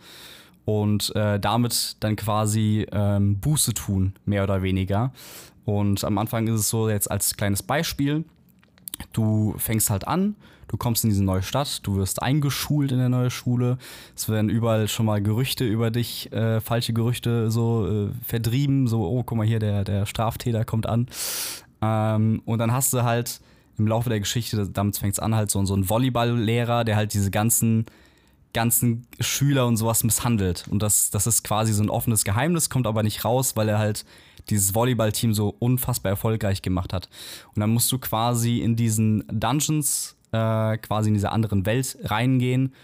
[0.64, 5.12] und äh, damit dann quasi ähm, Buße tun, mehr oder weniger.
[5.64, 8.24] Und am Anfang ist es so, jetzt als kleines Beispiel,
[9.12, 10.36] du fängst halt an,
[10.68, 13.78] du kommst in diese neue Stadt, du wirst eingeschult in der neue Schule,
[14.16, 19.04] es werden überall schon mal Gerüchte über dich, äh, falsche Gerüchte so äh, vertrieben, so,
[19.04, 21.06] oh, guck mal hier, der, der Straftäter kommt an.
[21.82, 23.40] Ähm, und dann hast du halt
[23.78, 27.14] im Laufe der Geschichte, damit fängt es an, halt so, so einen Volleyball-Lehrer, der halt
[27.14, 27.86] diese ganzen
[28.52, 30.66] ganzen Schüler und sowas misshandelt.
[30.68, 33.78] Und das, das ist quasi so ein offenes Geheimnis, kommt aber nicht raus, weil er
[33.78, 34.04] halt
[34.48, 37.08] dieses Volleyballteam so unfassbar erfolgreich gemacht hat.
[37.54, 42.74] Und dann musst du quasi in diesen Dungeons, äh, quasi in diese anderen Welt reingehen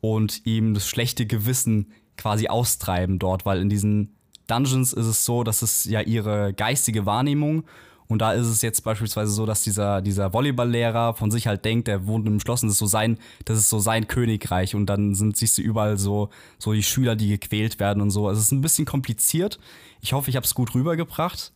[0.00, 4.14] und ihm das schlechte Gewissen quasi austreiben dort, weil in diesen
[4.46, 7.64] Dungeons ist es so, dass es ja ihre geistige Wahrnehmung
[8.08, 11.88] und da ist es jetzt beispielsweise so, dass dieser, dieser Volleyball-Lehrer von sich halt denkt,
[11.88, 14.86] der wohnt im Schloss und das ist so sein, das ist so sein Königreich und
[14.86, 18.28] dann sind, siehst du überall so, so die Schüler, die gequält werden und so.
[18.28, 19.58] Also es ist ein bisschen kompliziert.
[20.00, 21.52] Ich hoffe, ich habe es gut rübergebracht.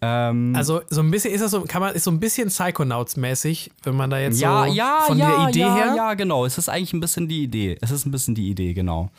[0.00, 3.70] Ähm, Also so ein bisschen ist das so, kann man, ist so ein bisschen Psychonauts-mäßig,
[3.82, 5.94] wenn man da jetzt ja, so ja, von ja, der Idee ja, her.
[5.96, 6.44] Ja, genau.
[6.44, 7.78] Es ist eigentlich ein bisschen die Idee.
[7.80, 9.10] Es ist ein bisschen die Idee, genau.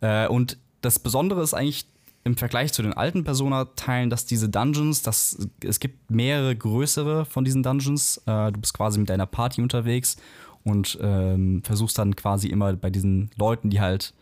[0.00, 1.86] Äh, und das Besondere ist eigentlich
[2.24, 7.44] im Vergleich zu den alten Persona-Teilen, dass diese Dungeons, dass es gibt mehrere größere von
[7.44, 8.18] diesen Dungeons.
[8.26, 10.16] Äh, du bist quasi mit deiner Party unterwegs
[10.64, 14.14] und ähm, versuchst dann quasi immer bei diesen Leuten, die halt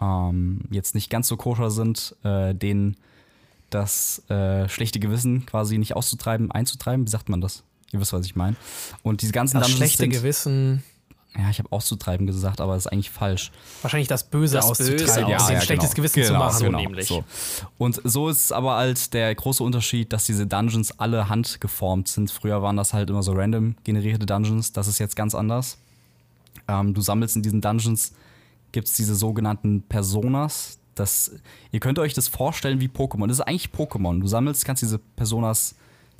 [0.00, 2.96] ähm, jetzt nicht ganz so koscher sind, äh, denen
[3.70, 7.06] das äh, schlechte Gewissen quasi nicht auszutreiben, einzutreiben.
[7.06, 7.64] Wie sagt man das?
[7.92, 8.56] Ihr wisst, was ich meine.
[9.02, 10.82] Und diese ganzen Das Dungeons schlechte sind, Gewissen,
[11.36, 13.52] Ja, ich habe auszutreiben gesagt, aber das ist eigentlich falsch.
[13.82, 16.38] wahrscheinlich das Böse Das Böse auszutreiben, aus- aus Ja, dem ja, schlechtes Gewissen zu Genau,
[16.40, 16.58] machen.
[16.58, 17.06] so genau, nämlich.
[17.06, 17.22] So.
[17.76, 22.30] Und so ist es aber halt der große Unterschied, dass diese Dungeons alle handgeformt sind.
[22.30, 24.72] Früher waren das halt immer so random generierte Dungeons.
[24.72, 25.78] Das ist jetzt ganz anders.
[26.66, 28.14] Ähm, du sammelst in diesen Dungeons,
[28.72, 30.78] gibt es diese sogenannten Personas.
[30.94, 31.30] Das,
[31.70, 33.28] ihr könnt euch das vorstellen wie Pokémon.
[33.28, 34.18] Das ist eigentlich Pokémon.
[34.20, 35.76] Du sammelst, kannst diese Personas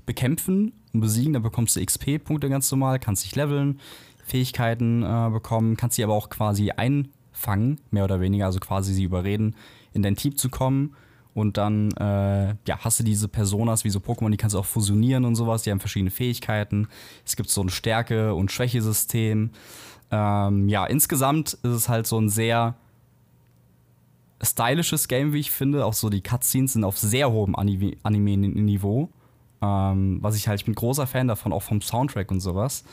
[0.07, 3.81] bekämpfen und besiegen, dann bekommst du XP-Punkte ganz normal, kannst dich leveln,
[4.29, 9.05] Fähigkeiten äh, bekommen, kannst sie aber auch quasi einfangen, mehr oder weniger, also quasi sie
[9.05, 9.57] überreden,
[9.93, 10.95] in dein Team zu kommen.
[11.35, 14.65] Und dann äh, ja, hast du diese Personas wie so Pokémon, die kannst du auch
[14.65, 16.89] fusionieren und sowas, die haben verschiedene Fähigkeiten.
[17.25, 19.51] Es gibt so ein Stärke- und Schwächesystem.
[20.11, 22.75] Ähm, ja, insgesamt ist es halt so ein sehr
[24.43, 25.85] stylisches Game, wie ich finde.
[25.85, 29.09] Auch so die Cutscenes sind auf sehr hohem Ani- Anime-Niveau.
[29.61, 32.85] Ähm, was ich halt, ich bin großer Fan davon, auch vom Soundtrack und sowas.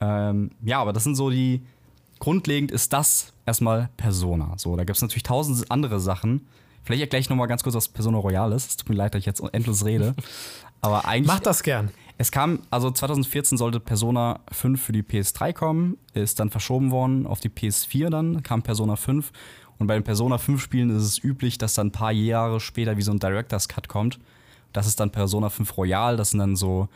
[0.00, 1.62] Ähm, ja, aber das sind so die.
[2.18, 4.54] Grundlegend ist das erstmal Persona.
[4.56, 6.48] So, da gibt es natürlich tausend andere Sachen.
[6.82, 8.70] Vielleicht erkläre ich nochmal ganz kurz, was Persona Royale ist.
[8.70, 10.14] Es tut mir leid, dass ich jetzt endlos rede.
[10.80, 11.26] Aber eigentlich.
[11.26, 11.90] Mach das gern.
[12.18, 17.26] Es kam, also 2014 sollte Persona 5 für die PS3 kommen, ist dann verschoben worden
[17.26, 19.32] auf die PS4 dann, kam Persona 5.
[19.78, 22.96] Und bei den Persona 5 Spielen ist es üblich, dass dann ein paar Jahre später
[22.96, 24.18] wie so ein Director's Cut kommt.
[24.72, 26.88] Das ist dann Persona 5 Royal, das sind dann so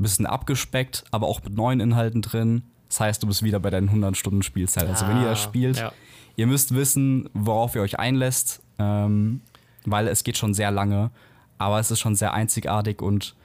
[0.00, 2.62] ein bisschen abgespeckt, aber auch mit neuen Inhalten drin.
[2.88, 4.88] Das heißt, du bist wieder bei deinen 100 Stunden Spielzeit.
[4.88, 5.92] Also wenn ihr das Ah, spielt, ja.
[6.36, 9.42] ihr müsst wissen, worauf ihr euch einlässt, ähm,
[9.84, 11.10] weil es geht schon sehr lange,
[11.58, 13.36] aber es ist schon sehr einzigartig und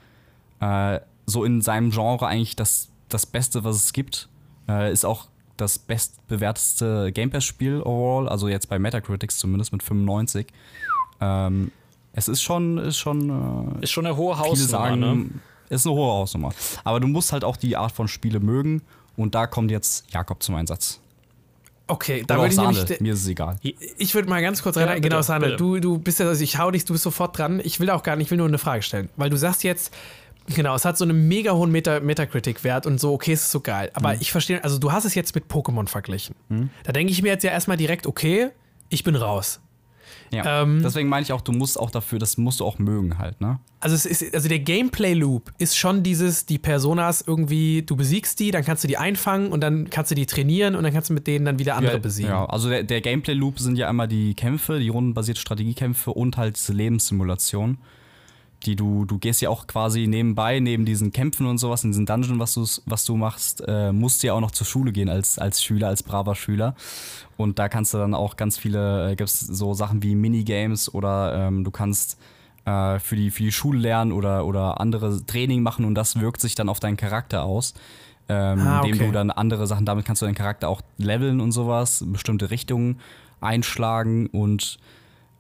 [0.61, 4.29] äh, so in seinem Genre eigentlich das, das Beste, was es gibt.
[4.67, 5.27] Äh, ist auch
[5.57, 10.47] das bestbewerteste Game Pass-Spiel overall, also jetzt bei Metacritics zumindest mit 95.
[11.21, 11.71] Ähm,
[12.13, 15.25] es ist schon, ist schon äh, Ist schon eine hohe viele Hausnummer, sagen, ne?
[15.69, 16.51] Ist eine hohe Hausnummer.
[16.83, 18.81] Aber du musst halt auch die Art von Spiele mögen
[19.17, 20.99] und da kommt jetzt Jakob zum Einsatz.
[21.87, 22.99] Okay, da würde ich Sahne, nämlich.
[22.99, 23.57] mir ist es egal.
[23.61, 24.95] Ich würde mal ganz kurz Ja, rein.
[24.95, 27.61] bitte, genau, Sahne, du, du bist ja, also ich hau dich, du bist sofort dran.
[27.63, 29.09] Ich will auch gar nicht, ich will nur eine Frage stellen.
[29.17, 29.93] Weil du sagst jetzt,
[30.47, 33.59] genau, es hat so einen mega hohen Meta Metacritic-Wert und so, okay, es ist so
[33.59, 33.91] geil.
[33.93, 34.21] Aber Mhm.
[34.21, 36.33] ich verstehe, also du hast es jetzt mit Pokémon verglichen.
[36.83, 38.49] Da denke ich mir jetzt ja erstmal direkt, okay,
[38.89, 39.59] ich bin raus.
[40.31, 40.63] Ja.
[40.63, 43.41] Ähm, Deswegen meine ich auch, du musst auch dafür, das musst du auch mögen halt,
[43.41, 43.59] ne?
[43.79, 48.49] Also, es ist, also der Gameplay-Loop ist schon dieses, die Personas irgendwie, du besiegst die,
[48.49, 51.13] dann kannst du die einfangen und dann kannst du die trainieren und dann kannst du
[51.13, 52.31] mit denen dann wieder andere ja, besiegen.
[52.31, 56.57] Ja, also der, der Gameplay-Loop sind ja einmal die Kämpfe, die rundenbasierte Strategiekämpfe und halt
[56.57, 57.77] diese Lebenssimulation.
[58.65, 62.05] Die du, du gehst ja auch quasi nebenbei, neben diesen Kämpfen und sowas, in diesen
[62.05, 65.37] Dungeon, was, was du machst, äh, musst du ja auch noch zur Schule gehen als,
[65.37, 66.75] als Schüler, als braver Schüler.
[67.37, 70.93] Und da kannst du dann auch ganz viele, äh, gibt es so Sachen wie Minigames
[70.93, 72.17] oder ähm, du kannst
[72.65, 76.41] äh, für, die, für die Schule lernen oder, oder andere Training machen und das wirkt
[76.41, 77.73] sich dann auf deinen Charakter aus.
[78.27, 79.05] Ähm, Ah, indem okay.
[79.05, 82.99] du dann andere Sachen, damit kannst du deinen Charakter auch leveln und sowas, bestimmte Richtungen
[83.39, 84.79] einschlagen und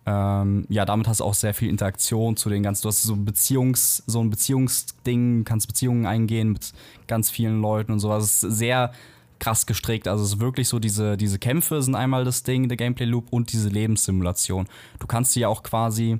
[0.05, 3.13] ähm, ja, damit hast du auch sehr viel Interaktion zu den ganzen, du hast so
[3.13, 6.73] ein Beziehungs, so ein Beziehungsding, kannst Beziehungen eingehen mit
[7.07, 8.23] ganz vielen Leuten und sowas.
[8.23, 8.91] Es ist sehr
[9.39, 10.07] krass gestrickt.
[10.07, 13.51] Also es ist wirklich so, diese, diese Kämpfe sind einmal das Ding, der Gameplay-Loop und
[13.51, 14.67] diese Lebenssimulation.
[14.99, 16.19] Du kannst die ja auch quasi,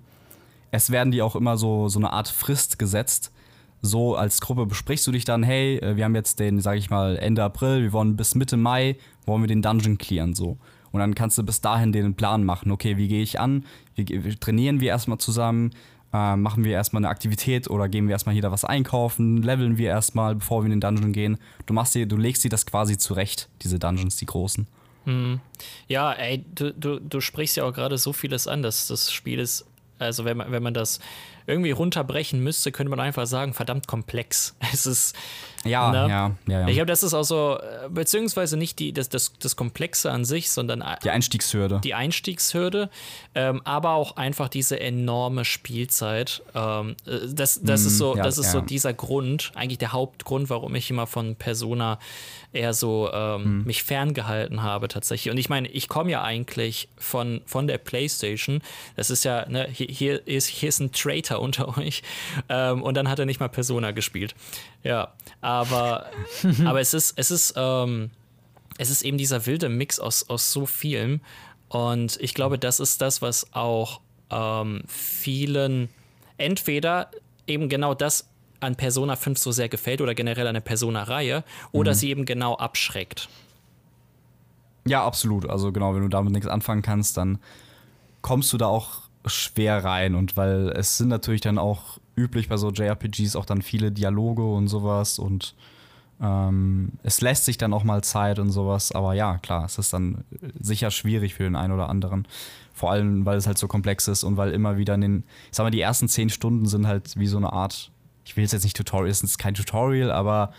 [0.71, 3.31] es werden die auch immer so, so eine Art Frist gesetzt.
[3.81, 6.89] So als Gruppe besprichst du dich dann, hey, äh, wir haben jetzt den, sag ich
[6.89, 8.97] mal, Ende April, wir wollen bis Mitte Mai,
[9.27, 10.57] wollen wir den Dungeon clearen, so.
[10.95, 12.71] Und dann kannst du bis dahin den Plan machen.
[12.71, 13.65] Okay, wie gehe ich an?
[13.95, 14.05] Wie,
[14.37, 15.71] trainieren wir erstmal zusammen?
[16.13, 19.43] Äh, machen wir erstmal eine Aktivität oder gehen wir erstmal jeder was einkaufen?
[19.43, 21.37] Leveln wir erstmal, bevor wir in den Dungeon gehen?
[21.65, 24.67] Du machst dir, du legst dir das quasi zurecht, diese Dungeons, die großen.
[25.89, 29.39] Ja, ey, du, du, du sprichst ja auch gerade so vieles an, dass das Spiel
[29.39, 29.65] ist,
[29.99, 31.01] also wenn man, wenn man das
[31.45, 34.55] irgendwie runterbrechen müsste, könnte man einfach sagen, verdammt komplex.
[34.71, 35.13] Es ist.
[35.65, 35.97] Ja, ne?
[36.09, 36.67] ja, ja, ja.
[36.67, 40.25] Ich glaube, das ist auch so, äh, beziehungsweise nicht die, das, das, das Komplexe an
[40.25, 41.81] sich, sondern die Einstiegshürde.
[41.83, 42.89] die Einstiegshürde,
[43.33, 46.43] ähm, aber auch einfach diese enorme Spielzeit.
[46.53, 48.65] Ähm, äh, das, das ist so, ja, das ist so ja.
[48.65, 51.99] dieser Grund, eigentlich der Hauptgrund, warum ich immer von Persona
[52.55, 55.31] eher so ähm, mich ferngehalten habe tatsächlich.
[55.31, 58.61] Und ich meine, ich komme ja eigentlich von, von der PlayStation.
[58.95, 62.01] Das ist ja, ne, hier, hier, ist, hier ist ein Traitor unter euch.
[62.49, 64.35] Ähm, und dann hat er nicht mal Persona gespielt.
[64.85, 66.05] Ja, aber,
[66.65, 68.11] aber es ist, es ist, ähm,
[68.77, 71.21] es ist eben dieser wilde Mix aus, aus so vielem.
[71.69, 73.99] Und ich glaube, das ist das, was auch
[74.29, 75.89] ähm, vielen
[76.37, 77.09] entweder
[77.47, 78.29] eben genau das
[78.59, 82.55] an Persona 5 so sehr gefällt oder generell an der Persona-Reihe oder sie eben genau
[82.55, 83.27] abschreckt.
[84.87, 85.49] Ja, absolut.
[85.49, 87.39] Also genau, wenn du damit nichts anfangen kannst, dann
[88.21, 90.13] kommst du da auch schwer rein.
[90.13, 94.43] Und weil es sind natürlich dann auch üblich bei so JRPGs auch dann viele Dialoge
[94.43, 95.55] und sowas und
[96.21, 99.93] ähm, es lässt sich dann auch mal Zeit und sowas, aber ja, klar, es ist
[99.93, 100.23] dann
[100.59, 102.27] sicher schwierig für den einen oder anderen.
[102.73, 105.57] Vor allem, weil es halt so komplex ist und weil immer wieder in den, ich
[105.57, 107.91] sag mal, die ersten zehn Stunden sind halt wie so eine Art,
[108.23, 110.51] ich will jetzt nicht Tutorial, es ist kein Tutorial, aber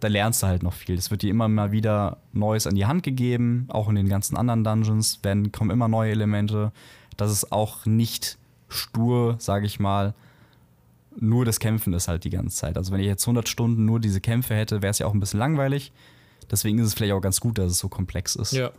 [0.00, 0.96] da lernst du halt noch viel.
[0.96, 4.36] Es wird dir immer mal wieder Neues an die Hand gegeben, auch in den ganzen
[4.36, 6.72] anderen Dungeons werden, kommen immer neue Elemente.
[7.16, 10.14] Das ist auch nicht stur, sage ich mal,
[11.20, 12.76] nur das Kämpfen ist halt die ganze Zeit.
[12.76, 15.20] Also wenn ich jetzt 100 Stunden nur diese Kämpfe hätte, wäre es ja auch ein
[15.20, 15.92] bisschen langweilig.
[16.50, 18.52] Deswegen ist es vielleicht auch ganz gut, dass es so komplex ist.
[18.52, 18.70] Ja.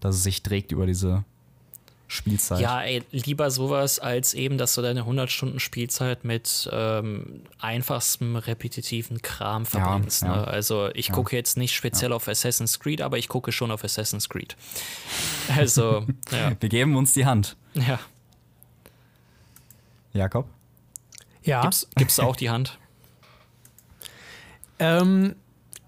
[0.00, 1.24] Dass es sich trägt über diese
[2.08, 2.60] Spielzeit.
[2.60, 8.36] Ja, ey, lieber sowas, als eben, dass du deine 100 Stunden Spielzeit mit ähm, einfachstem,
[8.36, 10.22] repetitiven Kram verbringst.
[10.22, 10.36] ja.
[10.36, 10.46] Ne?
[10.48, 14.28] Also ich gucke jetzt nicht speziell auf Assassin's Creed, aber ich gucke schon auf Assassin's
[14.28, 14.56] Creed.
[15.56, 16.52] Also, ja.
[16.58, 17.56] Wir geben uns die Hand.
[17.74, 18.00] ja.
[20.12, 20.48] Jakob?
[21.50, 22.78] Ja, Gibst, gibst du auch die Hand?
[24.78, 25.34] ähm,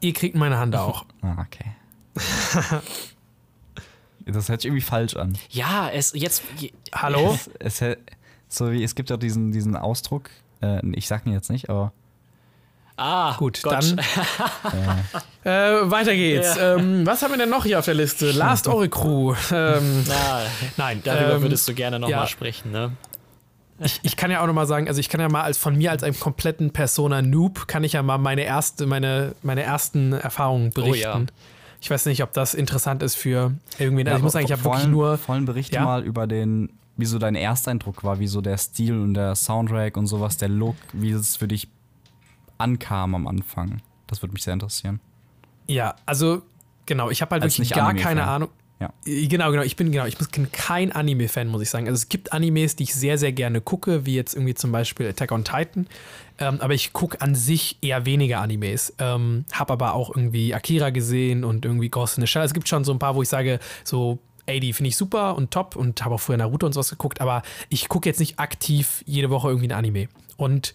[0.00, 1.04] ihr kriegt meine Hand auch.
[1.24, 1.70] Ah, okay.
[4.26, 5.38] das hört sich irgendwie falsch an.
[5.50, 6.42] Ja, es jetzt.
[6.92, 7.38] Hallo?
[7.60, 7.96] Es, es,
[8.48, 10.30] so wie, es gibt ja diesen, diesen Ausdruck,
[10.62, 11.92] äh, ich sag ihn jetzt nicht, aber
[12.96, 13.94] Ah, Gut, Gott.
[13.94, 13.98] dann
[15.44, 16.56] äh, weiter geht's.
[16.58, 18.32] Ähm, was haben wir denn noch hier auf der Liste?
[18.32, 19.34] Last Ore Crew.
[19.52, 20.42] Ähm, Ja,
[20.76, 22.26] nein, darüber ähm, würdest du gerne nochmal ja.
[22.26, 22.90] sprechen, ne?
[23.84, 25.76] Ich, ich kann ja auch noch mal sagen, also ich kann ja mal als von
[25.76, 30.12] mir als einem kompletten Persona Noob kann ich ja mal meine erste, meine, meine ersten
[30.12, 31.08] Erfahrungen berichten.
[31.08, 31.26] Oh ja.
[31.80, 34.06] Ich weiß nicht, ob das interessant ist für irgendwen.
[34.06, 35.18] Also ich muss sagen, ich habe wirklich nur.
[35.18, 35.84] Vor allem berichte Ja?
[35.84, 39.96] mal über den, wie so dein Ersteindruck war, wie so der Stil und der Soundtrack
[39.96, 41.68] und sowas, der Look, wie es für dich
[42.58, 43.82] ankam am Anfang.
[44.06, 45.00] Das würde mich sehr interessieren.
[45.66, 46.42] Ja, also
[46.86, 48.50] genau, ich habe halt Als wirklich gar keine Ahnung.
[48.82, 48.92] Ja.
[49.04, 49.62] Genau, genau.
[49.62, 51.86] Ich bin genau, ich bin kein Anime-Fan, muss ich sagen.
[51.86, 55.08] Also es gibt Animes, die ich sehr, sehr gerne gucke, wie jetzt irgendwie zum Beispiel
[55.08, 55.86] Attack on Titan.
[56.38, 58.92] Ähm, aber ich gucke an sich eher weniger Animes.
[58.98, 62.42] Ähm, hab aber auch irgendwie Akira gesehen und irgendwie Ghost in the Shell.
[62.42, 65.36] Es gibt schon so ein paar, wo ich sage, so, ey, die finde ich super
[65.36, 68.40] und top und habe auch früher Naruto und sowas geguckt, aber ich gucke jetzt nicht
[68.40, 70.08] aktiv jede Woche irgendwie ein Anime.
[70.36, 70.74] Und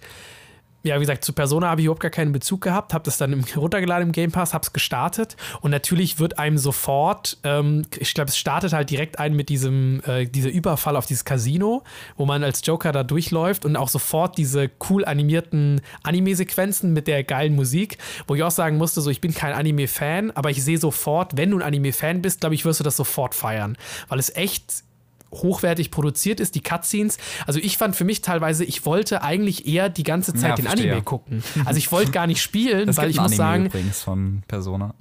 [0.88, 3.44] ja, wie gesagt, zu Persona habe ich überhaupt gar keinen Bezug gehabt, habe das dann
[3.56, 5.36] runtergeladen im Game Pass, habe es gestartet.
[5.62, 10.02] Und natürlich wird einem sofort, ähm, ich glaube, es startet halt direkt ein mit diesem,
[10.06, 11.84] äh, dieser Überfall auf dieses Casino,
[12.16, 17.24] wo man als Joker da durchläuft und auch sofort diese cool animierten Anime-Sequenzen mit der
[17.24, 17.98] geilen Musik,
[18.28, 21.52] wo ich auch sagen musste, so, ich bin kein Anime-Fan, aber ich sehe sofort, wenn
[21.52, 23.78] du ein Anime-Fan bist, glaube ich, wirst du das sofort feiern,
[24.08, 24.87] weil es echt
[25.34, 27.18] hochwertig produziert ist, die Cutscenes.
[27.46, 30.66] Also ich fand für mich teilweise, ich wollte eigentlich eher die ganze Zeit Ja, den
[30.66, 30.92] verstehe.
[30.92, 31.44] Anime gucken.
[31.66, 34.94] Also ich wollte gar nicht spielen, Es weil ich muss Anime sagen, übrigens von Persona.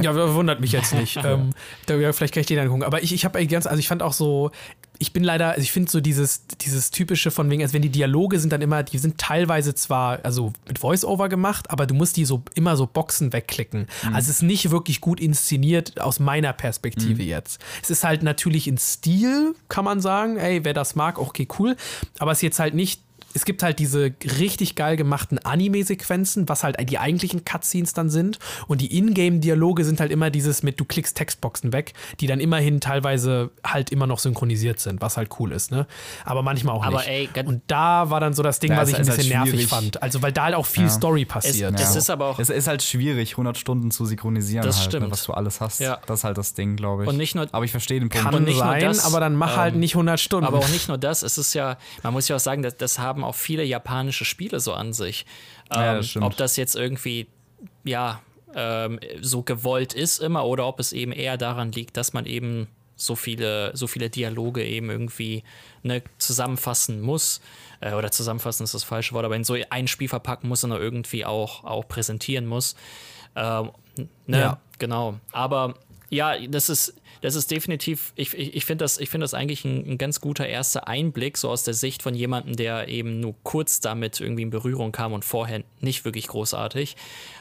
[0.00, 1.16] ja, wundert mich jetzt nicht.
[1.24, 1.50] ähm,
[1.86, 2.82] da, ja, vielleicht kann ich den angucken.
[2.82, 4.50] Aber ich, ich habe ganz, also ich fand auch so,
[5.00, 7.88] ich bin leider, also ich finde so dieses, dieses typische von wegen, also wenn die
[7.88, 12.16] Dialoge sind dann immer, die sind teilweise zwar, also mit Voice-Over gemacht, aber du musst
[12.16, 13.86] die so immer so Boxen wegklicken.
[14.06, 17.60] Also es ist nicht wirklich gut inszeniert aus meiner Perspektive jetzt.
[17.82, 20.36] Es ist halt natürlich in Stil, kann man sagen.
[20.36, 21.76] Ey, wer das mag, okay, cool.
[22.18, 23.00] Aber es ist jetzt halt nicht
[23.34, 28.38] es gibt halt diese richtig geil gemachten Anime-Sequenzen, was halt die eigentlichen Cutscenes dann sind.
[28.66, 32.80] Und die Ingame-Dialoge sind halt immer dieses mit, du klickst Textboxen weg, die dann immerhin
[32.80, 35.86] teilweise halt immer noch synchronisiert sind, was halt cool ist, ne?
[36.24, 37.08] Aber manchmal auch Aber nicht.
[37.08, 39.28] ey, Und da war dann so das Ding, Ja, was es ich ein halt bisschen
[39.32, 39.68] nervig schwierig.
[39.68, 40.02] fand.
[40.02, 40.88] Also, weil da halt auch viel Ja.
[40.90, 41.74] Story Es, passiert.
[41.74, 41.98] es Ja.
[41.98, 42.38] ist aber auch.
[42.38, 45.12] Es ist halt schwierig, 100 Stunden zu synchronisieren, Das halt, ne, stimmt.
[45.12, 45.80] was du alles hast.
[45.80, 45.98] Ja.
[46.06, 47.08] Das ist halt das Ding, glaube ich.
[47.08, 48.24] Und nicht nur- Aber ich verstehe den Punkt.
[48.24, 50.46] Kann und nicht nur sein, das, aber dann mach halt ähm, nicht 100 Stunden.
[50.46, 52.98] Aber auch nicht nur das, es ist ja, man muss ja auch sagen, das, das
[52.98, 55.26] haben auch viele japanische Spiele so an sich.
[55.70, 56.24] Ähm, Ja, das stimmt.
[56.24, 57.26] ob das jetzt irgendwie,
[57.84, 58.20] ja,
[58.54, 62.68] ähm, so gewollt ist immer oder ob es eben eher daran liegt, dass man eben
[62.96, 65.44] so viele, so viele Dialoge eben irgendwie
[65.82, 67.40] ne, zusammenfassen muss.
[67.80, 70.72] Äh, oder zusammenfassen ist das falsche Wort, aber in so ein Spiel verpacken muss und
[70.72, 72.74] irgendwie auch, auch präsentieren muss.
[73.36, 73.70] Ähm,
[74.26, 74.60] ne, Ja.
[74.78, 75.20] genau.
[75.30, 75.74] Aber
[76.10, 79.64] ja, das ist, das ist definitiv, ich, ich, ich finde das, ich find das eigentlich
[79.64, 83.34] ein, ein ganz guter erster Einblick, so aus der Sicht von jemandem, der eben nur
[83.42, 86.96] kurz damit irgendwie in Berührung kam und vorher nicht wirklich großartig.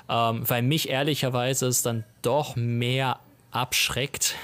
[0.09, 3.19] Ähm, weil mich ehrlicherweise es dann doch mehr
[3.51, 4.35] abschreckt,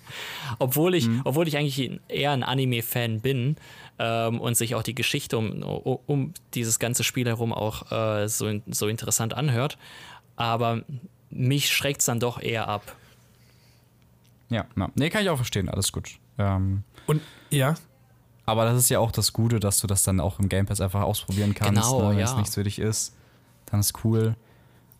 [0.58, 3.56] obwohl ich, obwohl ich eigentlich eher ein Anime-Fan bin
[3.98, 8.28] ähm, und sich auch die Geschichte um, um, um dieses ganze Spiel herum auch äh,
[8.28, 9.78] so, so interessant anhört.
[10.36, 10.82] Aber
[11.30, 12.96] mich schreckt es dann doch eher ab.
[14.52, 14.90] Ja, ja.
[14.94, 16.18] Nee, kann ich auch verstehen, alles gut.
[16.38, 17.20] Ähm, Und
[17.50, 17.74] ja,
[18.44, 20.80] aber das ist ja auch das Gute, dass du das dann auch im Game Pass
[20.80, 21.80] einfach ausprobieren kannst.
[21.82, 22.16] Genau, ne?
[22.16, 22.36] Wenn es ja.
[22.36, 23.14] nichts für dich ist,
[23.66, 24.36] dann ist cool.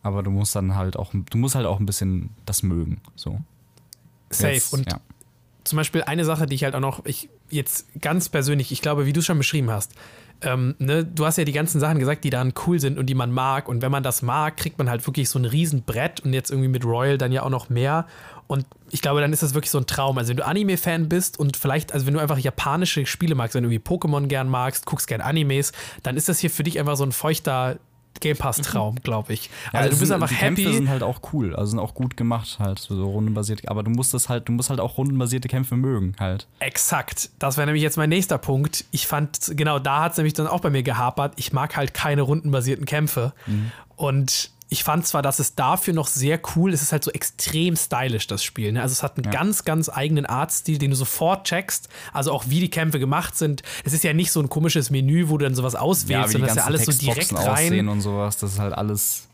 [0.01, 3.01] Aber du musst dann halt auch, du musst halt auch ein bisschen das mögen.
[3.15, 3.39] So.
[4.29, 4.53] safe.
[4.53, 4.99] Jetzt, Und ja.
[5.63, 9.05] zum Beispiel eine Sache, die ich halt auch noch, ich jetzt ganz persönlich, ich glaube,
[9.05, 9.93] wie du es schon beschrieben hast,
[10.43, 13.15] ähm, ne, du hast ja die ganzen Sachen gesagt, die dann cool sind und die
[13.15, 13.67] man mag.
[13.67, 16.69] Und wenn man das mag, kriegt man halt wirklich so ein Riesenbrett und jetzt irgendwie
[16.69, 18.05] mit Royal dann ja auch noch mehr.
[18.47, 20.17] Und ich glaube, dann ist das wirklich so ein Traum.
[20.17, 23.63] Also wenn du Anime-Fan bist und vielleicht, also wenn du einfach japanische Spiele magst, wenn
[23.63, 25.71] du irgendwie Pokémon gern magst, guckst gern Animes,
[26.03, 27.77] dann ist das hier für dich einfach so ein feuchter
[28.19, 29.49] Game Pass-Traum, glaube ich.
[29.71, 30.73] Also du bist sind- einfach die Kämpfe happy.
[30.75, 33.67] sind halt auch cool, also sind auch gut gemacht halt, so, rundenbasiert.
[33.69, 36.47] Aber du musst das halt, du musst halt auch rundenbasierte Kämpfe mögen halt.
[36.59, 37.29] Exakt.
[37.39, 38.85] Das wäre nämlich jetzt mein nächster Punkt.
[38.91, 41.33] Ich fand, genau da hat es nämlich dann auch bei mir gehapert.
[41.37, 43.33] Ich mag halt keine rundenbasierten Kämpfe.
[43.95, 47.11] Und ich fand zwar, dass es dafür noch sehr cool ist, es ist halt so
[47.11, 48.71] extrem stylisch, das Spiel.
[48.73, 48.81] Ne?
[48.81, 51.87] Also es hat einen ganz, ganz eigenen Artstil, den du sofort checkst.
[52.11, 53.61] Also auch wie die Kämpfe gemacht sind.
[53.85, 56.55] Es ist ja nicht so ein komisches Menü, wo du dann sowas auswählst, sondern es
[56.55, 57.89] ist ja alles so direkt Textboxen aussehen rein.
[57.89, 59.29] und sowas, das ist halt alles,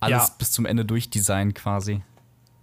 [0.00, 0.34] alles Ja.
[0.38, 2.00] bis zum Ende durchdesignt quasi.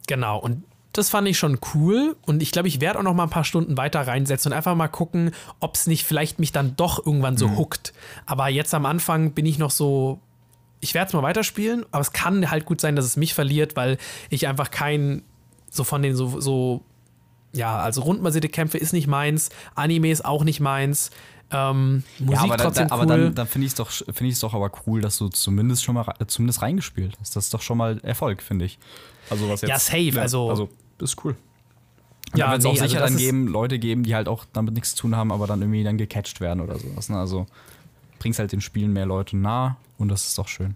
[0.07, 0.39] Genau.
[0.39, 0.63] Und
[0.93, 3.45] das fand ich schon cool und ich glaube, ich werde auch noch mal ein paar
[3.45, 7.37] Stunden weiter reinsetzen und einfach mal gucken, ob es nicht vielleicht mich dann doch irgendwann
[7.37, 7.93] so huckt.
[8.25, 10.19] Aber jetzt am Anfang bin ich noch so,
[10.81, 13.75] ich werde es mal weiterspielen, aber es kann halt gut sein, dass es mich verliert,
[13.75, 13.97] weil
[14.29, 15.23] ich einfach kein,
[15.69, 16.83] so von den so, so
[17.53, 21.11] ja, also rundbasierte Kämpfe ist nicht meins, Anime ist auch nicht meins,
[21.51, 23.01] ähm, Musik ja, aber, trotzdem da, cool.
[23.03, 25.95] aber dann, dann finde ich es doch, es doch aber cool, dass du zumindest schon
[25.95, 27.35] mal zumindest reingespielt hast.
[27.35, 28.79] Das ist doch schon mal Erfolg, finde ich.
[29.29, 31.35] Also was jetzt, Ja, safe, also- also ist cool.
[32.33, 34.29] Ja, Ja, wird es nee, auch also sicher das dann geben, Leute geben, die halt
[34.29, 37.09] auch damit nichts zu tun haben, aber dann irgendwie dann gecatcht werden oder sowas.
[37.09, 37.17] Ne?
[37.17, 37.45] Also
[38.19, 40.75] bringst halt den Spielen mehr Leute nah und das ist doch schön.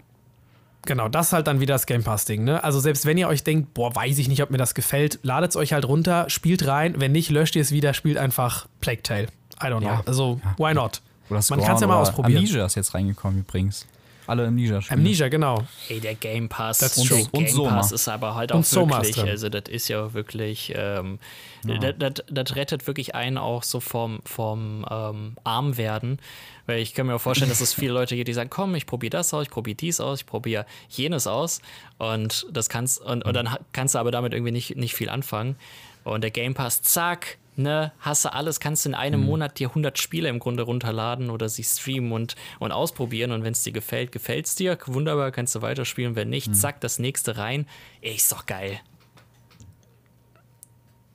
[0.86, 2.44] Genau, das ist halt dann wieder das Game Pass-Ding.
[2.44, 2.62] Ne?
[2.62, 5.50] Also selbst wenn ihr euch denkt, boah, weiß ich nicht, ob mir das gefällt, ladet
[5.50, 6.94] es euch halt runter, spielt rein.
[6.98, 9.26] Wenn nicht, löscht ihr es wieder, spielt einfach Plague Tale.
[9.60, 9.88] I don't know.
[9.88, 10.02] Ja.
[10.06, 11.02] Also, why not?
[11.28, 12.38] Oder Man kann es ja mal ausprobieren.
[12.38, 13.86] Amnesia ist jetzt reingekommen übrigens.
[14.26, 15.00] Alle Amnesia spielen.
[15.00, 15.64] Amnesia, genau.
[15.88, 17.28] Ey, der Game Pass, That's der true.
[17.32, 17.76] Game Und Soma.
[17.76, 21.18] Pass ist aber halt Und auch ist wirklich, also das ist ja wirklich, ähm,
[21.64, 26.18] das, das, das rettet wirklich einen auch so vom, vom ähm, Armwerden.
[26.66, 28.86] Weil ich kann mir auch vorstellen, dass es viele Leute gibt, die sagen, komm, ich
[28.86, 31.60] probiere das aus, ich probiere dies aus, ich probiere jenes aus.
[31.98, 35.56] Und das kannst, und, und dann kannst du aber damit irgendwie nicht, nicht viel anfangen.
[36.02, 39.68] Und der Game Pass, zack, ne, hast du alles, kannst du in einem Monat dir
[39.68, 43.32] 100 Spiele im Grunde runterladen oder sie streamen und, und ausprobieren.
[43.32, 44.78] Und wenn es dir gefällt, gefällt es dir.
[44.86, 46.16] Wunderbar, kannst du weiterspielen.
[46.16, 47.66] Wenn nicht, zack, das nächste rein.
[48.00, 48.80] Ey, ist doch geil.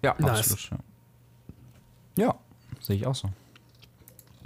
[0.04, 0.52] Ja, Nice.
[0.52, 0.82] absolut.
[2.18, 2.36] Ja, ja
[2.80, 3.30] sehe ich auch so.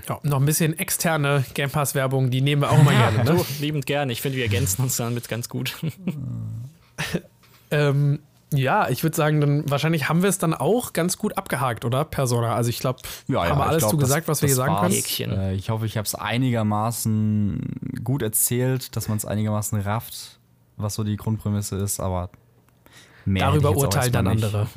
[0.08, 3.24] Ja, noch ein bisschen externe Game Pass-Werbung, die nehmen wir auch mal gerne.
[3.24, 3.38] Ne?
[3.38, 4.10] Du, liebend gern.
[4.12, 5.76] Ich finde, wir ergänzen uns damit ganz gut.
[7.72, 8.20] Ähm,
[8.54, 12.06] ja, ich würde sagen, dann wahrscheinlich haben wir es dann auch ganz gut abgehakt, oder?
[12.06, 12.56] Persona.
[12.56, 14.76] Also ich glaube, haben wir alles ich glaub, zu gesagt, das- was wir hier sagen
[15.18, 15.32] können.
[15.40, 20.40] Äh, ich hoffe, ich habe es einigermaßen gut erzählt, dass man es einigermaßen rafft,
[20.78, 22.30] was so die Grundprämisse ist, aber
[23.26, 24.44] mehr Darüber urteilen dann nicht.
[24.44, 24.68] andere.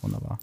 [0.00, 0.38] Wunderbar.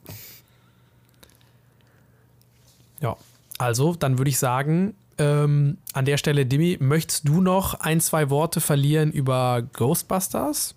[3.02, 3.16] Ja,
[3.58, 8.30] also dann würde ich sagen, ähm, an der Stelle, Dimi, möchtest du noch ein, zwei
[8.30, 10.76] Worte verlieren über Ghostbusters?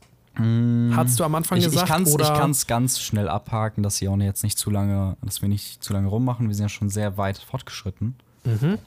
[0.94, 1.58] Hattest du am Anfang.
[1.58, 1.88] Ich, ich gesagt?
[1.88, 5.82] kann es ganz schnell abhaken, dass wir auch jetzt nicht zu lange, dass wir nicht
[5.82, 6.48] zu lange rummachen.
[6.48, 8.16] Wir sind ja schon sehr weit fortgeschritten.
[8.44, 8.78] Mhm.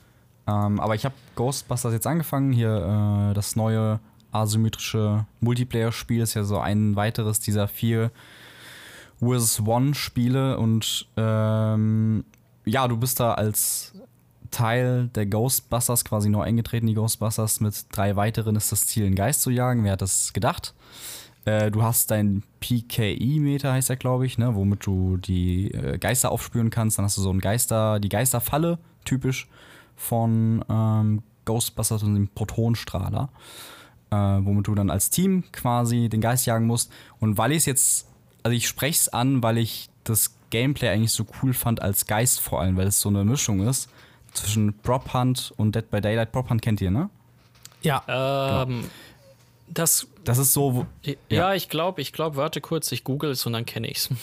[0.46, 2.52] Ähm, aber ich habe Ghostbusters jetzt angefangen.
[2.52, 4.00] Hier äh, das neue
[4.32, 8.12] asymmetrische Multiplayer-Spiel ist ja so ein weiteres dieser vier
[9.20, 9.62] vs.
[9.66, 10.58] One-Spiele.
[10.58, 12.26] Und ähm,
[12.66, 13.94] ja, du bist da als
[14.52, 16.88] Teil der Ghostbusters quasi neu eingetreten.
[16.88, 19.84] Die Ghostbusters mit drei weiteren ist das Ziel, einen Geist zu jagen.
[19.84, 20.74] Wer hat das gedacht?
[21.46, 26.32] Äh, du hast dein PKI-Meter, heißt er, glaube ich, ne, womit du die äh, Geister
[26.32, 26.98] aufspüren kannst.
[26.98, 29.50] Dann hast du so ein Geister, die Geisterfalle, typisch
[29.96, 33.30] von ähm, Ghostbusters und dem Protonstrahler,
[34.12, 36.92] äh, womit du dann als Team quasi den Geist jagen musst.
[37.20, 38.08] Und weil ich es jetzt,
[38.44, 42.40] also ich spreche es an, weil ich das Gameplay eigentlich so cool fand als Geist
[42.40, 43.90] vor allem, weil es so eine Mischung ist
[44.34, 46.32] zwischen Prop Hunt und Dead by Daylight.
[46.32, 47.10] Prop Hunt kennt ihr, ne?
[47.82, 48.86] Ja, ähm,
[49.68, 50.86] das, Das ist so, wo,
[51.30, 54.10] ja, ich glaube, ich glaube, warte kurz, ich google es und dann kenne ich es.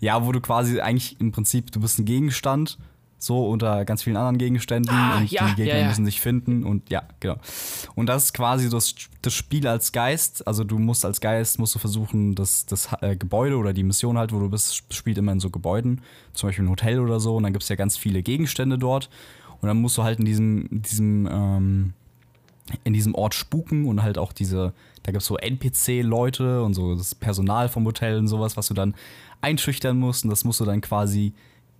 [0.00, 2.78] Ja, wo du quasi eigentlich im Prinzip, du bist ein Gegenstand,
[3.18, 5.88] so unter ganz vielen anderen Gegenständen Ah, und ja, die Gegner ja, ja.
[5.88, 7.36] müssen sich finden und ja, genau.
[7.94, 11.74] Und das ist quasi das, das Spiel als Geist, also du musst als Geist, musst
[11.74, 15.32] du versuchen, das, das äh, Gebäude oder die Mission halt, wo du bist, spielt immer
[15.32, 16.00] in so Gebäuden,
[16.32, 19.10] zum Beispiel ein Hotel oder so und dann gibt es ja ganz viele Gegenstände dort
[19.60, 21.92] und dann musst du halt in diesem, diesem, ähm,
[22.84, 24.72] in diesem Ort spuken und halt auch diese,
[25.02, 28.74] da gibt es so NPC-Leute und so das Personal vom Hotel und sowas, was du
[28.74, 28.94] dann
[29.40, 31.32] einschüchtern musst und das musst du dann quasi,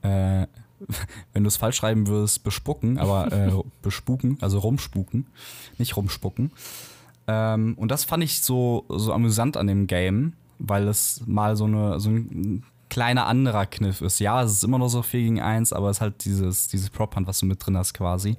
[0.02, 0.46] äh,
[1.32, 3.52] wenn du es falsch schreiben würdest, bespucken, aber äh,
[3.82, 5.26] bespuken, also rumspuken,
[5.78, 6.52] nicht rumspucken.
[7.26, 11.64] Ähm, und das fand ich so, so amüsant an dem Game, weil es mal so,
[11.64, 14.18] eine, so einen kleiner anderer Kniff ist.
[14.18, 16.90] Ja, es ist immer noch so 4 gegen 1, aber es ist halt dieses, dieses
[16.90, 18.36] Prop-Hunt, was du mit drin hast quasi.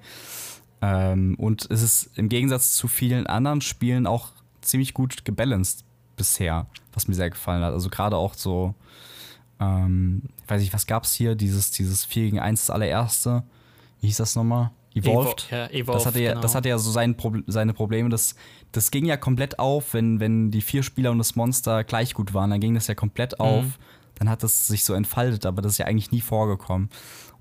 [0.82, 4.30] Ähm, und es ist im Gegensatz zu vielen anderen Spielen auch
[4.62, 5.84] ziemlich gut gebalanced
[6.16, 7.74] bisher, was mir sehr gefallen hat.
[7.74, 8.76] Also gerade auch so,
[9.60, 11.36] ähm, ich weiß nicht, was gab's hier?
[11.36, 13.44] Dieses, dieses 4 gegen 1, das allererste.
[14.02, 14.72] Wie hieß das nochmal?
[14.96, 15.48] Evolved.
[15.50, 16.42] Evo- ja, Evolved, das, hatte ja, genau.
[16.42, 18.10] das hatte ja so sein Proble seine Probleme.
[18.10, 18.36] Das,
[18.72, 22.34] das ging ja komplett auf, wenn, wenn die vier Spieler und das Monster gleich gut
[22.34, 22.50] waren.
[22.50, 23.66] Dann ging das ja komplett auf.
[24.16, 26.90] Dann hat das sich so entfaltet, aber das ist ja eigentlich nie vorgekommen.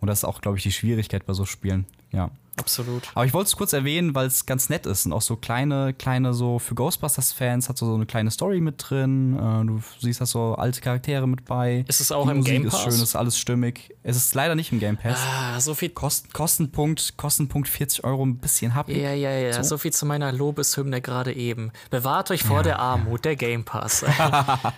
[0.01, 1.87] Und das ist auch, glaube ich, die Schwierigkeit bei so Spielen.
[2.13, 2.31] Ja.
[2.59, 3.09] Absolut.
[3.15, 5.95] Aber ich wollte es kurz erwähnen, weil es ganz nett ist und auch so kleine,
[5.95, 9.35] kleine, so für Ghostbusters-Fans hat so, so eine kleine Story mit drin.
[9.37, 11.85] Äh, du siehst da so alte Charaktere mit bei.
[11.89, 12.83] Ist es auch Die im Musik Game ist Pass?
[12.83, 13.95] schön, ist alles stimmig.
[14.03, 15.19] Es ist leider nicht im Game Pass.
[15.25, 15.91] Ah, so viel.
[15.91, 19.01] Kosten, Kostenpunkt, Kostenpunkt 40 Euro, ein bisschen happy.
[19.01, 19.53] Ja, ja, ja.
[19.63, 19.79] So, So.
[19.79, 21.73] viel zu meiner Lobeshymne gerade eben.
[21.91, 24.05] Bewahrt euch vor der Armut, der Game Pass.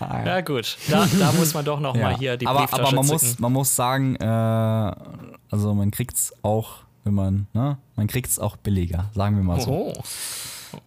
[0.01, 0.77] ja, gut.
[0.89, 3.53] Da, da muss man doch noch mal hier die aber, Brieftasche aber man muss, man
[3.53, 9.37] muss sagen, äh, also man kriegt's auch, wenn man, ne, man kriegt's auch billiger, sagen
[9.37, 10.03] wir mal so, Oh,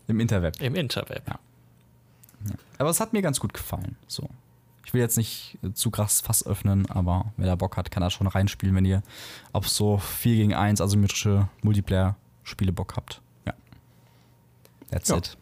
[0.08, 0.62] im Interweb.
[0.62, 1.24] im Interweb.
[2.78, 3.96] Aber es hat mir ganz gut gefallen.
[4.08, 4.28] So.
[4.86, 8.02] Ich will jetzt nicht äh, zu krass Fass öffnen, aber wer da Bock hat, kann
[8.02, 9.02] da schon reinspielen, wenn ihr
[9.54, 13.22] auf so 4 gegen 1 asymmetrische Multiplayer-Spiele Bock habt.
[13.46, 13.54] Ja.
[14.92, 15.18] That's Ja.
[15.18, 15.38] it.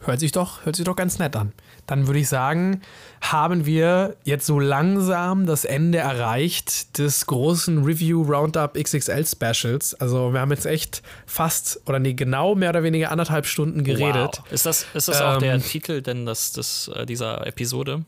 [0.00, 1.52] Hört sich doch, hört sich doch ganz nett an.
[1.88, 2.82] Dann würde ich sagen,
[3.22, 9.94] haben wir jetzt so langsam das Ende erreicht des großen Review Roundup XXL Specials.
[9.94, 14.38] Also wir haben jetzt echt fast oder nee, genau mehr oder weniger anderthalb Stunden geredet.
[14.38, 14.52] Wow.
[14.52, 18.04] Ist das, ist das auch Ähm, der Titel denn das, das, äh, dieser Episode?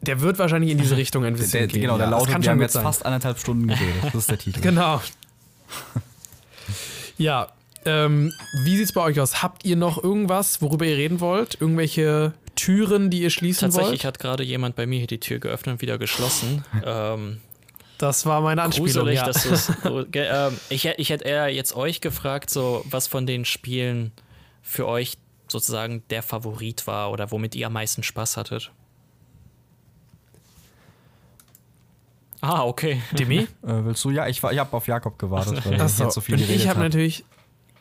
[0.00, 1.82] Der wird wahrscheinlich in diese Richtung ein bisschen Der, gehen.
[1.82, 2.10] genau, der ja.
[2.12, 2.82] Lautet, kann wir schon haben jetzt sein.
[2.82, 4.04] fast anderthalb Stunden geredet.
[4.04, 4.60] Das ist der Titel.
[4.62, 5.02] Genau.
[7.18, 7.48] ja,
[7.84, 8.32] ähm,
[8.64, 9.42] wie sieht's bei euch aus?
[9.42, 11.60] Habt ihr noch irgendwas, worüber ihr reden wollt?
[11.60, 14.04] Irgendwelche Türen, die ihr schließen Tatsächlich wollt?
[14.04, 16.64] hat gerade jemand bei mir hier die Tür geöffnet und wieder geschlossen.
[16.84, 17.40] ähm,
[17.98, 18.88] Das war meine Anspielung.
[18.92, 19.26] gruselig, Ja.
[19.26, 19.66] dass es.
[19.82, 24.12] so- ähm, ich, hä- ich hätte eher jetzt euch gefragt, so was von den Spielen
[24.62, 25.18] für euch
[25.48, 28.70] sozusagen der Favorit war oder womit ihr am meisten Spaß hattet.
[32.40, 33.00] Ah, okay.
[33.12, 33.46] Demi?
[33.62, 34.10] Äh, willst du?
[34.10, 36.48] Ja, ich, war- ich habe auf Jakob gewartet, weil ich Achso, jetzt so viel und
[36.50, 36.80] ich habe.
[36.80, 37.24] natürlich,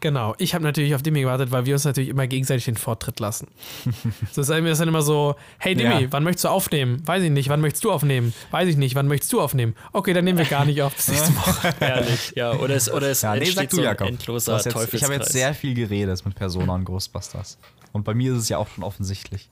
[0.02, 3.20] genau, ich habe natürlich auf Demi gewartet, weil wir uns natürlich immer gegenseitig den Vortritt
[3.22, 3.48] lassen.
[4.32, 6.08] so sagen wir es dann immer so, hey Demi, Ja.
[6.12, 7.02] wann möchtest du aufnehmen?
[7.08, 8.34] Weiß ich nicht, wann möchtest du aufnehmen?
[8.52, 9.76] Weiß ich nicht, wann möchtest du aufnehmen?
[9.94, 11.74] Okay, dann nehmen wir gar nicht auf, bis nächste Woche.
[11.80, 12.34] Ehrlich.
[12.36, 14.08] Ja, oder es, oder es Ja, nee, entsteht sag du, so Jakob.
[14.08, 15.18] Endloser jetzt, ich habe Teufelskreis.
[15.20, 17.58] jetzt sehr viel geredet mit Persona und Ghostbusters.
[17.94, 19.50] Und bei mir ist es ja auch schon offensichtlich.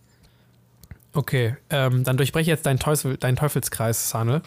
[1.14, 4.42] Okay, ähm, dann durchbreche jetzt deinen, Teufel, deinen Teufelskreis, Sane.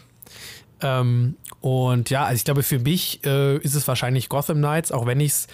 [0.80, 5.06] Ähm, und ja, also ich glaube, für mich äh, ist es wahrscheinlich Gotham Knights, auch
[5.06, 5.46] wenn ich es,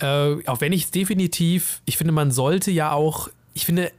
[0.00, 3.92] äh, auch wenn ich es definitiv, ich finde, man sollte ja auch, ich finde,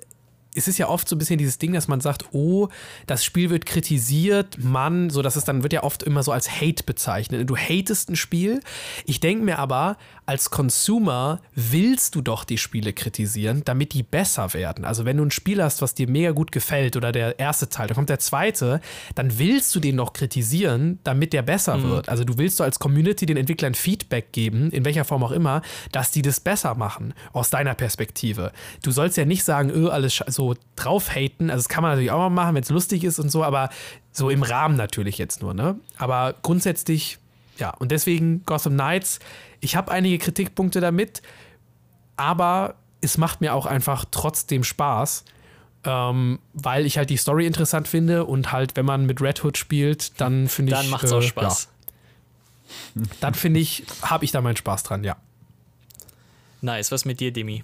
[0.55, 2.67] es ist ja oft so ein bisschen dieses Ding, dass man sagt, oh,
[3.07, 6.49] das Spiel wird kritisiert, Mann, so dass es dann wird ja oft immer so als
[6.61, 7.49] Hate bezeichnet.
[7.49, 8.59] Du hatest ein Spiel.
[9.05, 9.97] Ich denke mir aber,
[10.31, 14.85] als Consumer willst du doch die Spiele kritisieren, damit die besser werden.
[14.85, 17.87] Also wenn du ein Spiel hast, was dir mega gut gefällt oder der erste Teil,
[17.87, 18.79] da kommt der zweite,
[19.13, 22.07] dann willst du den noch kritisieren, damit der besser wird.
[22.07, 25.63] Also du willst so als Community den Entwicklern Feedback geben, in welcher Form auch immer,
[25.91, 28.53] dass die das besser machen, aus deiner Perspektive.
[28.83, 31.49] Du sollst ja nicht sagen, öh, alles so drauf haten.
[31.49, 33.69] Also das kann man natürlich auch mal machen, wenn es lustig ist und so, aber
[34.13, 35.75] so im Rahmen natürlich jetzt nur, ne?
[35.97, 37.17] Aber grundsätzlich,
[37.57, 39.19] ja, und deswegen Gotham Knights,
[39.61, 41.21] ich habe einige Kritikpunkte damit,
[42.17, 45.23] aber es macht mir auch einfach trotzdem Spaß,
[45.85, 49.57] ähm, weil ich halt die Story interessant finde und halt, wenn man mit Red Hood
[49.57, 50.79] spielt, dann finde ich.
[50.79, 51.69] Dann macht's äh, auch Spaß.
[52.95, 55.15] Ja, dann finde ich, habe ich da meinen Spaß dran, ja.
[56.61, 56.91] Nice.
[56.91, 57.63] Was mit dir, Demi?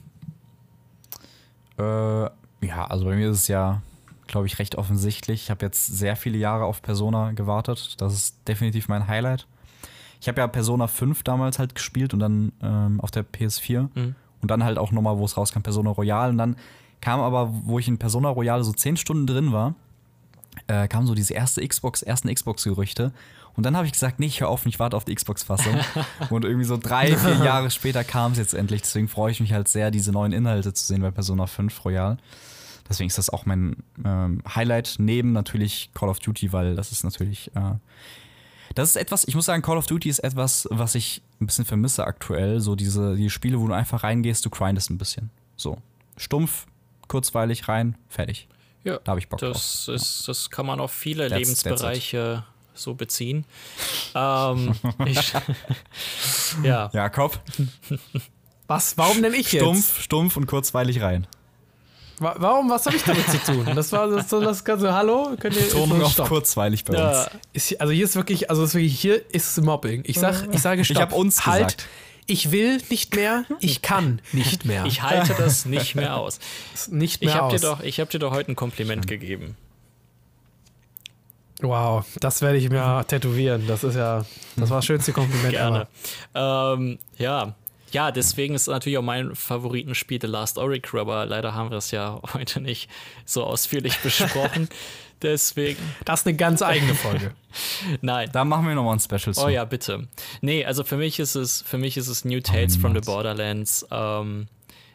[1.77, 3.81] Äh, ja, also bei mir ist es ja,
[4.25, 5.43] glaube ich, recht offensichtlich.
[5.43, 7.95] Ich habe jetzt sehr viele Jahre auf Persona gewartet.
[7.99, 9.45] Das ist definitiv mein Highlight.
[10.21, 13.89] Ich habe ja Persona 5 damals halt gespielt und dann ähm, auf der PS4.
[14.41, 16.31] Und dann halt auch nochmal, wo es rauskam, Persona Royale.
[16.31, 16.55] Und dann
[17.01, 19.75] kam aber, wo ich in Persona Royale so 10 Stunden drin war,
[20.67, 23.11] äh, kam so diese erste Xbox, ersten Xbox-Gerüchte.
[23.55, 25.75] Und dann habe ich gesagt, nee, ich höre auf, ich warte auf die Xbox-Fassung.
[26.29, 28.81] und irgendwie so drei, vier Jahre später kam es jetzt endlich.
[28.81, 32.17] Deswegen freue ich mich halt sehr, diese neuen Inhalte zu sehen bei Persona 5 Royal.
[32.87, 37.03] Deswegen ist das auch mein ähm, Highlight, neben natürlich Call of Duty, weil das ist
[37.03, 37.51] natürlich.
[37.55, 37.73] Äh,
[38.77, 41.65] das ist etwas, ich muss sagen, Call of Duty ist etwas, was ich ein bisschen
[41.65, 42.59] vermisse aktuell.
[42.59, 45.29] So diese die Spiele, wo du einfach reingehst, du grindest ein bisschen.
[45.55, 45.77] So.
[46.17, 46.65] Stumpf,
[47.07, 48.47] kurzweilig rein, fertig.
[48.83, 49.95] Ja, Da habe ich Bock das drauf.
[49.95, 52.43] Ist, das kann man auf viele That's- Lebensbereiche
[52.73, 53.45] so beziehen.
[54.15, 54.73] ähm,
[55.05, 55.33] ich,
[56.63, 57.39] ja, Jakob,
[58.67, 58.97] Was?
[58.97, 59.63] Warum denn ich jetzt?
[59.63, 61.25] stumpf, stumpf und kurzweilig rein.
[62.19, 63.65] Wa- Warum, was habe ich damit zu tun?
[63.75, 66.29] Das war das, so das ganze Hallo, könnt ihr Tonung auf Stopp.
[66.29, 67.29] kurzweilig bei Ja, uns.
[67.53, 70.03] Ist, also hier ist wirklich, also ist wirklich, hier ist Mobbing.
[70.05, 70.97] Ich sag, ich sage Stopp.
[71.01, 71.77] hab uns halt.
[71.77, 71.85] gesagt.
[72.29, 74.85] Ich will nicht mehr, ich kann nicht mehr.
[74.85, 76.39] ich halte das nicht mehr aus.
[76.89, 77.77] nicht mehr Ich habe dir, aus.
[77.79, 79.55] doch- ich hab dir doch heute ein Kompliment gegeben.
[81.61, 83.65] Wow, das werde ich mir tätowieren.
[83.67, 84.25] Das ist ja,
[84.57, 85.87] das war das schönste Kompliment Gerne.
[86.35, 87.55] Ähm, ja.
[87.97, 91.89] Ja, deswegen ist natürlich auch mein Favoritenspiel The Last Oracle, aber leider haben wir es
[91.89, 92.91] ja heute nicht
[93.25, 94.69] so ausführlich besprochen.
[95.23, 97.33] Deswegen, Das ist eine ganz eigene Folge.
[98.01, 98.29] nein.
[98.31, 99.43] Da machen wir nochmal ein Special zu.
[99.43, 100.07] Oh ja, bitte.
[100.41, 103.83] Nee, also für mich ist es, für mich ist es New Tales from the Borderlands.
[103.89, 104.45] Ähm,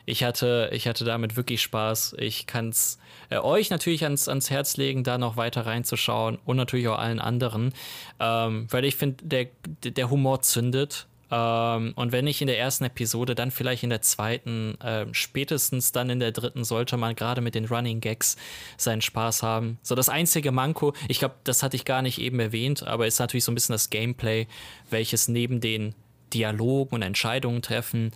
[0.07, 2.15] ich hatte, ich hatte damit wirklich Spaß.
[2.21, 3.01] Ich kann es
[3.31, 7.19] äh, euch natürlich ans, ans Herz legen, da noch weiter reinzuschauen und natürlich auch allen
[7.19, 7.75] anderen,
[8.21, 9.49] ähm, weil ich finde, der,
[9.83, 11.09] der Humor zündet.
[11.33, 15.91] Ähm, und wenn nicht in der ersten Episode, dann vielleicht in der zweiten, ähm, spätestens
[15.91, 18.37] dann in der dritten sollte man gerade mit den Running Gags
[18.77, 19.79] seinen Spaß haben.
[19.83, 23.19] So das einzige Manko, ich glaube, das hatte ich gar nicht eben erwähnt, aber ist
[23.19, 24.47] natürlich so ein bisschen das Gameplay,
[24.91, 25.95] welches neben den
[26.35, 28.11] Dialogen und Entscheidungen treffen,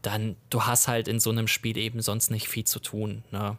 [0.00, 3.22] dann du hast halt in so einem Spiel eben sonst nicht viel zu tun.
[3.30, 3.58] Ne?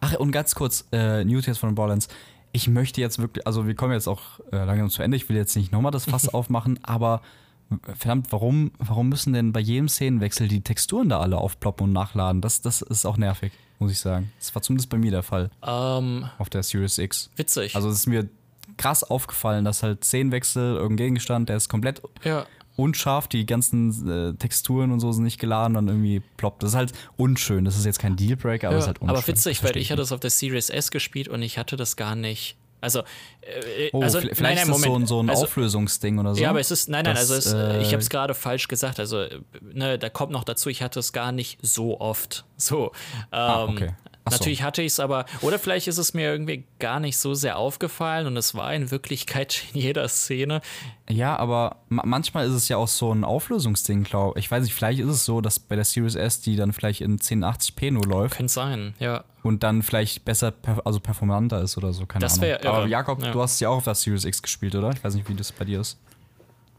[0.00, 2.08] Ach, und ganz kurz, äh, New Tales von Borderlands.
[2.52, 5.16] Ich möchte jetzt wirklich, also wir kommen jetzt auch äh, langsam zu Ende.
[5.16, 7.45] Ich will jetzt nicht nochmal das Fass aufmachen, aber äh,
[7.84, 12.40] verdammt, warum, warum müssen denn bei jedem Szenenwechsel die Texturen da alle aufploppen und nachladen?
[12.40, 14.30] Das, das ist auch nervig, muss ich sagen.
[14.38, 17.30] Das war zumindest bei mir der Fall Ähm, auf der Series X.
[17.36, 17.74] witzig.
[17.74, 18.28] Also es ist mir
[18.76, 22.46] krass aufgefallen, dass halt Szenenwechsel, irgendein Gegenstand, der ist komplett ja.
[22.76, 26.62] unscharf, die ganzen äh, Texturen und so sind nicht geladen, dann irgendwie ploppt.
[26.62, 27.64] Das ist halt unschön.
[27.64, 29.16] Das ist jetzt kein Dealbreaker, aber es ist halt unschön.
[29.16, 31.76] aber witzig, Das weil ich hatte es auf der Series S gespielt und ich hatte
[31.76, 32.56] das gar nicht.
[32.86, 36.18] Also, äh, Oh, also vielleicht nein, nein, ist das so ein, so ein also, Auflösungsding
[36.18, 36.40] oder so.
[36.40, 37.46] Ja, aber es ist, nein, nein, Das, also es,
[37.82, 39.00] ich äh, habe es gerade falsch gesagt.
[39.00, 39.26] Also,
[39.60, 42.44] ne, da kommt noch dazu, ich hatte es gar nicht so oft.
[42.56, 42.92] So.
[43.32, 43.88] Ähm, Ah, okay.
[44.28, 44.32] So.
[44.32, 47.58] Natürlich hatte ich es aber, oder vielleicht ist es mir irgendwie gar nicht so sehr
[47.58, 50.62] aufgefallen und es war in Wirklichkeit in jeder Szene.
[51.08, 54.50] Ja, aber ma manchmal ist es ja auch so ein Auflösungsding, glaube ich.
[54.50, 57.18] weiß nicht, vielleicht ist es so, dass bei der Series S die dann vielleicht in
[57.18, 59.22] 1080p nur läuft Könnte sein, ja.
[59.46, 60.52] Und dann vielleicht besser,
[60.84, 62.42] also performanter ist oder so, keine Das Ahnung.
[62.42, 62.74] wär irre.
[62.74, 63.30] aber Jakob, Ja.
[63.32, 64.90] du hast ja auch auf der Series X gespielt, oder?
[64.90, 65.98] Ich weiß nicht, wie das bei dir ist.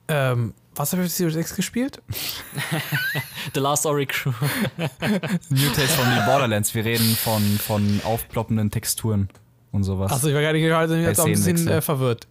[0.09, 2.01] Ähm, was habe ich auf Series X gespielt?
[3.53, 4.33] The Last Oracle.
[5.49, 6.73] New Tales von the Borderlands.
[6.75, 9.29] Wir reden von, von aufploppenden Texturen
[9.71, 10.11] und sowas.
[10.11, 12.27] Achso, ich war gar nicht gerade jetzt auch ein bisschen äh, verwirrt.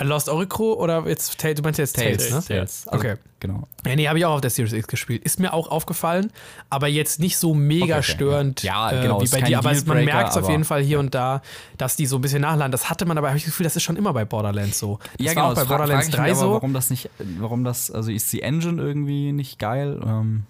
[0.00, 1.56] Lost Oracle oder jetzt Tales?
[1.56, 2.42] Du meinst jetzt Tales, ne?
[2.46, 2.86] Tales.
[2.88, 3.16] Also, Okay.
[3.40, 3.68] Genau.
[3.86, 5.22] Ja, nee, habe ich auch auf der Series X gespielt.
[5.22, 6.32] Ist mir auch aufgefallen,
[6.70, 8.90] aber jetzt nicht so mega Okay, okay, störend ja.
[8.90, 9.58] Ja, äh, genau, wie ist bei dir.
[9.58, 11.42] Aber man merkt es auf jeden Fall hier und da,
[11.76, 12.72] dass die so ein bisschen nachladen.
[12.72, 14.98] Das hatte man aber, habe ich das Gefühl, das ist schon immer bei Borderlands so.
[15.18, 15.50] Das ja, war genau.
[15.50, 16.52] auch bei Borderlands frag ich 3 mich aber, so.
[16.54, 20.00] Warum das nicht, warum das, also ist die Engine irgendwie nicht geil?
[20.02, 20.44] Ähm,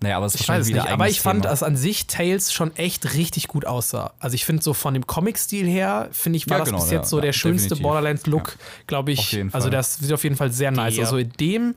[0.00, 1.50] naja, aber es ist Ich weiß es wieder nicht, aber ich fand, Thema.
[1.50, 4.12] dass an sich Tales schon echt richtig gut aussah.
[4.20, 6.90] Also ich finde so von dem Comic-Stil her, finde ich, war Ja, das genau, bis
[6.90, 7.82] ja, jetzt so ja, der schönste definitiv.
[7.82, 8.56] Borderlands-Look,
[8.86, 9.18] glaube ich.
[9.18, 10.98] Auf jeden Also das sieht auf jeden Fall sehr nice.
[11.00, 11.74] Also in dem,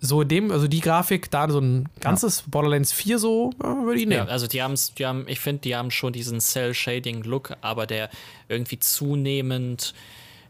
[0.00, 3.96] so in dem, also die Grafik, da so ein ganzes Borderlands 4 so, äh, würde
[4.00, 4.28] ich Ja, nehmen.
[4.28, 8.08] also die haben die haben, ich finde, die haben schon diesen Cell-Shading-Look, aber der
[8.48, 9.94] irgendwie zunehmend,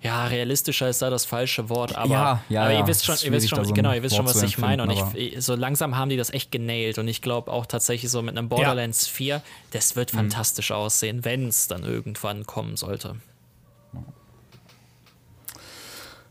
[0.02, 2.86] ja, realistischer ist da das falsche Wort, aber, Ja, ja, aber ihr ja.
[2.86, 5.44] wisst schon, ihr wisst schon, so genau, ihr wisst schon, was ich meine und ich,
[5.44, 8.48] so langsam haben die das echt genailt und ich glaube auch tatsächlich so mit einem
[8.48, 9.42] Borderlands 4,
[9.72, 10.18] das wird Mhm.
[10.18, 13.16] fantastisch aussehen, wenn es dann irgendwann kommen sollte.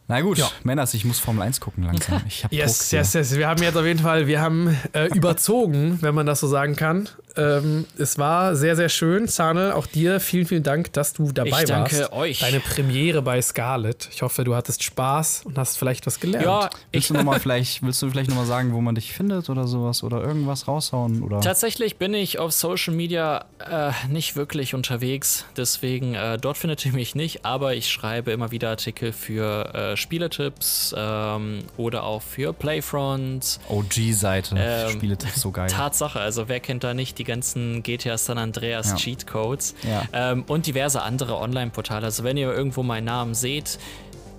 [0.09, 0.49] Na gut, Ja.
[0.63, 2.21] Männers, ich muss Formel 1 gucken langsam.
[2.27, 3.35] Ich hab Yes, Druck yes, yes.
[3.35, 6.77] Wir haben jetzt auf jeden Fall, wir haben äh, überzogen, wenn man das so sagen
[6.77, 7.09] kann.
[7.37, 9.27] Ähm, es war sehr, sehr schön.
[9.27, 12.13] Zane, auch dir vielen, vielen Dank, dass du dabei Ich danke warst.
[12.13, 12.39] euch.
[12.39, 14.09] Deine Premiere bei Scarlett.
[14.11, 16.45] Ich hoffe, du hattest Spaß und hast vielleicht was gelernt.
[16.45, 19.49] Ja, Willst du, noch mal vielleicht, willst du vielleicht nochmal sagen, wo man dich findet
[19.49, 20.03] oder sowas?
[20.03, 21.21] Oder irgendwas raushauen?
[21.23, 21.41] Oder?
[21.41, 26.93] Tatsächlich bin ich auf Social Media äh, nicht wirklich unterwegs, deswegen äh, dort findet ihr
[26.93, 32.53] mich nicht, aber ich schreibe immer wieder Artikel für äh, Spieletipps ähm, oder auch für
[32.53, 33.59] Playfront.
[33.69, 34.55] OG-Seite.
[34.57, 35.67] Ähm, Spieletipps so geil.
[35.69, 38.95] Tatsache, also wer kennt da nicht die ganzen GTA San Andreas Ja.
[38.95, 40.01] Cheatcodes Ja.
[40.13, 42.05] ähm, und diverse andere Online-Portale.
[42.05, 43.77] Also wenn ihr irgendwo meinen Namen seht,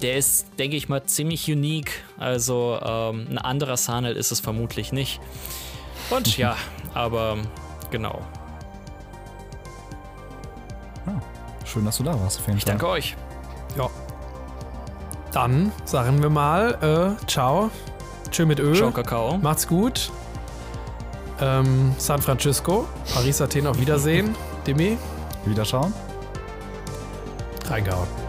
[0.02, 1.93] der ist, denke ich mal, ziemlich unique.
[2.19, 5.20] Also ähm, ein anderer Sanel ist es vermutlich nicht.
[6.10, 6.56] Und ja,
[6.94, 7.36] aber
[7.90, 8.20] genau.
[11.65, 12.39] Schön, dass du da warst.
[12.40, 13.15] Auf jeden Ich danke euch.
[13.77, 13.90] Ja.
[15.32, 17.70] Dann sagen wir mal, äh, ciao.
[18.31, 18.74] Tschö mit Ö.
[18.74, 19.36] Ciao, Kakao.
[19.36, 20.10] Macht's gut.
[21.40, 24.35] Ähm, San Francisco, Paris, Athen, auf Wiedersehen.
[24.66, 24.98] Demi,
[25.44, 25.93] Wiederschauen.
[27.69, 28.28] reingehauen.